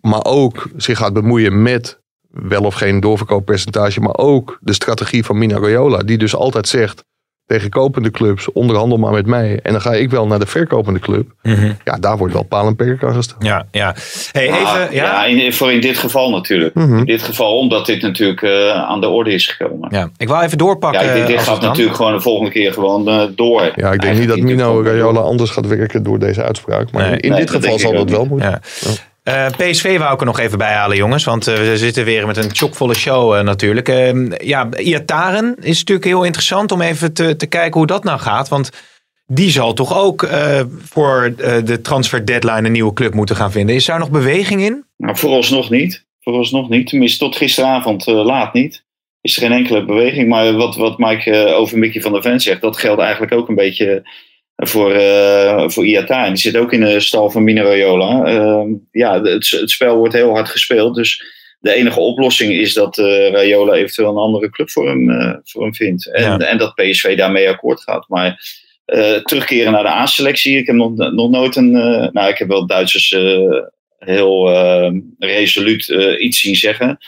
Maar 0.00 0.24
ook 0.24 0.68
zich 0.76 0.98
gaat 0.98 1.12
bemoeien 1.12 1.62
met 1.62 2.00
wel 2.30 2.62
of 2.62 2.74
geen 2.74 3.00
doorverkooppercentage. 3.00 4.00
Maar 4.00 4.16
ook 4.16 4.58
de 4.60 4.72
strategie 4.72 5.24
van 5.24 5.38
Mina 5.38 5.58
Raiola. 5.58 5.98
Die 5.98 6.18
dus 6.18 6.34
altijd 6.34 6.68
zegt 6.68 7.04
tegen 7.46 7.70
kopende 7.70 8.10
clubs, 8.10 8.52
onderhandel 8.52 8.98
maar 8.98 9.12
met 9.12 9.26
mij. 9.26 9.60
En 9.62 9.72
dan 9.72 9.80
ga 9.80 9.92
ik 9.92 10.10
wel 10.10 10.26
naar 10.26 10.38
de 10.38 10.46
verkopende 10.46 10.98
club. 10.98 11.30
Mhm. 11.42 11.72
Ja, 11.84 11.96
daar 11.96 12.16
wordt 12.16 12.32
wel 12.32 12.42
paal 12.42 12.66
en 12.66 12.76
perk 12.76 13.04
aan 13.04 13.14
gesteld. 13.14 13.42
Ja, 13.44 13.66
ja. 13.70 13.94
Hey, 14.32 14.46
even, 14.46 14.64
ja? 14.64 14.86
ja, 14.90 15.24
in, 15.24 15.52
voor 15.52 15.72
in 15.72 15.80
dit 15.80 15.98
geval 15.98 16.30
natuurlijk. 16.30 16.74
Mhm. 16.74 16.96
In 16.96 17.04
dit 17.04 17.22
geval 17.22 17.58
omdat 17.58 17.86
dit 17.86 18.02
natuurlijk 18.02 18.42
eh, 18.42 18.70
aan 18.70 19.00
de 19.00 19.08
orde 19.08 19.32
is 19.32 19.46
gekomen. 19.46 19.88
Ja, 19.92 20.10
ik 20.16 20.28
wil 20.28 20.40
even 20.40 20.58
doorpakken. 20.58 21.04
Ja, 21.04 21.14
dit, 21.14 21.26
dit 21.26 21.36
als 21.36 21.46
gaat 21.46 21.60
natuurlijk 21.60 21.96
gewoon 21.96 22.12
de 22.12 22.20
volgende 22.20 22.50
keer 22.50 22.72
gewoon 22.72 23.08
eh, 23.08 23.22
door. 23.34 23.60
Ja, 23.60 23.68
ik 23.68 23.74
denk 23.74 24.02
Eigenlijk 24.02 24.18
niet 24.18 24.28
dat 24.28 24.38
Mino 24.40 24.82
Raiola 24.82 25.20
anders 25.20 25.50
gaat 25.50 25.66
werken 25.66 26.02
door 26.02 26.18
deze 26.18 26.42
uitspraak. 26.42 26.90
Maar 26.90 27.08
Nee. 27.08 27.18
in 27.18 27.30
Nee, 27.30 27.40
dit 27.40 27.50
geval 27.50 27.78
zal 27.78 27.92
dat 27.92 28.10
wel 28.10 28.24
moeten. 28.24 28.50
Ja. 28.50 28.60
Eh, 29.30 29.46
PSV 29.46 29.98
wou 29.98 30.14
ik 30.14 30.20
er 30.20 30.26
nog 30.26 30.38
even 30.38 30.58
bij 30.58 30.72
halen, 30.72 30.96
jongens. 30.96 31.24
Want 31.24 31.46
eh, 31.46 31.54
we 31.54 31.78
zitten 31.78 32.04
weer 32.04 32.26
met 32.26 32.36
een 32.36 32.54
chockvolle 32.54 32.94
show 32.94 33.34
eh, 33.34 33.42
natuurlijk. 33.42 33.88
Ehm, 33.88 34.32
ja, 34.44 34.68
Iataren 34.76 35.56
is 35.60 35.78
natuurlijk 35.78 36.06
heel 36.06 36.24
interessant 36.24 36.72
om 36.72 36.80
even 36.80 37.12
te, 37.12 37.36
te 37.36 37.46
kijken 37.46 37.78
hoe 37.78 37.86
dat 37.86 38.04
nou 38.04 38.18
gaat. 38.18 38.48
Want 38.48 38.70
die 39.26 39.50
zal 39.50 39.72
toch 39.72 39.98
ook 39.98 40.28
voor 40.82 41.34
de 41.64 41.80
transfer 41.82 42.26
deadline 42.26 42.66
een 42.66 42.72
nieuwe 42.72 42.92
club 42.92 43.14
moeten 43.14 43.36
gaan 43.36 43.52
vinden. 43.52 43.74
Is 43.74 43.84
daar 43.84 43.98
nog 43.98 44.10
beweging 44.10 44.60
in? 44.60 44.84
Nou, 44.96 45.16
vooralsnog 45.16 45.70
niet. 45.70 46.06
Vooralsnog 46.20 46.68
niet. 46.68 46.86
Tenminste, 46.86 47.18
tot 47.24 47.36
gisteravond 47.36 48.06
laat 48.06 48.52
niet. 48.52 48.84
Is 49.20 49.36
er 49.36 49.42
geen 49.42 49.52
enkele 49.52 49.84
beweging. 49.84 50.28
Maar 50.28 50.52
wat, 50.52 50.76
wat 50.76 50.98
Mike 50.98 51.54
over 51.54 51.78
Mickey 51.78 52.00
van 52.00 52.12
der 52.12 52.22
Ven 52.22 52.40
zegt, 52.40 52.60
dat 52.60 52.76
geldt 52.76 53.00
eigenlijk 53.00 53.32
ook 53.32 53.48
een 53.48 53.54
beetje 53.54 54.02
voor, 54.68 54.92
eh 54.92 55.68
voor 55.68 55.86
Iata. 55.86 56.24
En 56.24 56.32
die 56.32 56.40
zit 56.42 56.56
ook 56.56 56.72
in 56.72 56.80
de 56.80 57.00
stal 57.00 57.30
van 57.30 57.44
Mino 57.44 57.62
Raiola. 57.62 58.24
Eh, 58.24 58.64
ja, 58.90 59.22
het, 59.22 59.50
het 59.50 59.70
spel 59.70 59.96
wordt 59.96 60.14
heel 60.14 60.30
hard 60.30 60.48
gespeeld. 60.48 60.94
Dus 60.94 61.22
de 61.60 61.72
enige 61.72 62.00
oplossing 62.00 62.52
is 62.52 62.74
dat 62.74 62.98
eh 62.98 63.30
Raiola 63.30 63.72
eventueel 63.72 64.08
een 64.10 64.16
andere 64.16 64.50
club 64.50 64.70
voor 64.70 64.88
hem, 64.88 65.10
eh, 65.10 65.34
voor 65.44 65.62
hem 65.62 65.74
vindt. 65.74 66.06
En, 66.12 66.22
Ja. 66.22 66.38
en 66.38 66.58
dat 66.58 66.74
PSV 66.74 67.16
daarmee 67.16 67.48
akkoord 67.48 67.80
gaat. 67.80 68.08
Maar 68.08 68.58
terugkeren 69.24 69.72
naar 69.72 69.82
de 69.82 69.88
A-selectie. 69.88 70.56
Ik 70.58 70.66
heb 70.66 70.76
nog, 70.76 70.96
nog 70.96 71.30
nooit 71.30 71.56
een. 71.56 71.70
nou, 72.12 72.28
ik 72.28 72.38
heb 72.38 72.48
wel 72.48 72.66
Duitsers 72.66 73.14
heel 74.00 74.50
eh, 74.50 74.92
resoluut 75.18 75.88
iets 76.18 76.40
zien 76.40 76.56
zeggen. 76.56 76.98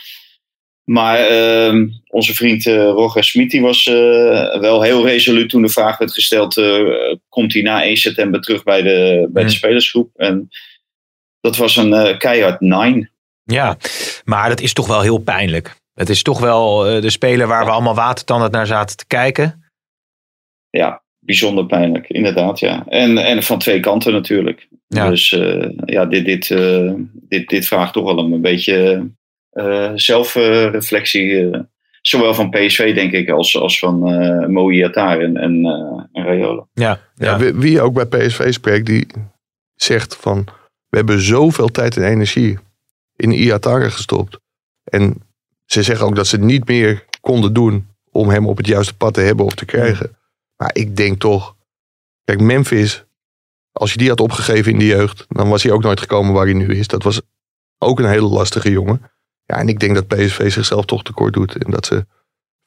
Maar 0.83 1.17
ehm, 1.17 1.87
onze 2.07 2.35
vriend 2.35 2.67
eh, 2.67 2.75
Roger 2.75 3.23
Smit 3.23 3.51
die 3.51 3.61
was 3.61 3.87
eh, 3.87 4.59
wel 4.59 4.81
heel 4.81 5.05
resoluut 5.05 5.49
toen 5.49 5.61
de 5.61 5.69
vraag 5.69 5.97
werd 5.97 6.13
gesteld: 6.13 6.57
eh, 6.57 7.15
komt 7.29 7.53
hij 7.53 7.61
na 7.61 7.83
1 7.83 7.97
september 7.97 8.41
terug 8.41 8.63
bij 8.63 8.81
de, 8.81 9.29
bij 9.31 9.43
de 9.43 9.49
Hmm. 9.49 9.57
spelersgroep? 9.57 10.09
En 10.15 10.49
dat 11.41 11.57
was 11.57 11.75
een 11.75 12.17
keihard 12.17 12.59
nine. 12.59 13.09
Ja, 13.43 13.77
maar 14.23 14.49
dat 14.49 14.61
is 14.61 14.73
toch 14.73 14.87
wel 14.87 15.01
heel 15.01 15.17
pijnlijk. 15.17 15.75
Het 15.93 16.09
is 16.09 16.21
toch 16.21 16.39
wel 16.39 16.77
de 17.01 17.09
speler 17.09 17.47
waar 17.47 17.65
we 17.65 17.71
allemaal 17.71 17.95
watertanden 17.95 18.51
naar 18.51 18.67
zaten 18.67 18.97
te 18.97 19.07
kijken. 19.07 19.71
Ja, 20.69 21.03
bijzonder 21.19 21.65
pijnlijk, 21.65 22.09
inderdaad. 22.09 22.59
Ja. 22.59 22.85
En, 22.87 23.17
en 23.17 23.43
van 23.43 23.59
twee 23.59 23.79
kanten 23.79 24.13
natuurlijk. 24.13 24.67
Ja. 24.87 25.09
Dus 25.09 25.29
ja, 25.85 26.05
dit, 26.05 26.25
dit, 26.25 26.47
dit, 27.13 27.49
dit 27.49 27.67
vraagt 27.67 27.93
toch 27.93 28.03
wel 28.03 28.17
een 28.17 28.41
beetje 28.41 29.07
zelfreflectie. 29.95 31.49
eh, 31.49 31.59
zowel 32.01 32.33
van 32.33 32.49
PSV, 32.49 32.95
denk 32.95 33.11
ik, 33.11 33.29
als, 33.29 33.57
als 33.57 33.79
van 33.79 34.07
eh 34.07 34.47
Moïse 34.47 34.85
Atar 34.85 35.19
en, 35.19 35.37
en, 35.37 35.65
eh, 35.65 36.03
en 36.11 36.25
Raiola. 36.25 36.65
Ja, 36.73 36.99
Ja, 37.15 37.25
ja. 37.25 37.37
wie, 37.37 37.53
wie 37.53 37.81
ook 37.81 37.93
bij 37.93 38.05
PSV 38.05 38.53
spreekt, 38.53 38.85
die 38.85 39.07
zegt 39.75 40.15
van... 40.15 40.47
We 40.89 40.99
hebben 40.99 41.21
zoveel 41.21 41.67
tijd 41.67 41.97
en 41.97 42.03
energie 42.03 42.57
in 43.15 43.31
Iatare 43.31 43.89
gestopt. 43.91 44.39
En 44.83 45.21
ze 45.65 45.83
zeggen 45.83 46.05
ook 46.05 46.15
dat 46.15 46.27
ze 46.27 46.37
niet 46.37 46.67
meer 46.67 47.05
konden 47.21 47.53
doen 47.53 47.87
om 48.11 48.29
hem 48.29 48.47
op 48.47 48.57
het 48.57 48.67
juiste 48.67 48.93
pad 48.97 49.13
te 49.13 49.21
hebben 49.21 49.45
of 49.45 49.55
te 49.55 49.65
krijgen. 49.65 50.17
Maar 50.57 50.69
ik 50.73 50.95
denk 50.95 51.19
toch... 51.19 51.55
Kijk, 52.23 52.39
Memphis, 52.39 53.05
als 53.71 53.91
je 53.91 53.97
die 53.97 54.09
had 54.09 54.19
opgegeven 54.19 54.71
in 54.71 54.79
de 54.79 54.85
jeugd... 54.85 55.25
dan 55.29 55.49
was 55.49 55.63
hij 55.63 55.71
ook 55.71 55.83
nooit 55.83 55.99
gekomen 55.99 56.33
waar 56.33 56.45
hij 56.45 56.53
nu 56.53 56.75
is. 56.77 56.87
Dat 56.87 57.03
was 57.03 57.21
ook 57.77 57.99
een 57.99 58.09
hele 58.09 58.27
lastige 58.27 58.71
jongen. 58.71 59.01
Ja, 59.45 59.57
en 59.57 59.67
ik 59.67 59.79
denk 59.79 59.95
dat 59.95 60.07
PSV 60.07 60.51
zichzelf 60.51 60.85
toch 60.85 61.03
tekort 61.03 61.33
doet. 61.33 61.63
En 61.65 61.71
dat 61.71 61.85
ze 61.85 62.05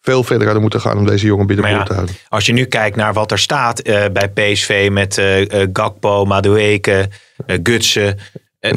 veel 0.01 0.23
verder 0.23 0.45
hadden 0.45 0.62
moeten 0.62 0.81
gaan 0.81 0.99
om 0.99 1.07
deze 1.07 1.27
jongen 1.27 1.57
ja, 1.57 1.83
te 1.83 1.93
houden. 1.95 2.15
Als 2.29 2.47
je 2.47 2.53
nu 2.53 2.65
kijkt 2.65 2.97
naar 2.97 3.12
wat 3.12 3.31
er 3.31 3.39
staat 3.39 3.81
eh, 3.81 4.05
bij 4.12 4.29
PSV 4.29 4.89
met 4.93 5.19
eh, 5.19 5.62
eh, 5.62 5.69
Gakpo, 5.73 6.25
Madueke, 6.25 7.09
eh, 7.47 7.59
Gutsen. 7.62 8.19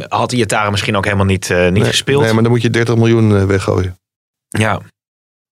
had 0.08 0.32
Iataren 0.32 0.72
misschien 0.72 0.96
ook 0.98 1.04
helemaal 1.06 1.26
niet, 1.26 1.50
eh, 1.50 1.64
niet 1.64 1.74
Nee, 1.74 1.84
gespeeld. 1.84 2.24
Nee, 2.24 2.34
maar 2.34 2.44
dan 2.44 2.52
moet 2.52 2.62
je 2.62 2.70
30 2.70 2.96
miljoen 2.96 3.48
weggooien. 3.48 3.98
Ja, 4.48 4.82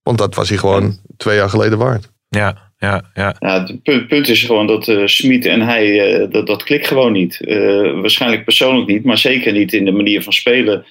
Want 0.03 0.17
dat 0.17 0.35
was 0.35 0.49
hij 0.49 0.57
gewoon 0.57 0.99
twee 1.17 1.35
jaar 1.35 1.49
geleden 1.49 1.77
waard. 1.77 2.11
ja, 2.29 2.65
ja, 2.79 3.09
ja. 3.13 3.35
Ja, 3.39 3.59
het 3.61 3.83
punt, 3.83 4.07
punt 4.07 4.27
is 4.27 4.43
gewoon 4.43 4.67
dat 4.67 4.87
eh 4.87 5.05
Smit 5.05 5.45
en 5.45 5.61
hij, 5.61 6.15
eh, 6.21 6.31
dat, 6.31 6.47
dat 6.47 6.63
klikt 6.63 6.87
gewoon 6.87 7.11
niet. 7.11 7.41
Eh, 7.41 7.99
waarschijnlijk 8.01 8.43
persoonlijk 8.43 8.87
niet, 8.87 9.03
maar 9.03 9.17
zeker 9.17 9.51
niet 9.51 9.73
in 9.73 9.85
de 9.85 9.91
manier 9.91 10.23
van 10.23 10.33
spelen. 10.33 10.85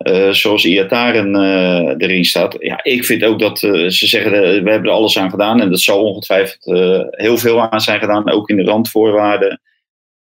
Eh, 0.00 0.30
zoals 0.30 0.64
Iataren 0.64 1.34
eh 1.34 1.94
erin 2.08 2.24
staat. 2.24 2.56
Ja, 2.58 2.80
ik 2.82 3.04
vind 3.04 3.24
ook 3.24 3.38
dat 3.38 3.62
eh, 3.62 3.88
ze 3.88 4.06
zeggen, 4.06 4.30
we 4.32 4.70
hebben 4.70 4.84
er 4.84 4.90
alles 4.90 5.18
aan 5.18 5.30
gedaan. 5.30 5.60
En 5.60 5.70
dat 5.70 5.80
zal 5.80 6.04
ongetwijfeld 6.04 6.64
heel 7.10 7.38
veel 7.38 7.70
aan 7.70 7.80
zijn 7.80 8.00
gedaan, 8.00 8.30
ook 8.30 8.48
in 8.48 8.56
de 8.56 8.64
randvoorwaarden. 8.64 9.60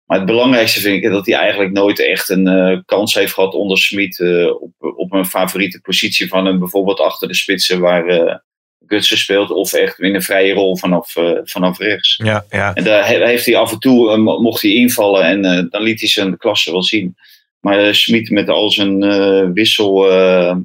Maar 0.04 0.16
het 0.18 0.26
belangrijkste 0.26 0.80
vind 0.80 1.04
ik 1.04 1.10
dat 1.10 1.26
hij 1.26 1.34
eigenlijk 1.34 1.72
nooit 1.72 2.00
echt 2.00 2.28
een 2.28 2.82
kans 2.86 3.14
heeft 3.14 3.32
gehad 3.32 3.54
onder 3.54 3.78
Smit 3.78 4.20
op, 4.60 4.72
op 4.96 5.12
een 5.12 5.26
favoriete 5.26 5.80
positie 5.80 6.28
van 6.28 6.46
hem. 6.46 6.58
Bijvoorbeeld 6.58 7.00
achter 7.00 7.28
de 7.28 7.34
spitsen 7.34 7.80
waar 7.80 8.42
Gutsen 8.86 9.18
speelt. 9.18 9.50
Of 9.50 9.72
echt 9.72 9.98
in 9.98 10.14
een 10.14 10.22
vrije 10.22 10.52
rol 10.54 10.76
vanaf, 10.76 11.14
vanaf 11.44 11.78
rechts. 11.78 12.20
ja, 12.24 12.44
ja. 12.50 12.74
En 12.74 12.84
daar 12.84 13.06
he- 13.08 13.26
heeft 13.26 13.46
hij 13.46 13.56
af 13.56 13.72
en 13.72 13.78
toe, 13.78 14.16
mo- 14.16 14.40
mocht 14.40 14.62
hij 14.62 14.70
invallen 14.70 15.22
en 15.22 15.68
dan 15.70 15.82
liet 15.82 16.00
hij 16.00 16.08
zijn 16.08 16.36
klasse 16.36 16.70
wel 16.70 16.82
zien. 16.82 17.16
Maar 17.68 17.78
eh, 17.86 17.92
Smit 17.92 18.30
met 18.30 18.48
al 18.48 18.70
zijn 18.70 19.02
eh, 19.02 19.44
wissel, 19.52 20.10
eh, 20.10 20.56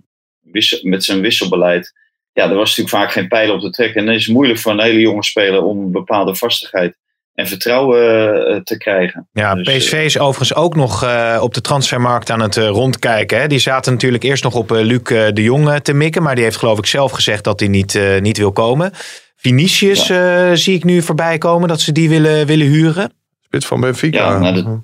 wissel, 0.41 0.79
met 0.81 1.03
zijn 1.03 1.21
wisselbeleid, 1.21 1.93
ja, 2.33 2.49
er 2.49 2.55
was 2.55 2.69
natuurlijk 2.77 2.95
vaak 3.03 3.11
geen 3.11 3.27
pijl 3.27 3.53
op 3.53 3.61
te 3.61 3.69
trekken. 3.69 3.99
En 3.99 4.05
dan 4.05 4.15
is 4.15 4.25
het 4.25 4.33
moeilijk 4.35 4.59
voor 4.59 4.71
een 4.71 4.81
hele 4.81 4.99
jonge 4.99 5.23
speler 5.23 5.63
om 5.63 5.79
een 5.79 5.91
bepaalde 5.91 6.35
vastigheid 6.35 6.95
en 7.33 7.47
vertrouwen 7.47 8.63
te 8.63 8.77
krijgen. 8.77 9.27
Ja, 9.31 9.55
Dus, 9.55 9.77
PSV 9.77 9.93
is 10.05 10.19
overigens 10.19 10.55
ook 10.55 10.75
nog 10.75 11.03
eh, 11.03 11.39
op 11.41 11.53
de 11.53 11.61
transfermarkt 11.61 12.29
aan 12.29 12.39
het 12.39 12.57
eh, 12.57 12.67
rondkijken. 12.67 13.39
Hè. 13.41 13.47
Die 13.47 13.59
zaten 13.59 13.93
natuurlijk 13.93 14.23
eerst 14.23 14.43
nog 14.43 14.55
op 14.55 14.69
Luc 14.69 15.03
de 15.03 15.41
Jong 15.43 15.79
te 15.79 15.93
mikken. 15.93 16.23
Maar 16.23 16.35
die 16.35 16.43
heeft 16.43 16.57
geloof 16.57 16.77
ik 16.77 16.85
zelf 16.85 17.11
gezegd 17.11 17.43
dat 17.43 17.59
hij 17.59 17.69
niet, 17.69 17.95
eh, 17.95 18.21
niet 18.21 18.37
wil 18.37 18.51
komen. 18.51 18.91
Vinicius 19.35 20.09
eh, 20.09 20.51
zie 20.53 20.75
ik 20.75 20.83
nu 20.83 21.01
voorbij 21.01 21.37
komen 21.37 21.67
dat 21.67 21.81
ze 21.81 21.91
die 21.91 22.09
willen, 22.09 22.45
willen 22.45 22.67
huren. 22.67 23.11
Spits 23.41 23.65
van 23.65 23.81
Benfica. 23.81 24.17
Ja, 24.17 24.39
nou, 24.39 24.63
dat- 24.63 24.81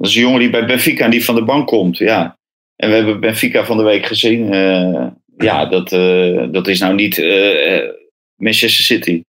Dat 0.00 0.10
is 0.10 0.16
een 0.16 0.22
jongen 0.22 0.40
die 0.40 0.50
bij 0.50 0.66
Benfica 0.66 1.04
en 1.04 1.10
die 1.10 1.24
van 1.24 1.34
de 1.34 1.44
bank 1.44 1.66
komt. 1.66 1.98
Ja. 1.98 2.38
En 2.76 2.88
we 2.88 2.94
hebben 2.94 3.20
Benfica 3.20 3.64
van 3.64 3.76
de 3.76 3.82
week 3.82 4.06
gezien. 4.06 4.52
Eh, 4.52 5.06
ja, 5.36 5.66
dat, 5.66 5.92
eh, 5.92 6.44
dat 6.50 6.68
is 6.68 6.80
nou 6.80 6.94
niet 6.94 7.18
eh, 7.18 7.88
Manchester 8.36 8.84
City 8.84 9.22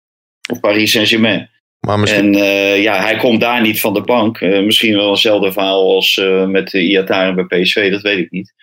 of 0.51 0.59
Paris 0.59 0.91
Saint-Germain. 0.91 1.49
maar 1.79 1.99
misschien, 1.99 2.35
En 2.35 2.81
ja, 2.81 3.01
hij 3.01 3.15
komt 3.15 3.41
daar 3.41 3.61
niet 3.61 3.79
van 3.79 3.93
de 3.93 4.01
bank. 4.01 4.41
Misschien 4.41 4.95
wel 4.95 5.09
eenzelfde 5.09 5.51
verhaal 5.51 5.95
als 5.95 6.21
met 6.47 6.69
de 6.69 6.81
Iataren 6.81 7.35
bij 7.35 7.61
PSV, 7.61 7.91
dat 7.91 8.01
weet 8.01 8.19
ik 8.19 8.31
niet. 8.31 8.53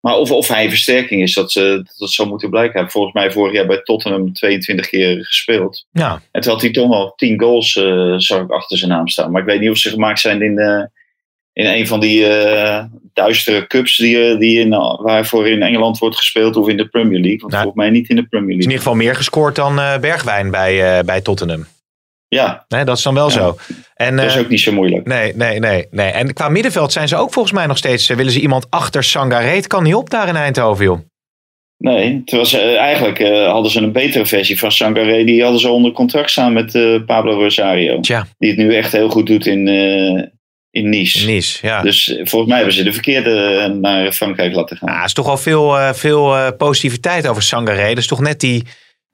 Maar 0.00 0.16
of, 0.16 0.30
of 0.30 0.48
hij 0.48 0.64
een 0.64 0.70
versterking 0.70 1.22
is, 1.22 1.34
dat, 1.34 1.52
ze, 1.52 1.82
dat 1.96 2.10
zou 2.10 2.28
moeten 2.28 2.50
blijken. 2.50 2.72
Hij 2.72 2.80
heeft 2.80 2.92
volgens 2.92 3.14
mij 3.14 3.30
vorig 3.30 3.54
jaar 3.54 3.66
bij 3.66 3.82
Tottenham 3.82 4.32
22 4.32 4.88
keer 4.88 5.24
gespeeld. 5.24 5.86
Ja, 5.90 6.22
En 6.30 6.40
toen 6.40 6.52
had 6.52 6.62
hij 6.62 6.70
toch 6.70 6.92
al 6.92 7.12
10 7.16 7.40
goals, 7.40 7.72
zag 8.16 8.42
ik 8.42 8.50
achter 8.50 8.78
zijn 8.78 8.90
naam 8.90 9.08
staan. 9.08 9.30
Maar 9.30 9.40
ik 9.40 9.48
weet 9.48 9.60
niet 9.60 9.70
of 9.70 9.78
ze 9.78 9.90
gemaakt 9.90 10.20
zijn 10.20 10.42
in, 10.42 10.90
in 11.56 11.66
een 11.66 11.86
van 11.86 12.00
die 12.00 12.26
eh, 12.26 12.84
duistere 13.12 13.66
cups 13.66 13.96
die, 13.96 14.30
eh, 14.30 14.38
die 14.38 14.60
in, 14.60 14.68
waarvoor 15.02 15.48
in 15.48 15.62
Engeland 15.62 15.98
wordt 15.98 16.16
gespeeld 16.16 16.56
of 16.56 16.68
in 16.68 16.76
de 16.76 16.86
Premier 16.88 17.20
League. 17.20 17.38
Want 17.40 17.52
Nou, 17.52 17.62
volgens 17.64 17.82
mij 17.84 17.92
niet 17.98 18.08
in 18.08 18.16
de 18.16 18.22
Premier 18.26 18.48
is 18.48 18.54
in 18.54 18.58
League. 18.58 18.72
ieder 18.72 18.78
geval 18.78 18.94
meer 19.06 19.16
gescoord 19.16 19.54
dan 19.56 19.78
eh, 19.80 19.98
Bergwijn 19.98 20.50
bij, 20.50 20.98
eh, 20.98 21.04
bij 21.04 21.20
Tottenham. 21.20 21.66
Ja, 22.28 22.64
Nee, 22.68 22.84
dat 22.84 22.96
is 22.96 23.02
dan 23.02 23.14
wel 23.14 23.26
Ja. 23.28 23.32
zo. 23.32 23.56
En, 23.94 24.16
dat 24.16 24.24
is 24.24 24.34
eh, 24.34 24.40
ook 24.40 24.48
niet 24.48 24.60
zo 24.60 24.72
moeilijk. 24.72 25.06
nee, 25.06 25.32
nee, 25.36 25.58
nee, 25.58 25.86
nee. 25.90 26.10
En 26.10 26.32
qua 26.32 26.48
middenveld 26.48 26.92
zijn 26.92 27.08
ze 27.08 27.16
ook 27.16 27.32
volgens 27.32 27.54
mij 27.54 27.66
nog 27.66 27.76
steeds... 27.76 28.08
eh, 28.10 28.16
willen 28.16 28.32
ze 28.32 28.40
iemand 28.40 28.66
achter 28.70 29.04
Sangaré? 29.04 29.46
Het 29.54 29.66
kan 29.66 29.82
niet 29.82 29.94
op 29.94 30.10
daar 30.10 30.28
in 30.28 30.36
Eindhoven, 30.36 30.84
joh. 30.84 30.98
Nee, 31.78 32.22
eh, 32.24 32.76
eigenlijk 32.76 33.18
eh, 33.18 33.50
hadden 33.50 33.70
ze 33.70 33.80
een 33.80 33.92
betere 33.92 34.26
versie 34.26 34.58
van 34.58 34.72
Sangaré. 34.72 35.24
Die 35.24 35.42
hadden 35.42 35.60
ze 35.60 35.68
onder 35.68 35.92
contract 35.92 36.30
staan 36.30 36.52
met 36.52 36.74
eh, 36.74 37.04
Pablo 37.06 37.32
Rosario. 37.32 38.00
Tja, 38.00 38.26
Die 38.38 38.48
het 38.50 38.58
nu 38.58 38.74
echt 38.74 38.92
heel 38.92 39.08
goed 39.08 39.26
doet 39.26 39.46
in, 39.46 39.68
eh, 39.68 40.22
in 40.76 40.88
Nice. 40.88 41.26
Nice, 41.26 41.66
ja. 41.66 41.82
Dus 41.82 42.08
eh, 42.08 42.16
volgens 42.16 42.46
mij 42.46 42.56
hebben 42.56 42.74
ze 42.74 42.82
de 42.82 42.92
verkeerde 42.92 43.30
eh, 43.30 43.70
naar 43.70 44.12
Frankrijk 44.12 44.54
laten 44.54 44.76
gaan. 44.76 44.92
Ja, 44.92 44.98
er 44.98 45.04
is 45.04 45.12
toch 45.12 45.26
wel 45.26 45.36
veel, 45.36 45.78
eh, 45.78 45.92
veel 45.92 46.54
positiviteit 46.56 47.26
over 47.26 47.42
Sangaré. 47.42 47.88
Dat 47.88 47.98
is 47.98 48.06
toch 48.06 48.20
net 48.20 48.40
die, 48.40 48.64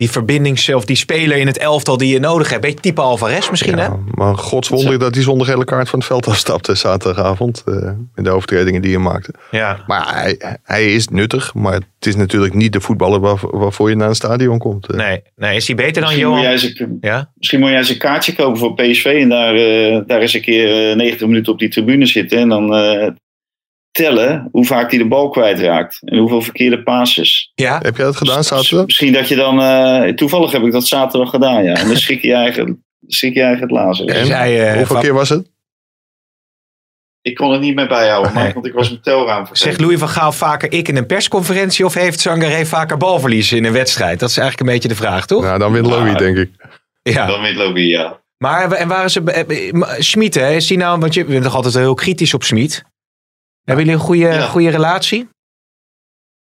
die 0.03 0.11
verbinding, 0.11 0.74
of 0.74 0.84
die 0.84 0.96
speler 0.96 1.36
in 1.36 1.46
het 1.46 1.59
elftal 1.59 1.96
die 1.96 2.12
je 2.12 2.18
nodig 2.20 2.50
hebt. 2.50 2.62
Beetje 2.62 2.80
type 2.80 3.00
Alvarez 3.00 3.50
misschien, 3.50 3.78
hè? 3.78 3.88
maar 4.14 4.36
godswonder 4.36 4.98
dat 4.98 5.14
hij 5.14 5.22
zonder 5.22 5.46
gele 5.46 5.64
kaart 5.64 5.88
van 5.88 5.98
het 5.98 6.09
veld 6.09 6.26
afstapte 6.26 6.74
zaterdagavond. 6.74 7.62
eh 7.66 7.90
in 8.14 8.22
de 8.22 8.30
overtredingen 8.30 8.82
die 8.82 8.90
hij 8.94 9.00
maakte. 9.03 9.32
Ja. 9.50 9.84
Maar 9.86 10.14
hij, 10.14 10.59
hij 10.62 10.94
is 10.94 11.09
nuttig, 11.09 11.55
maar 11.55 11.72
het 11.74 12.07
is 12.07 12.16
natuurlijk 12.16 12.55
niet 12.55 12.72
de 12.72 12.80
voetballer 12.80 13.20
waarvoor, 13.20 13.59
waarvoor 13.59 13.88
je 13.88 13.96
naar 13.96 14.09
een 14.09 14.14
stadion 14.14 14.59
komt. 14.59 14.86
eh. 14.86 14.96
Nee, 14.96 15.22
nee, 15.36 15.57
is 15.57 15.66
hij 15.66 15.76
beter 15.76 16.03
dan 16.03 16.03
Misschien 16.03 16.28
moet, 16.28 16.42
Johan? 16.42 16.88
een, 16.90 16.98
Ja? 17.00 17.30
misschien 17.36 17.61
moet 17.61 17.68
jij 17.68 17.78
eens 17.78 17.88
een 17.90 17.98
kaartje 17.98 18.34
kopen 18.34 18.59
voor 18.59 18.74
PSV 18.74 19.05
en 19.05 19.28
daar, 19.28 19.55
eh, 19.55 20.00
daar 20.07 20.20
eens 20.20 20.34
een 20.34 20.40
keer 20.40 20.90
eh, 20.90 20.96
90 20.96 21.26
minuten 21.26 21.53
op 21.53 21.59
die 21.59 21.68
tribune 21.68 22.07
zitten. 22.07 22.38
En 22.38 22.48
dan 22.48 22.74
eh, 22.74 23.09
tellen 23.93 24.49
hoe 24.53 24.64
vaak 24.64 24.90
hij 24.90 24.99
de 24.99 25.09
bal 25.09 25.28
kwijtraakt. 25.28 25.99
En 26.05 26.18
hoeveel 26.18 26.43
verkeerde 26.43 26.82
passes. 26.82 27.53
Ja? 27.55 27.78
Heb 27.82 27.97
jij 27.97 28.05
dat 28.05 28.16
gedaan 28.16 28.45
zaterdag? 28.45 28.86
Misschien 28.86 29.12
dat 29.12 29.28
je 29.28 29.36
dan... 29.36 29.61
eh, 29.62 30.12
toevallig 30.14 30.53
heb 30.53 30.62
ik 30.62 30.72
dat 30.72 30.86
zaterdag 30.86 31.30
gedaan, 31.30 31.64
ja. 31.64 31.74
En 31.74 31.86
dan 31.86 31.97
schrik 31.97 32.22
je 32.22 32.32
eigen, 32.34 32.84
schrik 33.07 33.34
je 33.34 33.43
eigen 33.43 33.62
het 33.62 33.70
lazen. 33.70 34.07
En? 34.07 34.14
En? 34.14 34.26
Zij, 34.26 34.68
eh, 34.70 34.76
Hoeveel 34.76 35.01
keer 35.01 35.14
was 35.14 35.28
het? 35.28 35.51
Ik 37.22 37.34
kon 37.34 37.53
het 37.53 37.61
niet 37.61 37.74
meer 37.74 37.88
bijhouden. 37.88 38.32
Mark, 38.32 38.55
want 38.55 38.66
ik 38.66 38.72
was 38.72 38.88
mijn 38.88 39.03
telraam 39.03 39.47
vergeten. 39.47 39.57
Zegt 39.70 39.80
Louis 39.80 39.99
van 39.99 40.09
Gaal 40.09 40.32
vaker 40.32 40.72
ik 40.72 40.88
in 40.88 40.97
een 40.97 41.07
persconferentie 41.07 41.84
of 41.84 41.95
heeft 41.95 42.20
Sangaré 42.20 42.66
vaker 42.66 42.97
balverlies 42.97 43.53
in 43.53 43.64
een 43.64 43.72
wedstrijd? 43.72 44.20
Dat 44.20 44.28
is 44.30 44.36
eigenlijk 44.36 44.68
een 44.68 44.74
beetje 44.74 44.88
de 44.95 45.01
vraag, 45.03 45.26
toch? 45.26 45.43
Nou, 45.43 45.59
dan 45.59 45.72
wint 45.72 45.86
Ja. 45.86 45.93
Louis, 45.93 46.16
denk 46.16 46.36
ik. 46.36 46.51
Ja. 47.03 47.26
Dan 47.26 47.43
wint 47.43 47.57
Lobby, 47.57 47.80
ja. 47.80 48.20
Maar 48.38 48.72
en 48.72 48.88
waren 48.88 49.11
ze. 49.11 49.22
eh, 49.22 49.82
Schmid, 49.99 50.34
hè? 50.34 50.51
Is 50.53 50.66
die 50.66 50.76
nou. 50.76 51.01
Want 51.01 51.14
je 51.14 51.24
bent 51.24 51.43
toch 51.45 51.55
altijd 51.55 51.74
heel 51.74 51.95
kritisch 51.95 52.34
op 52.34 52.43
Schmid. 52.43 52.84
Hebben 53.64 53.84
jullie 53.84 54.00
een 54.00 54.06
goede, 54.06 54.22
Ja. 54.26 54.40
goede 54.46 54.68
relatie? 54.70 55.28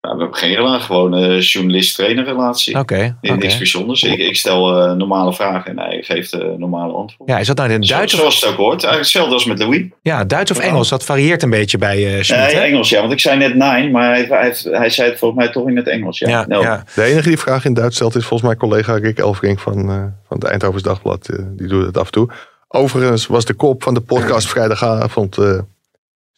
Nou, 0.01 0.17
we 0.17 0.23
hebben 0.23 0.39
geen 0.39 0.55
relatie, 0.55 0.85
gewoon 0.85 1.13
een 1.13 1.39
journalist-trainer 1.39 2.23
relatie. 2.25 2.79
Oké. 2.79 3.17
Oké. 3.21 3.35
Niks 3.35 3.57
bijzonders. 3.57 4.03
Ik, 4.03 4.17
ik 4.19 4.35
stel 4.37 4.81
eh, 4.81 4.93
normale 4.93 5.33
vragen 5.33 5.71
en 5.71 5.79
hij 5.79 6.01
geeft 6.03 6.33
eh, 6.33 6.39
normale 6.57 6.93
antwoorden. 6.93 7.35
Ja, 7.35 7.41
is 7.41 7.47
dat 7.47 7.57
nou 7.57 7.69
in 7.69 7.75
het 7.79 7.87
Zo- 7.87 7.95
Duits 7.95 8.13
of, 8.13 8.19
Zoals 8.19 8.41
het 8.41 8.49
ook 8.49 8.55
hoort. 8.57 8.71
Eigenlijk 8.83 9.01
hetzelfde 9.01 9.33
als 9.33 9.45
met 9.45 9.59
Louis. 9.59 9.83
ja, 10.01 10.23
Duits 10.23 10.51
of. 10.51 10.59
Engels? 10.59 10.89
Dat 10.89 11.03
varieert 11.03 11.43
een 11.43 11.49
beetje 11.49 11.77
bij 11.77 12.15
eh 12.17 12.23
Schmid. 12.23 12.39
Nee, 12.39 12.55
hè? 12.55 12.61
Engels 12.61 12.89
ja. 12.89 12.99
Want 12.99 13.11
ik 13.11 13.19
zei 13.19 13.37
net 13.37 13.53
nine, 13.53 13.89
maar 13.91 14.09
hij, 14.09 14.25
hij, 14.29 14.55
hij 14.61 14.89
zei 14.89 15.09
het 15.09 15.19
volgens 15.19 15.39
mij 15.43 15.51
toch 15.51 15.67
in 15.67 15.75
het 15.77 15.87
Engels. 15.87 16.19
Ja, 16.19 16.29
Ja, 16.29 16.45
ja. 16.61 16.83
De 16.95 17.03
enige 17.03 17.27
die 17.27 17.37
vraag 17.39 17.65
in 17.65 17.73
Duits 17.73 17.95
stelt 17.95 18.15
is 18.15 18.25
volgens 18.25 18.49
mij 18.49 18.57
collega 18.59 18.93
Rick 18.97 19.17
Elfring 19.19 19.61
van, 19.61 19.77
eh, 19.89 19.95
van 20.27 20.37
het 20.37 20.43
Eindhovens 20.43 20.83
Dagblad. 20.83 21.29
eh, 21.29 21.39
die 21.51 21.67
doet 21.67 21.85
het 21.85 21.97
af 21.97 22.05
en 22.05 22.11
toe. 22.11 22.29
Overigens 22.67 23.27
was 23.27 23.45
de 23.45 23.53
kop 23.53 23.83
van 23.83 23.93
de 23.93 24.01
podcast 24.01 24.47
vrijdagavond... 24.53 25.37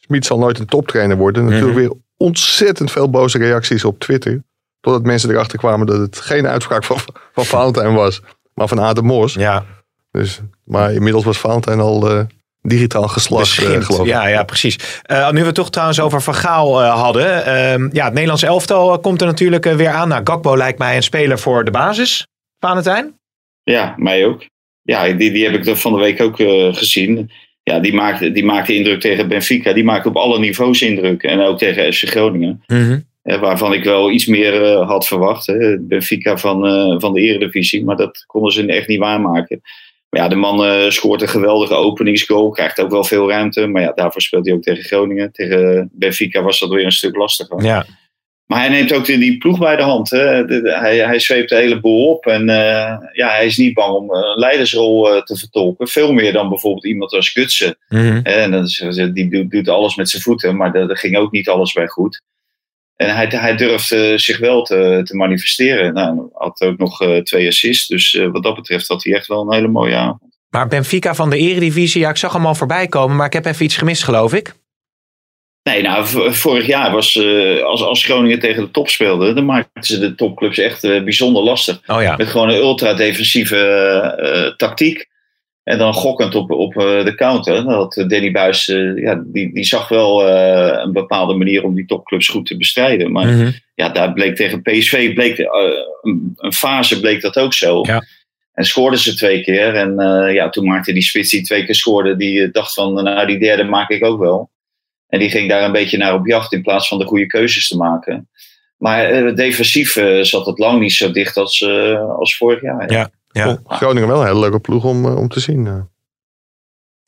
eh 0.08 0.14
Smit 0.16 0.26
zal 0.26 0.38
nooit 0.39 0.60
een 0.60 0.66
toptrainer 0.66 1.18
worden. 1.18 1.43
Natuurlijk 1.43 1.72
Mhm. 1.72 1.80
weer 1.80 1.93
ontzettend 2.18 2.91
veel 2.91 3.10
boze 3.10 3.38
reacties 3.38 3.86
op 3.86 3.99
Twitter. 3.99 4.43
Totdat 4.82 5.03
mensen 5.03 5.30
erachter 5.30 5.58
kwamen 5.58 5.88
dat 5.88 5.99
het 5.99 6.20
geen 6.20 6.47
uitspraak 6.47 6.84
van, 6.84 6.97
van 7.34 7.45
Valentijn 7.45 7.93
was. 7.93 8.22
Maar 8.53 8.68
van 8.68 8.80
Adam 8.80 9.05
Moors. 9.05 9.34
ja. 9.34 9.66
Dus, 10.12 10.39
maar 10.64 10.93
inmiddels 10.93 11.24
was 11.24 11.38
Valentijn 11.38 11.80
al 11.80 12.10
eh, 12.10 12.24
digitaal 12.62 13.08
geslacht, 13.08 13.58
eh, 13.58 13.64
Beschimpt. 13.64 13.86
geloof 13.86 14.01
ik. 14.01 14.08
Ja, 14.08 14.28
ja, 14.28 14.43
precies. 14.43 14.99
Eh, 15.01 15.32
nu 15.32 15.39
we 15.39 15.45
het 15.45 15.55
toch 15.55 15.70
trouwens 15.70 15.99
over 15.99 16.22
Van 16.22 16.36
Gaal 16.36 16.82
eh, 16.84 17.01
hadden. 17.01 17.45
ehm, 17.45 17.89
ja, 17.91 18.03
het 18.03 18.14
Nederlands 18.14 18.43
elftal 18.43 18.93
eh, 18.93 19.01
komt 19.01 19.22
er 19.22 19.28
natuurlijk 19.28 19.66
eh, 19.66 19.76
weer 19.76 19.89
aan. 19.89 20.08
Nou, 20.08 20.22
Gakpo 20.24 20.58
lijkt 20.58 20.80
mij 20.80 20.95
een 20.95 21.03
speler 21.03 21.39
voor 21.39 21.66
de 21.66 21.72
basis. 21.72 22.28
Valentijn? 22.60 23.20
ja, 23.64 23.93
mij 23.97 24.26
ook. 24.26 24.45
Ja, 24.82 25.03
die, 25.03 25.32
die 25.32 25.43
heb 25.45 25.53
ik 25.53 25.66
er 25.66 25.76
van 25.78 25.93
de 25.93 25.99
week 25.99 26.22
ook 26.22 26.39
eh, 26.39 26.74
gezien. 26.76 27.32
Ja, 27.68 27.80
die 27.80 27.93
maakte, 27.93 28.32
die 28.32 28.45
maakte 28.45 28.76
indruk 28.76 28.99
tegen 28.99 29.28
Benfica. 29.28 29.74
Die 29.74 29.84
maakte 29.84 30.09
op 30.09 30.15
alle 30.15 30.39
niveaus 30.39 30.82
indruk. 30.82 31.24
En 31.24 31.39
ook 31.39 31.57
tegen 31.57 31.93
FC 31.93 32.07
Groningen. 32.07 32.63
Eh, 33.22 33.39
waarvan 33.39 33.74
ik 33.74 33.84
wel 33.84 34.11
iets 34.11 34.26
meer 34.26 34.63
eh, 34.63 34.88
had 34.88 35.07
verwacht. 35.07 35.45
Hè. 35.45 35.80
Benfica 35.80 36.38
van, 36.38 36.68
eh, 36.68 36.99
van 36.99 37.13
de 37.13 37.22
Eredivisie. 37.22 37.84
Maar 37.84 37.95
dat 37.95 38.24
konden 38.28 38.51
ze 38.51 38.65
echt 38.65 38.88
niet 38.88 38.99
waarmaken. 38.99 39.61
Maar 40.09 40.22
ja, 40.22 40.28
de 40.28 40.36
man 40.36 40.65
eh, 40.65 40.89
scoort 40.89 41.22
een 41.22 41.28
geweldige 41.28 41.74
openingsgoal. 41.74 42.49
Krijgt 42.49 42.80
ook 42.80 42.91
wel 42.91 43.03
veel 43.03 43.30
ruimte. 43.30 43.68
Maar 43.68 43.82
ja, 43.82 43.91
daarvoor 43.95 44.22
speelt 44.22 44.45
hij 44.45 44.55
ook 44.55 44.63
tegen 44.63 44.84
Groningen. 44.84 45.32
Tegen 45.32 45.89
Benfica 45.93 46.41
was 46.41 46.59
dat 46.59 46.70
weer 46.70 46.86
een 46.86 46.91
stuk 46.91 47.15
lastiger. 47.15 47.63
Ja. 47.63 47.86
Maar 48.47 48.59
hij 48.59 48.69
neemt 48.69 48.93
ook 48.93 49.05
die, 49.05 49.17
die 49.17 49.37
ploeg 49.37 49.59
bij 49.59 49.75
de 49.75 49.81
hand. 49.83 50.09
Hè. 50.09 50.45
De- 50.45 50.61
de- 50.61 50.77
hij, 50.77 50.97
hij 50.97 51.19
zweept 51.19 51.49
de 51.49 51.55
hele 51.55 51.79
boel 51.79 52.09
op. 52.09 52.25
En 52.25 52.49
eh, 52.49 52.97
ja, 53.11 53.29
hij 53.29 53.45
is 53.45 53.57
niet 53.57 53.73
bang 53.73 53.93
om 53.95 54.13
eh, 54.13 54.19
een 54.33 54.39
leidersrol 54.39 55.13
eh, 55.15 55.21
te 55.21 55.37
vertolken. 55.37 55.87
Veel 55.87 56.11
meer 56.13 56.33
dan 56.33 56.49
bijvoorbeeld 56.49 56.85
iemand 56.85 57.11
als 57.11 57.29
Gutsen. 57.29 57.77
Mhm. 57.89 58.19
En 58.23 58.51
dat 58.51 58.65
is, 58.65 58.77
die 59.13 59.29
doet, 59.29 59.51
doet 59.51 59.69
alles 59.69 59.95
met 59.95 60.09
zijn 60.09 60.21
voeten, 60.21 60.55
maar 60.55 60.71
daar 60.71 60.97
ging 60.97 61.17
ook 61.17 61.31
niet 61.31 61.49
alles 61.49 61.73
bij 61.73 61.87
goed. 61.87 62.21
En 62.95 63.15
hij, 63.15 63.25
hij 63.29 63.55
durft 63.55 63.87
zich 64.21 64.37
wel 64.37 64.63
te, 64.63 65.01
te 65.03 65.15
manifesteren. 65.15 65.93
Nou, 65.93 66.29
had 66.33 66.61
ook 66.61 66.77
nog 66.77 67.21
twee 67.23 67.47
assists. 67.47 67.87
Dus 67.87 68.19
wat 68.31 68.43
dat 68.43 68.55
betreft 68.55 68.87
had 68.87 69.03
hij 69.03 69.13
echt 69.13 69.27
wel 69.27 69.41
een 69.41 69.53
hele 69.53 69.67
mooie 69.67 69.95
avond. 69.95 70.37
Maar 70.49 70.67
Benfica 70.67 71.15
van 71.15 71.29
de 71.29 71.37
Eredivisie, 71.37 72.01
ja, 72.01 72.09
ik 72.09 72.17
zag 72.17 72.33
hem 72.33 72.45
al 72.45 72.55
voorbij 72.55 72.87
komen, 72.87 73.15
maar 73.15 73.25
ik 73.25 73.33
heb 73.33 73.45
even 73.45 73.65
iets 73.65 73.77
gemist, 73.77 74.03
geloof 74.03 74.33
ik. 74.33 74.53
Nee, 75.68 75.82
nou, 75.82 76.05
vorig 76.34 76.65
jaar 76.65 76.91
was 76.91 77.15
eh, 77.15 77.63
als, 77.63 77.84
als 77.84 78.05
Groningen 78.05 78.39
tegen 78.39 78.63
de 78.63 78.72
top 78.72 78.89
speelde, 78.89 79.34
dan 79.34 79.45
maakten 79.45 79.84
ze 79.84 79.99
de 79.99 80.15
topclubs 80.15 80.57
echt 80.57 80.84
eh, 80.84 81.03
bijzonder 81.03 81.43
lastig. 81.43 81.82
Oh 81.88 82.01
ja. 82.01 82.15
Met 82.15 82.28
gewoon 82.28 82.49
een 82.49 82.55
ultra-defensieve 82.55 83.57
eh, 83.57 84.55
tactiek. 84.55 85.07
En 85.63 85.78
dan 85.78 85.93
gokkend 85.93 86.36
op, 86.36 86.51
op 86.51 86.74
de 86.74 87.13
counter. 87.15 87.63
Dat 87.63 87.93
Danny 88.07 88.32
Buis, 88.32 88.65
ja, 88.95 89.24
die, 89.26 89.53
die 89.53 89.63
zag 89.63 89.88
wel 89.88 90.28
een 90.30 90.91
bepaalde 90.91 91.34
manier 91.34 91.63
om 91.63 91.76
die 91.76 91.86
topclubs 91.86 92.28
goed 92.28 92.45
te 92.45 92.57
bestrijden. 92.57 93.11
Maar 93.11 93.26
Mhm. 93.28 93.51
ja, 93.76 93.89
daar 93.89 94.13
bleek 94.13 94.36
tegen 94.36 94.61
PSV, 94.61 95.13
bleek, 95.13 95.38
een, 96.01 96.34
een 96.36 96.53
fase 96.53 96.99
bleek 96.99 97.22
dat 97.22 97.38
ook 97.38 97.53
zo. 97.53 97.82
Ja. 97.84 98.03
En 98.53 98.65
scoorden 98.65 98.99
ze 98.99 99.15
twee 99.15 99.43
keer. 99.43 99.76
En 99.76 99.95
ja, 100.34 100.49
toen 100.49 100.65
maakte 100.65 100.93
die 100.93 101.01
spits 101.03 101.32
die 101.32 101.43
twee 101.43 101.65
keer 101.65 101.76
scoorde, 101.76 102.15
die 102.15 102.51
dacht 102.51 102.74
van, 102.74 102.93
nou 102.93 103.28
die 103.28 103.39
derde 103.39 103.63
maak 103.63 103.89
ik 103.89 104.05
ook 104.05 104.20
wel. 104.20 104.49
En 105.08 105.20
die 105.20 105.30
ging 105.30 105.49
daar 105.49 105.64
een 105.64 105.72
beetje 105.72 105.97
naar 105.97 106.14
op 106.14 106.28
jacht 106.28 106.53
in 106.53 106.62
plaats 106.62 106.88
van 106.88 106.99
de 106.99 107.05
goede 107.05 107.28
keuzes 107.28 107.68
te 107.68 107.78
maken. 107.78 108.30
Maar 108.78 109.03
eh, 109.05 109.36
defensief 109.36 109.95
eh, 109.95 110.22
zat 110.22 110.45
het 110.45 110.58
lang 110.60 110.80
niet 110.80 110.93
zo 110.93 111.12
dicht 111.12 111.38
als, 111.38 111.62
eh, 111.62 112.10
als 112.18 112.38
vorig 112.38 112.62
jaar. 112.62 112.91
Ja. 112.91 113.10
Ja. 113.32 113.43
Vond 113.45 113.60
Groningen 113.68 114.08
wel 114.08 114.20
een 114.22 114.28
hele 114.28 114.39
leuke 114.39 114.60
ploeg 114.60 114.84
om, 114.84 115.05
om 115.05 115.28
te 115.28 115.39
zien. 115.39 115.68
eh. 115.68 115.80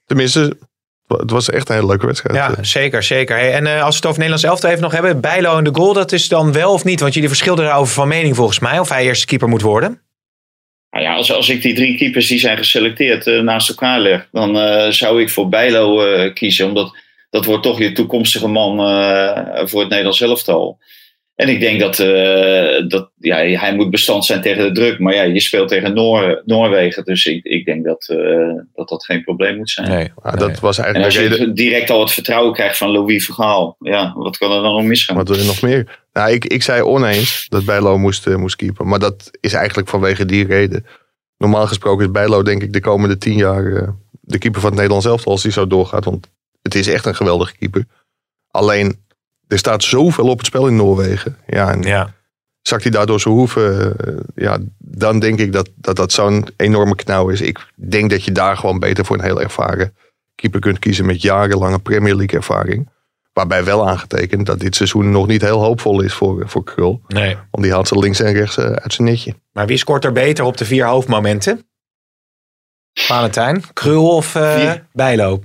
Tenminste, 0.05 0.57
het 1.07 1.31
was 1.31 1.49
echt 1.49 1.69
een 1.69 1.75
hele 1.75 1.87
leuke 1.87 2.05
wedstrijd. 2.05 2.35
Ja, 2.35 2.63
zeker, 2.63 3.03
zeker. 3.03 3.35
Hey, 3.35 3.53
en 3.53 3.67
eh, 3.67 3.83
als 3.83 3.89
we 3.89 3.95
het 3.95 4.05
over 4.05 4.19
Nederlands 4.19 4.43
elftal 4.43 4.69
even 4.69 4.81
nog 4.81 4.91
hebben, 4.91 5.21
Bijlo 5.21 5.57
en 5.57 5.63
de 5.63 5.73
goal, 5.75 5.93
dat 5.93 6.11
is 6.11 6.27
dan 6.27 6.51
wel 6.53 6.73
of 6.73 6.83
niet? 6.83 6.99
Want 6.99 7.13
jullie 7.13 7.29
verschilden 7.29 7.65
daarover 7.65 7.93
van 7.93 8.07
mening 8.07 8.35
volgens 8.35 8.59
mij, 8.59 8.79
of 8.79 8.89
hij 8.89 9.03
eerste 9.03 9.25
keeper 9.25 9.47
moet 9.47 9.61
worden. 9.61 10.01
Nou 10.91 11.03
ja, 11.03 11.15
als, 11.15 11.31
als 11.31 11.49
ik 11.49 11.61
die 11.61 11.73
drie 11.75 11.97
keepers 11.97 12.27
die 12.27 12.39
zijn 12.39 12.57
geselecteerd 12.57 13.27
eh, 13.27 13.39
naast 13.41 13.69
elkaar 13.69 13.99
leg, 13.99 14.27
dan 14.31 14.57
eh, 14.57 14.91
zou 14.91 15.21
ik 15.21 15.29
voor 15.29 15.49
Bijlo 15.49 16.05
eh, 16.05 16.33
kiezen. 16.33 16.67
Omdat 16.67 16.95
dat 17.29 17.45
wordt 17.45 17.63
toch 17.63 17.79
je 17.79 17.91
toekomstige 17.91 18.47
man 18.47 18.79
eh, 18.79 19.65
voor 19.65 19.79
het 19.79 19.89
Nederlands 19.89 20.21
elftal. 20.21 20.79
En 21.39 21.49
ik 21.49 21.59
denk 21.59 21.79
dat, 21.79 21.99
eh, 21.99 22.87
dat 22.87 23.11
ja, 23.17 23.35
hij 23.35 23.75
moet 23.75 23.89
bestand 23.89 24.25
zijn 24.25 24.41
tegen 24.41 24.63
de 24.63 24.71
druk. 24.71 24.99
Maar 24.99 25.13
ja, 25.13 25.21
je 25.21 25.39
speelt 25.39 25.67
tegen 25.67 25.93
Noor, 25.93 26.41
Noorwegen. 26.45 27.03
Dus 27.03 27.25
ik, 27.25 27.43
ik 27.43 27.65
denk 27.65 27.85
dat, 27.85 28.07
eh, 28.09 28.53
dat 28.73 28.89
dat 28.89 29.05
geen 29.05 29.23
probleem 29.23 29.57
moet 29.57 29.69
zijn. 29.69 29.89
Nee. 29.89 30.11
Dat 30.35 30.59
was 30.59 30.77
En 30.77 30.83
eigenlijk 30.83 31.05
als 31.05 31.13
de 31.13 31.21
reden. 31.21 31.47
je 31.47 31.53
direct 31.53 31.89
al 31.89 31.99
het 31.99 32.11
vertrouwen 32.11 32.53
krijgt 32.53 32.77
van 32.77 32.89
Louis 32.91 33.25
Vergaal. 33.25 33.75
Ja, 33.79 34.13
wat 34.15 34.37
kan 34.37 34.51
er 34.51 34.61
dan 34.61 34.75
nog 34.75 34.83
misgaan? 34.83 35.15
Wat 35.15 35.27
wil 35.27 35.37
je 35.37 35.45
nog 35.45 35.61
meer? 35.61 35.99
Nou, 36.13 36.31
ik, 36.31 36.45
ik 36.45 36.63
zei 36.63 36.81
oneens 36.81 37.45
dat 37.49 37.65
Bijlo 37.65 37.97
moest, 37.97 38.35
moest 38.35 38.55
keepen. 38.55 38.87
Maar 38.87 38.99
dat 38.99 39.31
is 39.39 39.53
eigenlijk 39.53 39.89
vanwege 39.89 40.25
die 40.25 40.45
reden. 40.45 40.85
Normaal 41.37 41.67
gesproken 41.67 42.05
is 42.05 42.11
Bijlo 42.11 42.43
denk 42.43 42.63
ik 42.63 42.73
de 42.73 42.81
komende 42.81 43.17
tien 43.17 43.37
jaar 43.37 43.93
de 44.21 44.37
keeper 44.37 44.61
van 44.61 44.69
het 44.69 44.79
Nederlands 44.79 45.07
elftal 45.07 45.31
als 45.31 45.41
die 45.41 45.51
zo 45.51 45.67
doorgaat. 45.67 46.05
Want 46.05 46.29
het 46.61 46.75
is 46.75 46.87
echt 46.87 47.05
een 47.05 47.15
geweldige 47.15 47.55
keeper. 47.57 47.85
Alleen, 48.51 49.05
er 49.47 49.57
staat 49.57 49.83
zoveel 49.83 50.27
op 50.27 50.37
het 50.37 50.45
spel 50.47 50.67
in 50.67 50.75
Noorwegen. 50.75 51.37
Ja, 51.47 51.71
en 51.71 51.81
Ja. 51.81 52.13
zakt 52.61 52.83
hij 52.83 52.91
daardoor 52.91 53.19
zijn 53.19 53.33
hoeven. 53.33 53.97
eh, 53.97 54.13
ja, 54.35 54.57
dan 54.77 55.19
denk 55.19 55.39
ik 55.39 55.51
dat 55.51 55.69
dat, 55.75 55.95
dat 55.95 56.11
zo'n 56.11 56.47
enorme 56.57 56.95
knauw 56.95 57.29
is. 57.29 57.41
Ik 57.41 57.67
denk 57.75 58.09
dat 58.09 58.23
je 58.23 58.31
daar 58.31 58.57
gewoon 58.57 58.79
beter 58.79 59.05
voor 59.05 59.17
een 59.17 59.23
heel 59.23 59.41
ervaren 59.41 59.95
keeper 60.35 60.59
kunt 60.59 60.79
kiezen 60.79 61.05
met 61.05 61.21
jarenlange 61.21 61.79
Premier 61.79 62.15
League 62.15 62.37
ervaring. 62.39 62.89
Waarbij 63.33 63.63
wel 63.63 63.87
aangetekend 63.89 64.45
dat 64.45 64.59
dit 64.59 64.75
seizoen 64.75 65.11
nog 65.11 65.27
niet 65.27 65.41
heel 65.41 65.59
hoopvol 65.63 66.01
is 66.01 66.13
voor, 66.13 66.49
voor 66.49 66.63
Krul. 66.63 67.01
Nee. 67.07 67.37
Want 67.51 67.63
die 67.63 67.71
haalt 67.73 67.87
ze 67.87 67.99
links 67.99 68.19
en 68.19 68.33
rechts 68.33 68.57
eh, 68.57 68.65
uit 68.65 68.93
zijn 68.93 69.07
netje. 69.07 69.35
Maar 69.51 69.65
wie 69.65 69.77
scoort 69.77 70.05
er 70.05 70.11
beter 70.11 70.45
op 70.45 70.57
de 70.57 70.65
vier 70.65 70.85
hoofdmomenten? 70.85 71.63
Valentijn, 72.93 73.63
Krul 73.73 74.15
of 74.15 74.35
eh 74.35 74.53
Vier. 74.55 74.87
Bijlo? 74.93 75.43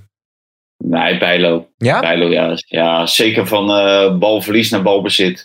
Nee, 0.79 1.19
Bijlo. 1.19 1.69
Ja? 1.77 2.01
Bijlo, 2.01 2.27
ja. 2.31 2.53
ja 2.67 3.07
zeker 3.07 3.47
van 3.47 3.71
eh, 3.71 4.17
balverlies 4.19 4.71
naar 4.71 4.83
balbezit. 4.83 5.45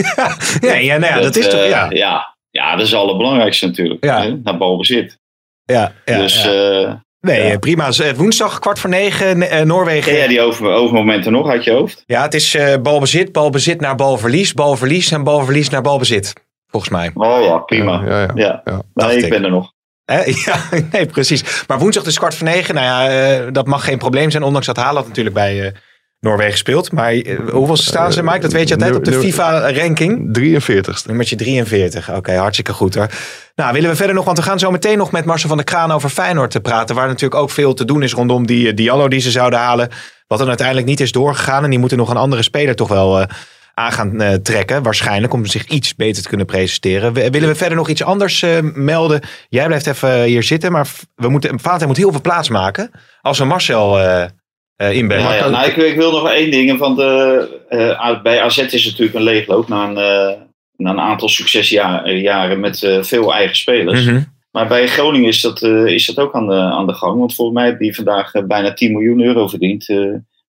nee, 0.60 0.84
ja, 0.84 0.96
nou 0.96 1.14
ja, 1.14 1.20
dat 1.20 1.36
is 1.36 1.48
toch... 1.48 1.60
eh, 1.60 1.68
Ja, 1.70 1.86
ja. 1.90 2.36
ja, 2.50 2.70
dat 2.76 2.84
is 2.86 2.90
het 2.90 3.00
allerbelangrijkste 3.00 3.66
natuurlijk. 3.66 4.04
Ja. 4.04 4.22
hè, 4.22 4.36
Naar 4.42 4.56
balbezit. 4.58 5.18
ja, 5.64 5.92
ja, 6.04 6.16
dus 6.18 6.42
ja. 6.44 6.50
eh, 6.82 6.94
Nee, 7.20 7.46
ja. 7.46 7.58
prima. 7.58 7.90
Woensdag 8.16 8.58
kwart 8.58 8.78
voor 8.78 8.90
negen, 8.90 9.66
Noorwegen. 9.66 10.12
jij 10.12 10.26
die 10.28 10.40
over, 10.40 10.70
overmomenten 10.72 11.32
nog 11.32 11.48
uit 11.48 11.64
je 11.64 11.72
hoofd? 11.72 12.02
Ja, 12.06 12.22
het 12.22 12.34
is 12.34 12.54
eh, 12.54 12.76
balbezit, 12.82 13.32
balbezit 13.32 13.80
naar 13.80 13.94
balverlies, 13.94 14.54
balverlies 14.54 15.10
en 15.10 15.24
balverlies 15.24 15.68
naar 15.68 15.82
balbezit. 15.82 16.32
Volgens 16.66 16.92
mij. 16.92 17.10
Oh 17.14 17.42
ja, 17.44 17.58
prima. 17.58 18.02
Ja, 18.04 18.10
ja, 18.20 18.20
ja. 18.20 18.32
Ja, 18.34 18.62
Ja. 18.64 18.82
Nee, 19.06 19.16
ik 19.16 19.24
ik. 19.24 19.30
ben 19.30 19.44
er 19.44 19.50
nog. 19.50 19.72
Ja, 20.44 20.62
nee, 20.92 21.06
precies. 21.06 21.64
Maar 21.66 21.78
woensdag 21.78 22.04
dus 22.04 22.18
kwart 22.18 22.34
voor 22.34 22.46
negen. 22.46 22.74
Nou 22.74 22.86
ja, 22.86 23.08
eh, 23.08 23.52
dat 23.52 23.66
mag 23.66 23.84
geen 23.84 23.98
probleem 23.98 24.30
zijn. 24.30 24.42
Ondanks 24.42 24.66
dat 24.66 24.76
Haaland 24.76 25.06
natuurlijk 25.06 25.34
bij 25.34 25.66
eh, 25.66 25.72
Noorwegen 26.20 26.58
speelt. 26.58 26.92
Maar 26.92 27.12
eh, 27.12 27.38
hoeveel 27.50 27.76
staan 27.76 28.12
ze, 28.12 28.22
Mike? 28.22 28.38
Dat 28.38 28.52
weet 28.52 28.68
je 28.68 28.74
altijd 28.74 28.96
op 28.96 29.04
de 29.04 29.12
FIFA-ranking. 29.12 30.38
43ste. 30.38 31.06
Nummertje 31.06 31.36
43. 31.36 32.14
Oké, 32.14 32.34
hartstikke 32.34 32.72
goed 32.72 32.94
hoor. 32.94 33.08
Nou, 33.54 33.72
willen 33.72 33.90
we 33.90 33.96
verder 33.96 34.14
nog, 34.14 34.24
want 34.24 34.38
we 34.38 34.44
gaan 34.44 34.58
zo 34.58 34.70
meteen 34.70 34.98
nog 34.98 35.10
met 35.10 35.24
Marcel 35.24 35.48
van 35.48 35.56
der 35.56 35.66
Kraan 35.66 35.92
over 35.92 36.10
Feyenoord 36.10 36.50
te 36.50 36.60
praten. 36.60 36.94
Waar 36.94 37.06
natuurlijk 37.06 37.40
ook 37.40 37.50
veel 37.50 37.74
te 37.74 37.84
doen 37.84 38.02
is 38.02 38.12
rondom 38.12 38.46
die 38.46 38.74
Diallo 38.74 39.08
die 39.08 39.20
ze 39.20 39.30
zouden 39.30 39.58
halen. 39.58 39.88
Wat 40.26 40.38
dan 40.38 40.48
uiteindelijk 40.48 40.86
niet 40.86 41.00
is 41.00 41.12
doorgegaan. 41.12 41.64
En 41.64 41.70
die 41.70 41.78
moeten 41.78 41.98
nog 41.98 42.10
een 42.10 42.16
andere 42.16 42.42
speler 42.42 42.76
toch 42.76 42.88
wel 42.88 43.26
aan 43.80 43.92
gaan 43.92 44.20
eh, 44.20 44.34
trekken. 44.34 44.82
Waarschijnlijk 44.82 45.32
om 45.32 45.46
zich 45.46 45.66
iets 45.66 45.94
beter 45.94 46.22
te 46.22 46.28
kunnen 46.28 46.46
presenteren. 46.46 47.12
We- 47.12 47.30
willen 47.30 47.48
we 47.48 47.54
verder 47.54 47.76
nog 47.76 47.88
iets 47.88 48.02
anders 48.02 48.42
eh, 48.42 48.58
melden? 48.74 49.20
Jij 49.48 49.66
blijft 49.66 49.86
even 49.86 50.22
hier 50.22 50.42
zitten, 50.42 50.72
maar 50.72 50.88
we 51.14 51.28
moeten, 51.28 51.60
Valentijn 51.60 51.88
moet 51.88 51.98
heel 51.98 52.10
veel 52.10 52.20
plaats 52.20 52.48
maken. 52.48 52.90
Als 53.20 53.38
we 53.38 53.44
Marcel 53.44 53.98
eh 53.98 54.24
eh 54.76 54.92
inbellen. 54.96 55.24
Ja, 55.24 55.34
ja, 55.34 55.48
nou, 55.48 55.68
ik, 55.68 55.76
ik 55.76 55.96
wil 55.96 56.12
nog 56.12 56.30
één 56.30 56.50
ding. 56.50 56.78
Van 56.78 56.96
de, 56.96 57.60
eh, 57.68 58.22
bij 58.22 58.40
AZ 58.40 58.58
is 58.58 58.72
het 58.72 58.84
natuurlijk 58.84 59.14
een 59.14 59.22
leegloop 59.22 59.68
na 59.68 59.88
een, 59.88 59.96
eh, 59.96 60.40
na 60.76 60.90
een 60.90 61.00
aantal 61.00 61.28
succesjaren 61.28 62.60
met 62.60 62.82
eh, 62.82 63.02
veel 63.02 63.34
eigen 63.34 63.56
spelers. 63.56 64.04
Mhm. 64.04 64.22
Maar 64.50 64.68
bij 64.68 64.86
Groningen 64.86 65.28
is 65.28 65.40
dat, 65.40 65.62
eh, 65.62 65.86
is 65.86 66.06
dat 66.06 66.18
ook 66.18 66.34
aan 66.34 66.46
de, 66.46 66.54
aan 66.54 66.86
de 66.86 66.94
gang. 66.94 67.18
Want 67.18 67.34
volgens 67.34 67.58
mij 67.58 67.76
die 67.76 67.94
vandaag 67.94 68.34
eh, 68.34 68.44
bijna 68.44 68.72
10 68.72 68.92
miljoen 68.92 69.20
euro 69.20 69.48
verdiend. 69.48 69.88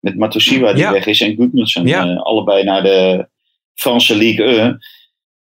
Met 0.01 0.17
Matosiwa 0.17 0.73
die 0.73 0.83
Ja. 0.83 0.93
weg 0.93 1.07
is 1.07 1.21
en 1.21 1.35
Gudmundsson. 1.37 1.87
Ja. 1.87 2.09
eh, 2.09 2.23
allebei 2.23 2.65
naar 2.65 2.83
de 2.83 3.29
Franse 3.75 4.17
Ligue 4.17 4.45
1. 4.47 4.79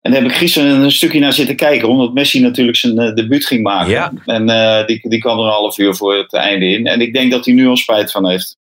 En 0.02 0.12
daar 0.12 0.22
heb 0.22 0.32
ik 0.32 0.38
gisteren 0.38 0.82
een 0.82 0.92
stukje 0.92 1.20
naar 1.20 1.34
zitten 1.34 1.56
kijken. 1.56 1.90
Omdat 1.90 2.14
Messi 2.14 2.42
natuurlijk 2.42 2.78
zijn 2.78 2.98
eh, 3.00 3.14
debuut 3.14 3.46
ging 3.46 3.64
maken. 3.64 3.92
Ja. 3.92 4.12
En 4.26 4.50
eh, 4.50 4.86
die, 4.86 5.10
die 5.10 5.20
kwam 5.20 5.40
er 5.40 5.46
een 5.46 5.52
half 5.52 5.78
uur 5.78 5.96
voor 5.96 6.16
het 6.18 6.34
einde 6.34 6.66
in. 6.66 6.88
En 6.88 7.02
ik 7.02 7.14
denk 7.14 7.32
dat 7.32 7.46
hij 7.46 7.54
nu 7.54 7.68
al 7.68 7.78
spijt 7.78 8.12
van 8.12 8.30
heeft. 8.30 8.58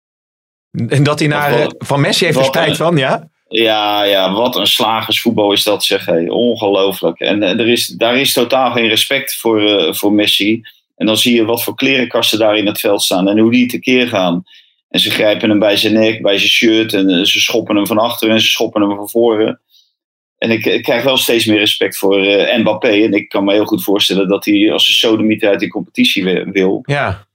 En 0.88 1.02
dat 1.02 1.18
hij 1.18 1.28
naar, 1.28 1.58
Wat- 1.58 1.74
van 1.78 2.00
Messi 2.00 2.24
heeft 2.24 2.38
er 2.38 2.44
spijt 2.44 2.76
van, 2.76 2.96
ja? 2.96 3.28
Ja, 3.48 4.02
ja, 4.02 4.32
wat 4.32 4.56
een 4.56 4.66
slagersvoetbal 4.66 5.52
is 5.52 5.62
dat, 5.62 5.84
zeg. 5.84 6.04
Hey. 6.06 6.28
Ongelooflijk. 6.28 7.20
En 7.20 7.42
er 7.42 7.68
is, 7.68 7.86
daar 7.86 8.16
is 8.20 8.32
totaal 8.32 8.72
geen 8.72 8.88
respect 8.88 9.36
voor, 9.36 9.94
voor 9.94 10.12
Messi. 10.12 10.62
En 10.96 11.06
dan 11.06 11.16
zie 11.16 11.34
je 11.34 11.44
wat 11.44 11.62
voor 11.64 11.74
klerenkasten 11.74 12.38
daar 12.38 12.56
in 12.56 12.66
het 12.66 12.80
veld 12.80 13.02
staan 13.02 13.28
en 13.28 13.38
hoe 13.38 13.50
die 13.50 13.66
tekeer 13.66 14.08
gaan. 14.08 14.44
En 14.88 15.00
ze 15.00 15.10
grijpen 15.10 15.48
hem 15.48 15.58
bij 15.58 15.76
zijn 15.76 15.92
nek, 15.92 16.22
bij 16.22 16.38
zijn 16.38 16.50
shirt 16.50 16.92
en 16.94 17.08
eh, 17.10 17.24
ze 17.24 17.40
schoppen 17.40 17.76
hem 17.76 17.86
van 17.86 17.98
achteren 17.98 18.34
en 18.34 18.40
ze 18.40 18.46
schoppen 18.46 18.82
hem 18.82 18.96
van 18.96 19.08
voren. 19.08 19.60
En 20.38 20.50
ik, 20.50 20.64
ik 20.66 20.82
krijg 20.82 21.02
wel 21.02 21.16
steeds 21.16 21.44
meer 21.44 21.58
respect 21.58 21.98
voor 21.98 22.22
eh, 22.26 22.58
Mbappé. 22.58 22.88
En 22.88 23.12
ik 23.12 23.28
kan 23.28 23.44
me 23.44 23.52
heel 23.52 23.64
goed 23.64 23.84
voorstellen 23.84 24.28
dat 24.28 24.44
hij 24.44 24.72
als 24.72 24.88
een 24.88 24.94
sodemieter 24.94 25.48
uit 25.48 25.60
die 25.60 25.68
competitie 25.68 26.24
wi- 26.24 26.44
wil. 26.44 26.80
Ja. 26.82 27.26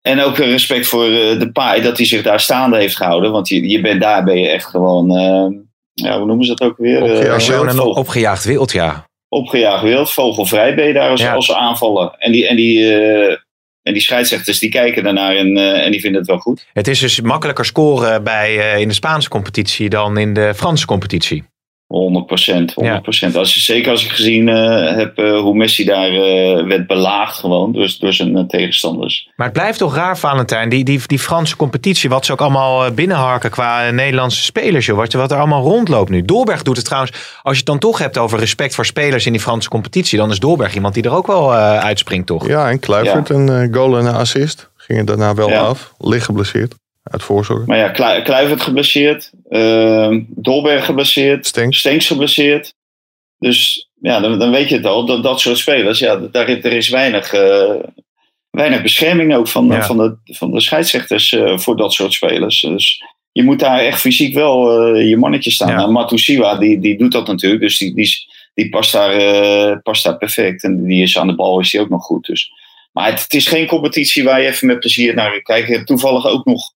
En 0.00 0.20
ook 0.20 0.36
respect 0.36 0.86
voor 0.86 1.04
eh, 1.04 1.38
de 1.38 1.50
paai 1.52 1.82
dat 1.82 1.96
hij 1.96 2.06
zich 2.06 2.22
daar 2.22 2.40
staande 2.40 2.76
heeft 2.76 2.96
gehouden. 2.96 3.32
Want 3.32 3.48
je, 3.48 3.68
je 3.68 3.80
bent 3.80 4.00
daar 4.00 4.24
ben 4.24 4.38
je 4.38 4.48
echt 4.48 4.66
gewoon, 4.66 5.06
ja, 5.92 6.16
hoe 6.18 6.26
noemen 6.26 6.44
ze 6.46 6.54
dat 6.54 6.68
ook 6.68 6.76
weer? 6.76 7.02
Opgejaagd 7.02 7.46
opgejaagd 7.96 8.44
wild, 8.44 8.72
ja. 8.72 9.08
opgejaagd 9.28 9.82
wild, 9.82 10.12
vogelvrij 10.12 10.74
ben 10.74 10.86
je 10.86 10.92
daar 10.92 11.10
als, 11.10 11.20
Ja. 11.20 11.34
als 11.34 11.52
aanvallen. 11.52 12.14
En 12.18 12.32
die, 12.32 12.46
en, 12.48 12.56
die, 12.56 12.86
en 13.82 13.92
die 13.92 14.02
scheidsrechters 14.02 14.58
die 14.58 14.70
kijken 14.70 15.02
daarnaar 15.02 15.36
en, 15.36 15.56
eh, 15.56 15.84
en 15.84 15.90
die 15.90 16.00
vinden 16.00 16.20
het 16.20 16.30
wel 16.30 16.38
goed. 16.38 16.66
Het 16.72 16.88
is 16.88 16.98
dus 16.98 17.20
makkelijker 17.20 17.64
scoren 17.64 18.24
bij, 18.24 18.58
eh, 18.58 18.80
in 18.80 18.88
de 18.88 18.94
Spaanse 18.94 19.28
competitie 19.28 19.88
dan 19.88 20.18
in 20.18 20.34
de 20.34 20.52
Franse 20.54 20.86
competitie. 20.86 21.44
100 21.98 22.26
procent, 22.26 22.74
100% 23.32 23.36
Als 23.36 23.54
je, 23.54 23.60
zeker 23.60 23.90
als 23.90 24.04
ik 24.04 24.10
gezien 24.10 24.48
eh, 24.48 24.96
heb 24.96 25.18
eh, 25.18 25.40
hoe 25.40 25.54
Messi 25.54 25.84
daar 25.84 26.10
eh, 26.10 26.66
werd 26.66 26.86
belaagd 26.86 27.38
gewoon 27.38 27.72
door, 27.72 27.94
door 27.98 28.12
zijn 28.12 28.46
tegenstanders. 28.46 29.28
Maar 29.36 29.46
het 29.46 29.56
blijft 29.56 29.78
toch 29.78 29.94
raar, 29.94 30.18
Valentijn, 30.18 30.68
die, 30.68 30.84
die, 30.84 31.00
die 31.06 31.18
Franse 31.18 31.56
competitie, 31.56 32.08
wat 32.10 32.24
ze 32.24 32.32
ook 32.32 32.40
allemaal 32.40 32.90
binnenharken 32.90 33.50
qua 33.50 33.90
Nederlandse 33.90 34.42
spelers, 34.42 34.86
joh, 34.86 34.96
wat, 34.96 35.12
wat 35.12 35.30
er 35.30 35.38
allemaal 35.38 35.62
rondloopt 35.62 36.10
nu. 36.10 36.22
Dolberg 36.22 36.62
doet 36.62 36.76
het 36.76 36.84
trouwens, 36.84 37.12
als 37.42 37.52
je 37.52 37.58
het 37.58 37.66
dan 37.66 37.78
toch 37.78 37.98
hebt 37.98 38.18
over 38.18 38.38
respect 38.38 38.74
voor 38.74 38.86
spelers 38.86 39.26
in 39.26 39.32
die 39.32 39.40
Franse 39.40 39.68
competitie, 39.68 40.18
dan 40.18 40.30
is 40.30 40.38
Dolberg 40.38 40.74
iemand 40.74 40.94
die 40.94 41.02
er 41.02 41.14
ook 41.14 41.26
wel 41.26 41.54
eh, 41.54 41.78
uitspringt, 41.78 42.26
toch? 42.26 42.48
Ja, 42.48 42.70
en 42.70 42.80
Kluivert 42.80 43.30
een 43.30 43.74
goal 43.74 43.98
en 43.98 44.06
een 44.06 44.14
assist. 44.14 44.70
Gingen 44.76 45.06
daarna 45.06 45.34
wel 45.34 45.48
Ja. 45.48 45.60
af. 45.60 45.92
Licht 45.98 46.24
geblesseerd. 46.24 46.74
Uit 47.02 47.22
voorzorg. 47.22 47.66
Maar 47.66 47.78
ja, 47.78 47.88
Klu- 47.88 48.22
Kluivert 48.22 48.60
geblesseerd, 48.60 49.30
eh, 49.48 50.16
Dolberg 50.28 50.84
geblesseerd, 50.84 51.46
Stenks. 51.46 51.78
Stenks 51.78 52.06
geblesseerd. 52.06 52.74
Dus 53.38 53.88
ja, 54.00 54.20
dan, 54.20 54.38
dan 54.38 54.50
weet 54.50 54.68
je 54.68 54.76
het 54.76 54.86
al. 54.86 55.06
Dat, 55.06 55.22
dat 55.22 55.40
soort 55.40 55.58
spelers, 55.58 55.98
ja, 55.98 56.16
daar, 56.16 56.48
er 56.48 56.72
is 56.72 56.88
weinig, 56.88 57.32
eh, 57.32 57.74
weinig 58.50 58.82
bescherming 58.82 59.34
ook 59.34 59.48
van, 59.48 59.66
Ja. 59.66 59.82
van, 59.82 59.96
de, 59.96 60.16
van 60.34 60.50
de 60.50 60.60
scheidsrechters 60.60 61.32
eh, 61.32 61.58
voor 61.58 61.76
dat 61.76 61.92
soort 61.92 62.12
spelers. 62.12 62.60
Dus 62.60 63.02
je 63.32 63.42
moet 63.42 63.58
daar 63.58 63.78
echt 63.78 64.00
fysiek 64.00 64.34
wel 64.34 64.80
eh, 64.94 65.08
je 65.08 65.16
mannetje 65.16 65.50
staan. 65.50 65.68
Ja. 65.68 65.76
Nou, 65.76 65.92
Matusiwa, 65.92 66.56
die, 66.56 66.80
die 66.80 66.98
doet 66.98 67.12
dat 67.12 67.26
natuurlijk. 67.26 67.62
Dus 67.62 67.78
die, 67.78 67.94
die, 67.94 68.10
die 68.54 68.68
past, 68.68 68.92
daar, 68.92 69.82
past 69.82 70.04
daar 70.04 70.16
perfect. 70.16 70.64
En 70.64 70.84
die 70.84 71.02
is 71.02 71.18
aan 71.18 71.26
de 71.26 71.34
bal 71.34 71.60
is 71.60 71.70
die 71.70 71.80
ook 71.80 71.88
nog 71.88 72.04
goed. 72.04 72.26
Dus. 72.26 72.50
Maar 72.92 73.10
het, 73.10 73.22
het 73.22 73.34
is 73.34 73.46
geen 73.46 73.66
competitie 73.66 74.24
waar 74.24 74.40
je 74.40 74.46
even 74.48 74.66
met 74.66 74.78
plezier 74.78 75.14
naar 75.14 75.42
kijkt. 75.42 75.68
Ik 75.68 75.74
heb 75.76 75.86
toevallig 75.86 76.26
ook 76.26 76.44
nog 76.44 76.72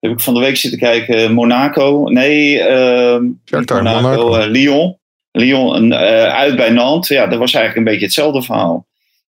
heb 0.00 0.10
ik 0.12 0.20
van 0.20 0.34
de 0.34 0.40
week 0.40 0.56
zitten 0.56 0.78
kijken. 0.80 1.32
Monaco. 1.32 2.02
Nee, 2.08 2.60
ehm 2.60 3.24
Shakhtar, 3.44 3.82
Monaco. 3.82 4.00
Monaco. 4.02 4.34
eh, 4.34 4.46
Lyon. 4.50 4.98
Lyon 5.32 5.74
een, 5.76 5.92
eh, 5.92 6.34
uit 6.34 6.56
bij 6.56 6.70
Nantes. 6.70 7.08
Ja, 7.16 7.26
dat 7.26 7.38
was 7.38 7.54
eigenlijk 7.54 7.76
een 7.76 7.92
beetje 7.92 8.06
hetzelfde 8.06 8.42
verhaal. 8.42 8.86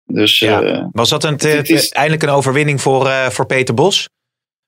Dus 0.06 0.38
Ja. 0.38 0.62
eh, 0.62 0.84
Was 0.92 1.08
dat 1.08 1.24
een, 1.24 1.32
Het 1.32 1.70
is- 1.70 1.88
eindelijk 1.88 2.22
een 2.22 2.28
overwinning 2.28 2.80
voor, 2.80 3.06
eh, 3.08 3.26
voor 3.26 3.46
Peter 3.46 3.74
Bos? 3.74 4.08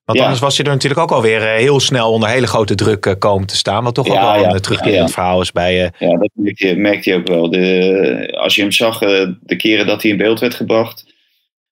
Want 0.05 0.17
Ja. 0.17 0.23
anders 0.23 0.41
was 0.43 0.57
hij 0.57 0.65
er 0.65 0.71
natuurlijk 0.71 1.01
ook 1.01 1.11
alweer 1.11 1.41
eh, 1.41 1.57
heel 1.57 1.79
snel 1.79 2.11
onder 2.11 2.29
hele 2.29 2.47
grote 2.47 2.75
druk 2.75 3.05
eh, 3.05 3.13
komen 3.19 3.47
te 3.47 3.55
staan. 3.55 3.83
Wat 3.83 3.95
toch 3.95 4.07
ook 4.07 4.13
Ja, 4.13 4.31
wel 4.33 4.41
ja. 4.41 4.47
een 4.49 4.55
eh, 4.55 4.59
terugkerend 4.61 4.95
Ja, 4.95 5.01
ja. 5.01 5.07
verhaal 5.09 5.41
is 5.41 5.51
bij... 5.51 5.83
eh, 5.83 6.09
ja, 6.09 6.17
dat 6.17 6.29
merkte 6.33 6.67
je, 6.67 6.75
merkte 6.75 7.09
je 7.09 7.15
ook 7.15 7.27
wel. 7.27 7.49
De, 7.49 8.37
als 8.41 8.55
je 8.55 8.61
hem 8.61 8.71
zag, 8.71 9.01
eh, 9.01 9.27
de 9.41 9.55
keren 9.55 9.85
dat 9.87 10.01
hij 10.01 10.11
in 10.11 10.17
beeld 10.17 10.39
werd 10.39 10.53
gebracht, 10.55 11.12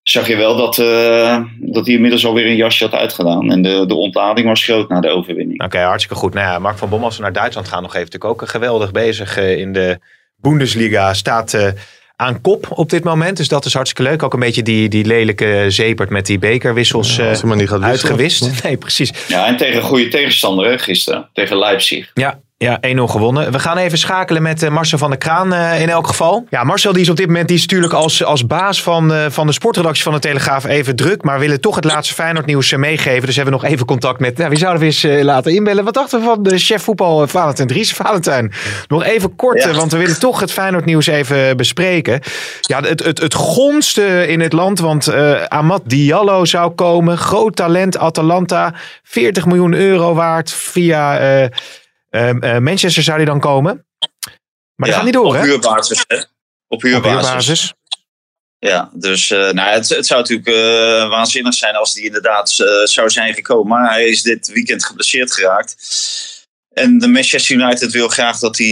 zag 0.04 0.28
je 0.28 0.36
wel 0.36 0.58
dat, 0.58 0.80
eh, 0.80 1.44
dat 1.60 1.86
hij 1.86 1.96
inmiddels 1.96 2.26
alweer 2.26 2.46
een 2.46 2.56
jasje 2.56 2.84
had 2.84 2.94
uitgedaan. 2.94 3.52
En 3.52 3.62
de, 3.62 3.86
de 3.88 3.96
ontlading 3.96 4.48
was 4.48 4.64
groot 4.64 4.90
na 4.90 5.00
de 5.00 5.10
overwinning. 5.10 5.64
Oké, 5.64 5.80
hartstikke 5.80 6.22
goed. 6.22 6.34
Nou 6.34 6.48
ja, 6.48 6.60
Mark 6.60 6.78
van 6.78 6.90
Bommel, 6.90 7.08
als 7.08 7.18
we 7.18 7.24
naar 7.24 7.34
Duitsland 7.34 7.68
gaan, 7.68 7.82
nog 7.82 7.96
even 7.96 8.06
natuurlijk 8.06 8.42
ook 8.42 8.50
geweldig 8.50 8.92
bezig 8.92 9.38
eh, 9.38 9.58
in 9.58 9.74
de 9.74 10.00
Bundesliga. 10.36 11.14
Staat 11.14 11.54
eh, 11.54 11.68
aan 12.16 12.42
kop 12.42 12.68
op 12.70 12.90
dit 12.90 13.04
moment. 13.04 13.38
Dus 13.38 13.48
dat 13.48 13.66
is 13.66 13.74
hartstikke 13.74 14.10
leuk. 14.10 14.24
Ook 14.24 14.34
een 14.34 14.40
beetje 14.40 14.64
die, 14.64 14.90
die 14.90 15.06
lelijke 15.06 15.66
zepert 15.68 16.10
met 16.10 16.26
die 16.26 16.40
bekerwissels 16.40 17.16
Ja, 17.16 17.32
eh, 17.32 17.44
niet 17.44 17.72
uitgewist. 17.72 18.64
Nee, 18.64 18.78
precies. 18.78 19.14
Ja, 19.28 19.48
en 19.48 19.58
tegen 19.58 19.76
een 19.76 19.82
goede 19.82 20.08
tegenstander 20.08 20.66
hè, 20.66 20.78
gisteren. 20.78 21.30
Tegen 21.34 21.58
Leipzig. 21.58 22.12
Ja, 22.14 22.40
ja 22.62 22.80
1-0 22.88 23.02
gewonnen. 23.04 23.52
We 23.52 23.60
gaan 23.60 23.78
even 23.78 23.98
schakelen 23.98 24.42
met 24.42 24.64
eh, 24.64 24.70
Marcel 24.70 24.98
van 24.98 25.10
der 25.10 25.20
Kraan 25.20 25.54
eh, 25.54 25.82
in 25.82 25.90
elk 25.90 26.08
geval. 26.08 26.46
Ja, 26.50 26.64
Marcel 26.64 26.94
die 26.94 27.02
is 27.02 27.10
op 27.10 27.16
dit 27.16 27.28
moment 27.28 27.48
die 27.48 27.58
is 27.58 27.62
natuurlijk 27.62 27.94
als, 27.94 28.24
als 28.24 28.48
baas 28.48 28.84
van, 28.84 29.14
eh, 29.14 29.26
van 29.30 29.48
de 29.48 29.54
sportredactie 29.54 30.04
van 30.04 30.14
de 30.14 30.20
Telegraaf 30.20 30.66
even 30.66 30.96
druk. 30.96 31.24
Maar 31.24 31.40
willen 31.40 31.62
toch 31.62 31.76
het 31.76 31.84
laatste 31.84 32.14
Feyenoord 32.14 32.46
nieuws 32.46 32.76
meegeven. 32.76 33.26
Dus 33.26 33.36
hebben 33.36 33.54
we 33.54 33.60
nog 33.62 33.70
even 33.72 33.86
contact 33.86 34.20
met, 34.20 34.38
nou, 34.38 34.50
wie 34.50 34.58
zouden 34.58 34.80
we 34.82 34.86
eens 34.86 35.24
laten 35.24 35.54
inbellen? 35.54 35.84
Wat 35.84 35.94
dachten 35.94 36.20
we 36.20 36.26
van 36.26 36.44
de 36.44 36.58
chef 36.58 36.84
voetbal 36.84 37.28
Valentijn 37.28 37.68
Dries? 37.68 37.94
Valentijn, 38.02 38.52
nog 38.88 39.04
even 39.04 39.36
kort, 39.36 39.64
Ja. 39.64 39.74
want 39.74 39.92
we 39.92 39.98
willen 39.98 40.20
toch 40.20 40.40
het 40.40 40.52
Feyenoord 40.52 40.86
nieuws 40.86 41.08
even 41.08 41.58
bespreken. 41.58 42.22
Ja, 42.62 42.82
het, 42.82 43.04
het, 43.04 43.22
het 43.22 43.34
gonste 43.34 44.28
in 44.28 44.40
het 44.40 44.54
land, 44.54 44.80
want 44.80 45.14
Amat 45.48 45.82
Diallo 45.86 46.46
zou 46.46 46.72
komen. 46.72 47.18
Groot 47.18 47.56
talent, 47.56 47.98
Atalanta. 47.98 48.74
40 49.04 49.46
miljoen 49.46 49.74
euro 49.74 50.14
waard 50.14 50.52
via... 50.52 51.50
eh, 52.12 52.30
Ehm, 52.30 52.40
eh, 52.44 52.58
Manchester 52.58 53.04
zou 53.04 53.18
die 53.18 53.26
dan 53.26 53.40
komen. 53.40 53.86
Maar 54.76 54.88
die 54.88 54.88
Ja, 54.88 54.96
gaat 54.96 55.04
niet 55.04 55.14
door, 55.14 55.26
op 55.26 55.34
hè? 55.34 55.42
huurbasis. 55.42 56.04
Hè? 56.08 56.18
Op 56.18 56.26
Op 56.68 56.82
huurbasis. 56.82 57.26
huurbasis. 57.26 57.74
Ja, 58.60 58.90
dus 58.94 59.32
eh, 59.32 59.50
nou, 59.50 59.72
het, 59.72 59.90
het 59.90 60.06
zou 60.06 60.20
natuurlijk 60.20 60.48
eh, 60.48 61.10
waanzinnig 61.10 61.54
zijn 61.54 61.76
als 61.76 61.94
die 61.94 62.06
inderdaad 62.06 62.50
zou 62.84 63.10
zijn 63.10 63.34
gekomen. 63.34 63.68
Maar 63.68 63.92
hij 63.92 64.06
is 64.08 64.22
dit 64.22 64.48
weekend 64.48 64.86
geblesseerd 64.86 65.34
geraakt. 65.34 65.76
En 66.74 66.98
de 67.00 67.08
Manchester 67.08 67.56
United 67.56 67.92
wil 67.92 68.08
graag 68.08 68.40
dat 68.40 68.58
hij 68.58 68.68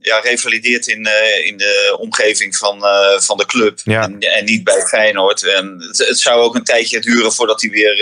ja, 0.00 0.18
revalideert 0.22 0.86
in, 0.86 1.08
in 1.44 1.56
de 1.56 1.96
omgeving 2.00 2.56
van, 2.56 2.84
van 3.18 3.36
de 3.36 3.46
club. 3.46 3.80
Ja. 3.84 4.02
En, 4.02 4.18
en 4.18 4.44
niet 4.44 4.64
bij 4.64 4.80
Feyenoord. 4.80 5.42
En 5.42 5.76
het, 5.88 5.98
het 6.08 6.18
zou 6.18 6.40
ook 6.40 6.54
een 6.54 6.64
tijdje 6.64 7.00
duren 7.00 7.32
voordat 7.32 7.60
hij 7.60 7.70
weer 7.70 7.94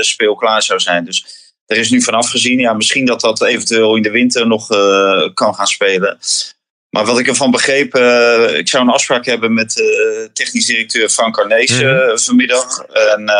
speelklaar 0.00 0.62
zou 0.62 0.80
zijn. 0.80 1.04
Dus 1.04 1.45
er 1.66 1.76
is 1.76 1.90
nu 1.90 2.02
van 2.02 2.14
afgezien. 2.14 2.58
Ja, 2.58 2.72
misschien 2.72 3.04
dat 3.04 3.20
dat 3.20 3.42
eventueel 3.42 3.96
in 3.96 4.02
de 4.02 4.10
winter 4.10 4.46
nog 4.46 4.70
eh, 4.70 5.28
kan 5.34 5.54
gaan 5.54 5.66
spelen. 5.66 6.18
Maar 6.90 7.04
wat 7.04 7.18
ik 7.18 7.26
ervan 7.28 7.50
begreep, 7.50 7.94
eh, 7.94 8.58
ik 8.58 8.68
zou 8.68 8.84
een 8.84 8.92
afspraak 8.92 9.26
hebben 9.26 9.54
met 9.54 9.80
eh, 9.80 10.24
technisch 10.32 10.66
directeur 10.66 11.08
Frank 11.08 11.38
Arnees 11.38 11.70
Mhm. 11.80 12.16
vanmiddag. 12.16 12.78
En, 12.82 13.30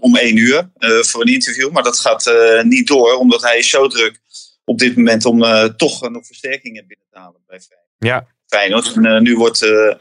om 0.00 0.16
één 0.16 0.36
uur 0.36 0.70
voor 0.80 1.20
een 1.20 1.32
interview. 1.32 1.70
Maar 1.70 1.82
dat 1.82 1.98
gaat 1.98 2.32
niet 2.62 2.86
door, 2.86 3.14
omdat 3.14 3.42
hij 3.42 3.58
is 3.58 3.70
zo 3.70 3.86
druk 3.88 4.20
op 4.64 4.78
dit 4.78 4.96
moment 4.96 5.24
om 5.24 5.44
toch 5.76 6.10
nog 6.10 6.26
versterkingen 6.26 6.86
binnen 6.86 7.06
te 7.10 7.18
halen 7.18 7.40
bij 7.46 7.60
Feyenoord. 7.60 7.86
Ja. 7.98 8.26
Feyenoord. 8.48 8.92
En, 8.96 9.06
eh, 9.06 9.20
nu 9.20 9.36
wordt 9.36 9.62
eh 9.62 9.94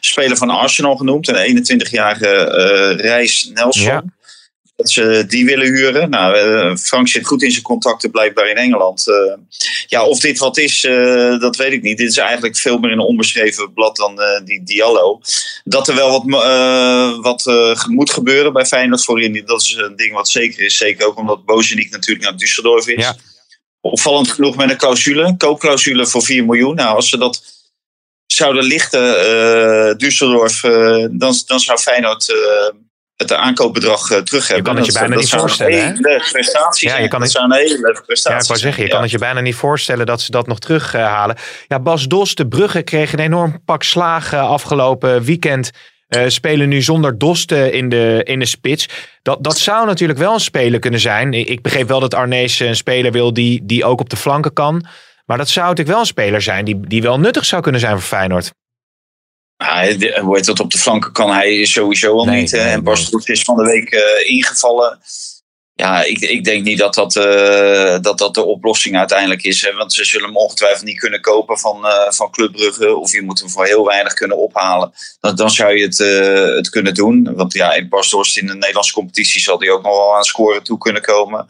speler 0.00 0.36
van 0.36 0.50
Arsenal 0.50 0.96
genoemd, 0.96 1.28
een 1.28 1.36
21-jarige 1.36 2.26
eh 2.26 3.00
Reis 3.00 3.50
Nelson. 3.54 3.82
Ja. 3.82 4.04
Dat 4.76 4.90
ze 4.90 5.24
die 5.28 5.44
willen 5.44 5.66
huren. 5.66 6.10
Nou, 6.10 6.36
eh, 6.36 6.76
Frank 6.76 7.08
zit 7.08 7.26
goed 7.26 7.42
in 7.42 7.50
zijn 7.50 7.62
contacten 7.62 8.10
blijkbaar 8.10 8.48
in 8.48 8.56
Engeland. 8.56 9.08
Eh, 9.08 9.34
ja, 9.86 10.04
of 10.04 10.20
dit 10.20 10.38
wat 10.38 10.58
is, 10.58 10.84
eh, 10.84 11.38
dat 11.38 11.56
weet 11.56 11.72
ik 11.72 11.82
niet. 11.82 11.98
Dit 11.98 12.08
is 12.08 12.16
eigenlijk 12.16 12.56
veel 12.56 12.78
meer 12.78 12.92
een 12.92 12.98
onbeschreven 12.98 13.72
blad 13.72 13.96
dan 13.96 14.20
die 14.44 14.62
Diallo. 14.62 15.20
Dat 15.64 15.88
er 15.88 15.94
wel 15.94 16.10
wat, 16.10 17.42
wat 17.42 17.86
moet 17.88 18.10
gebeuren 18.10 18.52
bij 18.52 18.66
Feyenoord 18.66 19.04
voorin, 19.04 19.42
dat 19.46 19.62
is 19.62 19.74
een 19.74 19.96
ding 19.96 20.12
wat 20.12 20.28
zeker 20.28 20.64
is. 20.64 20.76
Zeker 20.76 21.06
ook 21.06 21.18
omdat 21.18 21.44
Bozeniek 21.44 21.90
natuurlijk 21.90 22.30
naar 22.30 22.40
Düsseldorf 22.40 22.86
is. 22.86 23.04
Ja. 23.04 23.16
Opvallend 23.80 24.30
genoeg 24.30 24.56
met 24.56 24.70
een 24.70 24.76
clausule, 24.76 25.22
een 25.22 25.36
koopclausule 25.36 26.06
voor 26.06 26.22
4 26.22 26.44
miljoen. 26.44 26.74
Nou, 26.74 26.96
als 26.96 27.08
ze 27.08 27.18
dat 27.18 27.42
zouden 28.26 28.64
lichten, 28.64 29.96
Düsseldorf, 29.98 30.60
dan, 31.10 31.34
dan 31.46 31.60
zou 31.60 31.78
Feyenoord 31.78 32.34
het 33.22 33.38
aankoopbedrag 33.38 34.10
eh, 34.10 34.18
terug 34.18 34.46
hebben. 34.46 34.64
kan 34.64 34.76
het 34.76 34.86
je 34.86 34.92
Dat- 34.92 35.00
bijna 35.00 35.14
dat 35.14 35.24
niet 35.24 35.34
voorstellen, 35.40 35.72
Ja, 35.72 35.78
je 35.78 35.82
zijn. 35.86 37.08
kan 37.08 37.20
dat 37.20 37.32
hele 37.58 37.78
leuke 37.80 38.02
prestatie 38.06 38.36
Ja, 38.36 38.40
ik 38.42 38.46
wou 38.46 38.58
zeggen, 38.58 38.82
je 38.82 38.88
kan 38.88 39.02
het 39.02 39.10
je 39.10 39.18
bijna 39.18 39.40
niet 39.40 39.54
voorstellen 39.54 40.06
dat 40.06 40.20
ze 40.20 40.30
dat 40.30 40.46
nog 40.46 40.58
terughalen. 40.58 41.36
ja, 41.66 41.80
Bas 41.80 42.06
Dos, 42.06 42.34
de 42.34 42.48
Brugge 42.48 42.82
kreeg 42.82 43.12
een 43.12 43.18
enorm 43.18 43.62
pak 43.64 43.82
slagen 43.82 44.40
afgelopen 44.40 45.22
weekend. 45.22 45.70
Eh, 46.08 46.22
spelen 46.26 46.68
nu 46.68 46.82
zonder 46.82 47.18
Dost 47.18 47.52
eh, 47.52 47.72
in 47.72 47.88
de, 47.88 48.20
in 48.24 48.38
de 48.38 48.44
spits. 48.46 48.88
Dat, 49.22 49.44
dat 49.44 49.58
zou 49.58 49.86
natuurlijk 49.86 50.18
wel 50.18 50.34
een 50.34 50.40
speler 50.40 50.78
kunnen 50.80 51.00
zijn. 51.00 51.32
Ik, 51.34 51.48
ik 51.48 51.62
begreep 51.62 51.88
wel 51.88 52.00
dat 52.00 52.14
Arnees 52.14 52.60
een 52.60 52.76
speler 52.76 53.12
wil 53.12 53.32
die, 53.32 53.60
die 53.64 53.84
ook 53.84 54.00
op 54.00 54.08
de 54.10 54.16
flanken 54.16 54.52
kan. 54.52 54.86
Maar 55.26 55.38
dat 55.38 55.48
zou 55.48 55.66
natuurlijk 55.66 55.90
wel 55.96 56.00
een 56.00 56.06
speler 56.12 56.42
zijn 56.42 56.64
die, 56.64 56.80
die 56.80 57.02
wel 57.02 57.18
nuttig 57.20 57.44
zou 57.44 57.62
kunnen 57.62 57.80
zijn 57.80 57.92
voor 57.92 58.18
Feyenoord. 58.18 58.52
Ja, 59.62 59.96
de- 59.96 60.18
hoe 60.22 60.36
heet 60.36 60.46
dat 60.46 60.60
op 60.60 60.70
de 60.70 60.78
flanken 60.78 61.12
kan 61.12 61.30
hij 61.30 61.64
sowieso 61.64 62.12
al 62.16 62.24
Nee, 62.24 62.40
niet. 62.40 62.52
nee, 62.52 62.60
en. 62.60 62.96
Stroet 62.96 63.28
is 63.28 63.42
van 63.42 63.56
de 63.56 63.62
week 63.62 63.90
eh, 63.90 64.30
ingevallen. 64.30 64.98
Ja, 65.74 66.04
ik, 66.04 66.18
ik 66.20 66.44
denk 66.44 66.64
niet 66.64 66.78
dat 66.78 66.94
dat, 66.94 67.16
eh, 67.16 67.98
dat 68.00 68.18
dat 68.18 68.34
de 68.34 68.44
oplossing 68.44 68.96
uiteindelijk 68.96 69.42
is. 69.42 69.62
Hè? 69.62 69.72
Want 69.74 69.92
ze 69.92 70.04
zullen 70.04 70.26
hem 70.26 70.36
ongetwijfeld 70.36 70.84
niet 70.84 70.98
kunnen 70.98 71.20
kopen 71.20 71.58
van, 71.58 71.86
eh, 71.86 72.10
van 72.10 72.30
Club 72.30 72.52
Brugge. 72.52 72.96
Of 72.96 73.12
je 73.12 73.22
moet 73.22 73.40
hem 73.40 73.50
voor 73.50 73.66
heel 73.66 73.86
weinig 73.86 74.14
kunnen 74.14 74.36
ophalen. 74.38 74.92
Dan, 75.20 75.36
dan 75.36 75.50
zou 75.50 75.76
je 75.76 75.84
het, 75.84 75.98
het 76.56 76.68
kunnen 76.70 76.94
doen. 76.94 77.34
Want 77.34 77.52
ja, 77.52 77.72
in 77.74 77.88
Bas 77.88 78.10
Dorst 78.10 78.36
in 78.36 78.46
de 78.46 78.54
Nederlandse 78.54 78.92
competitie 78.92 79.40
zal 79.40 79.58
hij 79.60 79.70
ook 79.70 79.82
nog 79.82 79.92
wel 79.96 80.16
aan 80.16 80.24
scoren 80.24 80.62
toe 80.62 80.78
kunnen 80.78 81.02
komen. 81.02 81.46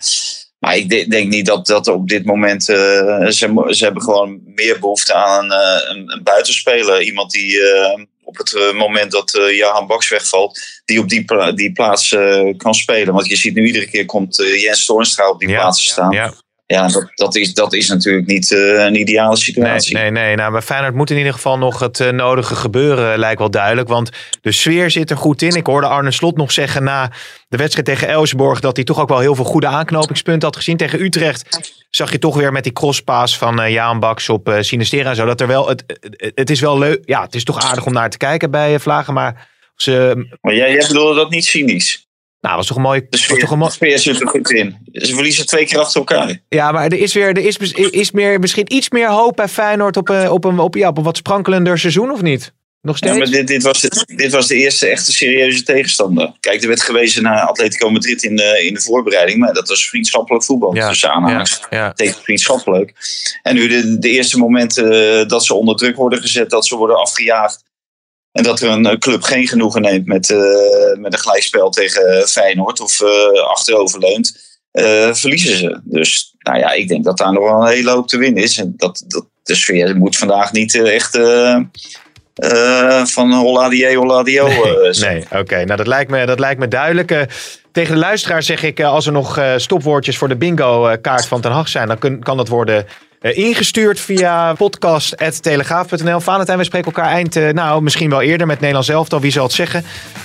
Maar 0.63 0.77
ik 0.77 0.89
de- 0.89 1.07
denk 1.09 1.29
niet 1.29 1.47
dat 1.47 1.67
dat 1.67 1.89
op 1.89 2.09
dit 2.09 2.25
moment. 2.25 2.69
eh, 2.69 3.27
ze, 3.27 3.65
ze 3.71 3.85
hebben 3.85 4.03
gewoon 4.03 4.41
meer 4.45 4.79
behoefte 4.79 5.15
aan 5.15 5.45
een, 5.45 5.51
eh, 5.59 5.91
een, 5.97 6.13
een 6.13 6.23
buitenspeler. 6.23 7.03
Iemand 7.03 7.31
die 7.31 7.61
eh, 7.63 8.01
op 8.23 8.37
het 8.37 8.73
moment 8.75 9.11
dat 9.11 9.35
eh 9.35 9.57
Jahan 9.57 9.87
Baks 9.87 10.09
wegvalt, 10.09 10.61
die 10.85 11.01
op 11.01 11.09
die, 11.09 11.25
pla- 11.25 11.53
die 11.53 11.73
plaats 11.73 12.09
kan 12.57 12.75
spelen. 12.75 13.15
Want 13.15 13.27
je 13.27 13.37
ziet 13.37 13.55
nu 13.55 13.67
iedere 13.67 13.89
keer 13.91 14.05
komt 14.07 14.37
Jens 14.37 14.85
Toornstra 14.85 15.29
op 15.31 15.41
die 15.41 15.49
Ja, 15.49 15.61
plaats 15.61 15.85
te 15.85 15.91
staan. 15.91 16.11
Ja, 16.13 16.25
Ja, 16.25 16.35
dat, 16.81 17.11
dat, 17.14 17.37
is, 17.37 17.55
dat 17.55 17.73
is 17.73 17.89
natuurlijk 17.89 18.27
niet 18.27 18.53
eh, 18.53 18.85
een 18.85 18.95
ideale 18.95 19.29
nee, 19.29 19.37
situatie. 19.37 19.97
nee, 19.97 20.11
nee. 20.11 20.37
Nou, 20.37 20.53
bij 20.53 20.62
Feyenoord 20.62 20.95
moet 20.95 21.11
in 21.11 21.16
ieder 21.16 21.33
geval 21.33 21.59
nog 21.59 21.79
het 21.79 22.01
eh, 22.01 22.11
nodige 22.11 22.55
gebeuren, 22.55 23.18
lijkt 23.18 23.39
wel 23.39 23.51
duidelijk. 23.51 23.89
Want 23.89 24.11
de 24.41 24.53
sfeer 24.53 24.91
zit 24.91 25.11
er 25.11 25.16
goed 25.16 25.43
in. 25.43 25.55
Ik 25.57 25.66
hoorde 25.66 25.87
Arne 25.87 26.11
Slot 26.11 26.37
nog 26.37 26.53
zeggen 26.53 26.85
na 26.85 27.11
de 27.49 27.57
wedstrijd 27.57 27.87
tegen 27.87 28.09
Elfsborg... 28.09 28.61
dat 28.61 28.77
hij 28.77 28.85
toch 28.85 29.01
ook 29.01 29.09
wel 29.09 29.18
heel 29.18 29.35
veel 29.35 29.45
goede 29.45 29.66
aanknopingspunten 29.66 30.49
had 30.49 30.57
gezien. 30.57 30.77
Tegen 30.77 31.03
Utrecht 31.03 31.61
zag 31.91 32.12
je 32.12 32.18
toch 32.18 32.37
weer 32.37 32.53
met 32.53 32.62
die 32.62 32.73
crosspaas 32.73 33.39
van 33.39 33.61
eh 33.61 33.73
Jaan 33.73 34.01
Baks 34.01 34.29
op 34.29 34.49
eh 34.49 34.61
Sinistera 34.61 35.11
en 35.11 35.16
zo. 35.16 35.27
Dat 35.27 35.41
er 35.41 35.47
wel, 35.47 35.68
het, 35.68 35.85
het, 36.35 36.51
is 36.51 36.61
wel 36.61 36.79
leuk. 36.79 37.03
Ja, 37.05 37.23
het 37.23 37.35
is 37.35 37.45
toch 37.45 37.59
aardig 37.59 37.87
om 37.87 37.93
naar 37.93 38.11
te 38.11 38.16
kijken 38.16 38.51
bij 38.51 38.75
eh, 38.75 38.81
Vlagen. 38.81 39.14
Maar 39.14 39.49
ze, 39.77 40.27
Maar 40.41 40.55
jij, 40.55 40.73
jij 40.73 40.87
bedoelde 40.87 41.14
dat 41.14 41.31
niet 41.31 41.45
cynisch. 41.45 42.07
Nou, 42.43 42.57
was 42.57 42.66
toch 42.66 42.76
een 42.76 42.82
mooie... 42.82 43.01
De 43.01 43.07
Was 43.11 43.20
sfeer, 43.22 43.38
toch 43.38 43.51
een 43.51 43.55
de 43.55 43.57
mooi, 43.62 43.70
sfeer 43.72 43.99
zit 43.99 44.20
er 44.20 44.28
goed 44.28 44.51
in. 44.51 44.76
Ze 44.93 45.14
verliezen 45.14 45.47
twee 45.47 45.66
keer 45.66 45.78
achter 45.78 45.97
elkaar. 45.99 46.38
ja, 46.49 46.72
maar 46.72 46.84
er 46.84 46.99
is 46.99 47.14
weer, 47.14 47.28
er 47.28 47.38
is, 47.45 47.57
is 47.90 48.11
meer, 48.11 48.38
misschien 48.38 48.72
iets 48.74 48.90
meer 48.90 49.09
hoop 49.11 49.36
bij 49.36 49.49
Feyenoord 49.49 49.97
op, 49.97 50.09
een- 50.09 50.30
op, 50.30 50.45
een, 50.45 50.59
op, 50.59 50.74
ja, 50.74 50.88
op 50.88 50.99
een 50.99 51.05
wat 51.05 51.16
sprankelender 51.16 51.78
seizoen, 51.78 52.11
of 52.11 52.22
niet? 52.22 52.53
Nog 52.80 52.99
Ja, 52.99 53.07
steeds? 53.07 53.18
maar 53.30 53.38
dit, 53.38 53.47
dit, 53.47 53.62
was 53.62 53.80
de, 53.80 54.05
dit 54.16 54.32
was 54.32 54.47
de 54.47 54.55
eerste 54.55 54.86
echte 54.86 55.12
serieuze 55.12 55.62
tegenstander. 55.62 56.32
Kijk, 56.40 56.62
er 56.62 56.68
werd 56.68 56.82
gewezen 56.82 57.22
naar 57.22 57.40
Atletico 57.40 57.90
Madrid 57.90 58.22
in 58.22 58.36
de, 58.36 58.64
in 58.66 58.74
de 58.74 58.80
voorbereiding. 58.80 59.38
Maar 59.38 59.53
dat 59.55 59.68
was 59.68 59.88
vriendschappelijk 59.88 60.45
voetbal. 60.45 60.74
Ja, 60.74 60.88
tussen 60.88 61.12
aanhangers. 61.12 61.61
ja, 61.70 61.76
ja. 61.78 61.93
Tegen 61.93 62.22
vriendschappelijk. 62.22 62.93
En 63.43 63.55
nu 63.55 63.68
de, 63.68 63.99
de 63.99 64.09
eerste 64.09 64.38
momenten 64.38 65.18
eh, 65.20 65.28
dat 65.28 65.45
ze 65.45 65.55
onder 65.55 65.76
druk 65.76 65.97
worden 65.97 66.20
gezet. 66.20 66.51
Dat 66.51 66.66
ze 66.66 66.76
worden 66.76 66.97
afgejaagd. 66.99 67.62
En 68.33 68.43
dat 68.43 68.61
er 68.61 68.68
een 68.70 68.87
eh, 68.87 68.99
club 68.99 69.22
geen 69.22 69.47
genoegen 69.49 69.83
neemt 69.83 70.07
met, 70.07 70.30
eh, 70.30 70.39
met 70.99 71.12
een 71.12 71.18
gelijkspel 71.18 71.70
tegen 71.70 72.28
Feyenoord. 72.28 72.80
Of 72.80 73.01
eh 73.01 73.43
achteroverleunt. 73.51 74.51
eh, 74.72 75.14
verliezen 75.14 75.57
ze. 75.57 75.80
Dus 75.85 76.35
nou 76.39 76.59
ja, 76.59 76.72
ik 76.72 76.89
denk 76.89 77.05
dat 77.05 77.18
daar 77.18 77.33
nog 77.33 77.43
wel 77.45 77.61
een 77.61 77.66
hele 77.74 77.91
hoop 77.91 78.09
te 78.09 78.18
winnen 78.18 78.43
is. 78.43 78.59
En 78.59 78.74
dat, 78.76 79.05
dat, 79.07 79.26
de 79.43 79.55
sfeer 79.55 79.97
moet 79.97 80.16
vandaag 80.16 80.53
niet 80.53 80.74
eh, 80.74 80.95
echt... 80.95 81.14
eh, 81.14 81.57
eh, 82.35 83.05
van 83.05 83.33
Holladie, 83.33 83.97
Holladio. 83.97 84.47
eh, 84.47 84.89
zijn. 84.91 85.24
Nee, 85.30 85.41
oké. 85.41 85.64
Nou, 85.64 85.76
dat 85.76 85.87
lijkt 85.87 86.11
me, 86.11 86.26
dat 86.26 86.39
lijkt 86.39 86.61
me 86.61 86.68
duidelijk. 86.68 87.11
Eh, 87.11 87.20
tegen 87.72 87.95
de 87.95 88.01
luisteraar 88.01 88.43
zeg 88.43 88.62
ik, 88.62 88.78
eh, 88.78 88.87
als 88.93 89.07
er 89.07 89.12
nog 89.12 89.39
eh, 89.39 89.53
stopwoordjes 89.57 90.16
voor 90.18 90.28
de 90.28 90.37
bingo-kaart 90.37 91.26
van 91.26 91.41
Ten 91.41 91.51
Hag 91.53 91.68
zijn, 91.68 91.89
dan 91.89 91.99
kun- 91.99 92.22
kan 92.22 92.37
dat 92.37 92.49
worden 92.49 92.76
eh, 92.87 92.93
ingestuurd 93.23 94.01
via 94.01 94.55
podcast.telegraaf.nl. 94.55 96.20
Valentijn, 96.20 96.59
we 96.59 96.64
spreken 96.64 96.93
elkaar 96.93 97.12
eind, 97.12 97.37
eh, 97.37 97.49
nou, 97.49 97.83
misschien 97.83 98.11
wel 98.11 98.23
eerder 98.23 98.47
met 98.47 98.61
Nederland 98.61 98.87
zelf, 98.87 99.09
dan 99.09 99.20
wie 99.20 99.31
zal 99.31 99.45
het 99.45 99.53
zeggen. 99.53 99.85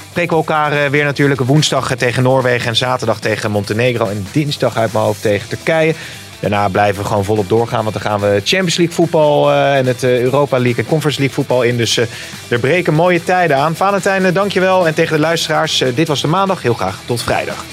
Spreken 0.09 0.31
we 0.31 0.43
elkaar 0.43 0.71
eh, 0.71 0.89
weer 0.89 1.03
natuurlijk 1.03 1.41
woensdag 1.41 1.91
eh, 1.91 1.97
tegen 1.97 2.23
Noorwegen 2.23 2.67
en 2.67 2.75
zaterdag 2.75 3.19
tegen 3.19 3.51
Montenegro 3.51 4.07
en 4.07 4.27
dinsdag 4.31 4.77
uit 4.77 4.93
mijn 4.93 5.05
hoofd 5.05 5.21
tegen 5.21 5.49
Turkije. 5.49 5.93
Daarna 6.39 6.67
blijven 6.69 7.01
we 7.01 7.07
gewoon 7.07 7.25
volop 7.25 7.49
doorgaan, 7.49 7.83
want 7.83 7.93
dan 7.93 8.01
gaan 8.01 8.19
we 8.19 8.41
Champions 8.43 8.77
League 8.77 8.95
voetbal 8.95 9.51
eh, 9.51 9.77
en 9.77 9.85
het 9.85 10.03
eh, 10.03 10.21
Europa 10.21 10.57
League 10.59 10.83
en 10.83 10.89
Conference 10.89 11.19
League 11.19 11.35
voetbal 11.35 11.63
in. 11.63 11.77
Dus 11.77 11.97
eh, 11.97 12.05
er 12.47 12.59
breken 12.59 12.93
mooie 12.93 13.23
tijden 13.23 13.57
aan. 13.57 13.75
Valentijn, 13.75 14.25
eh, 14.25 14.33
dankjewel. 14.33 14.87
En 14.87 14.93
tegen 14.93 15.15
de 15.15 15.21
luisteraars, 15.21 15.81
eh, 15.81 15.95
dit 15.95 16.07
was 16.07 16.21
de 16.21 16.27
maandag. 16.27 16.61
Heel 16.61 16.73
graag 16.73 16.99
tot 17.05 17.23
vrijdag. 17.23 17.65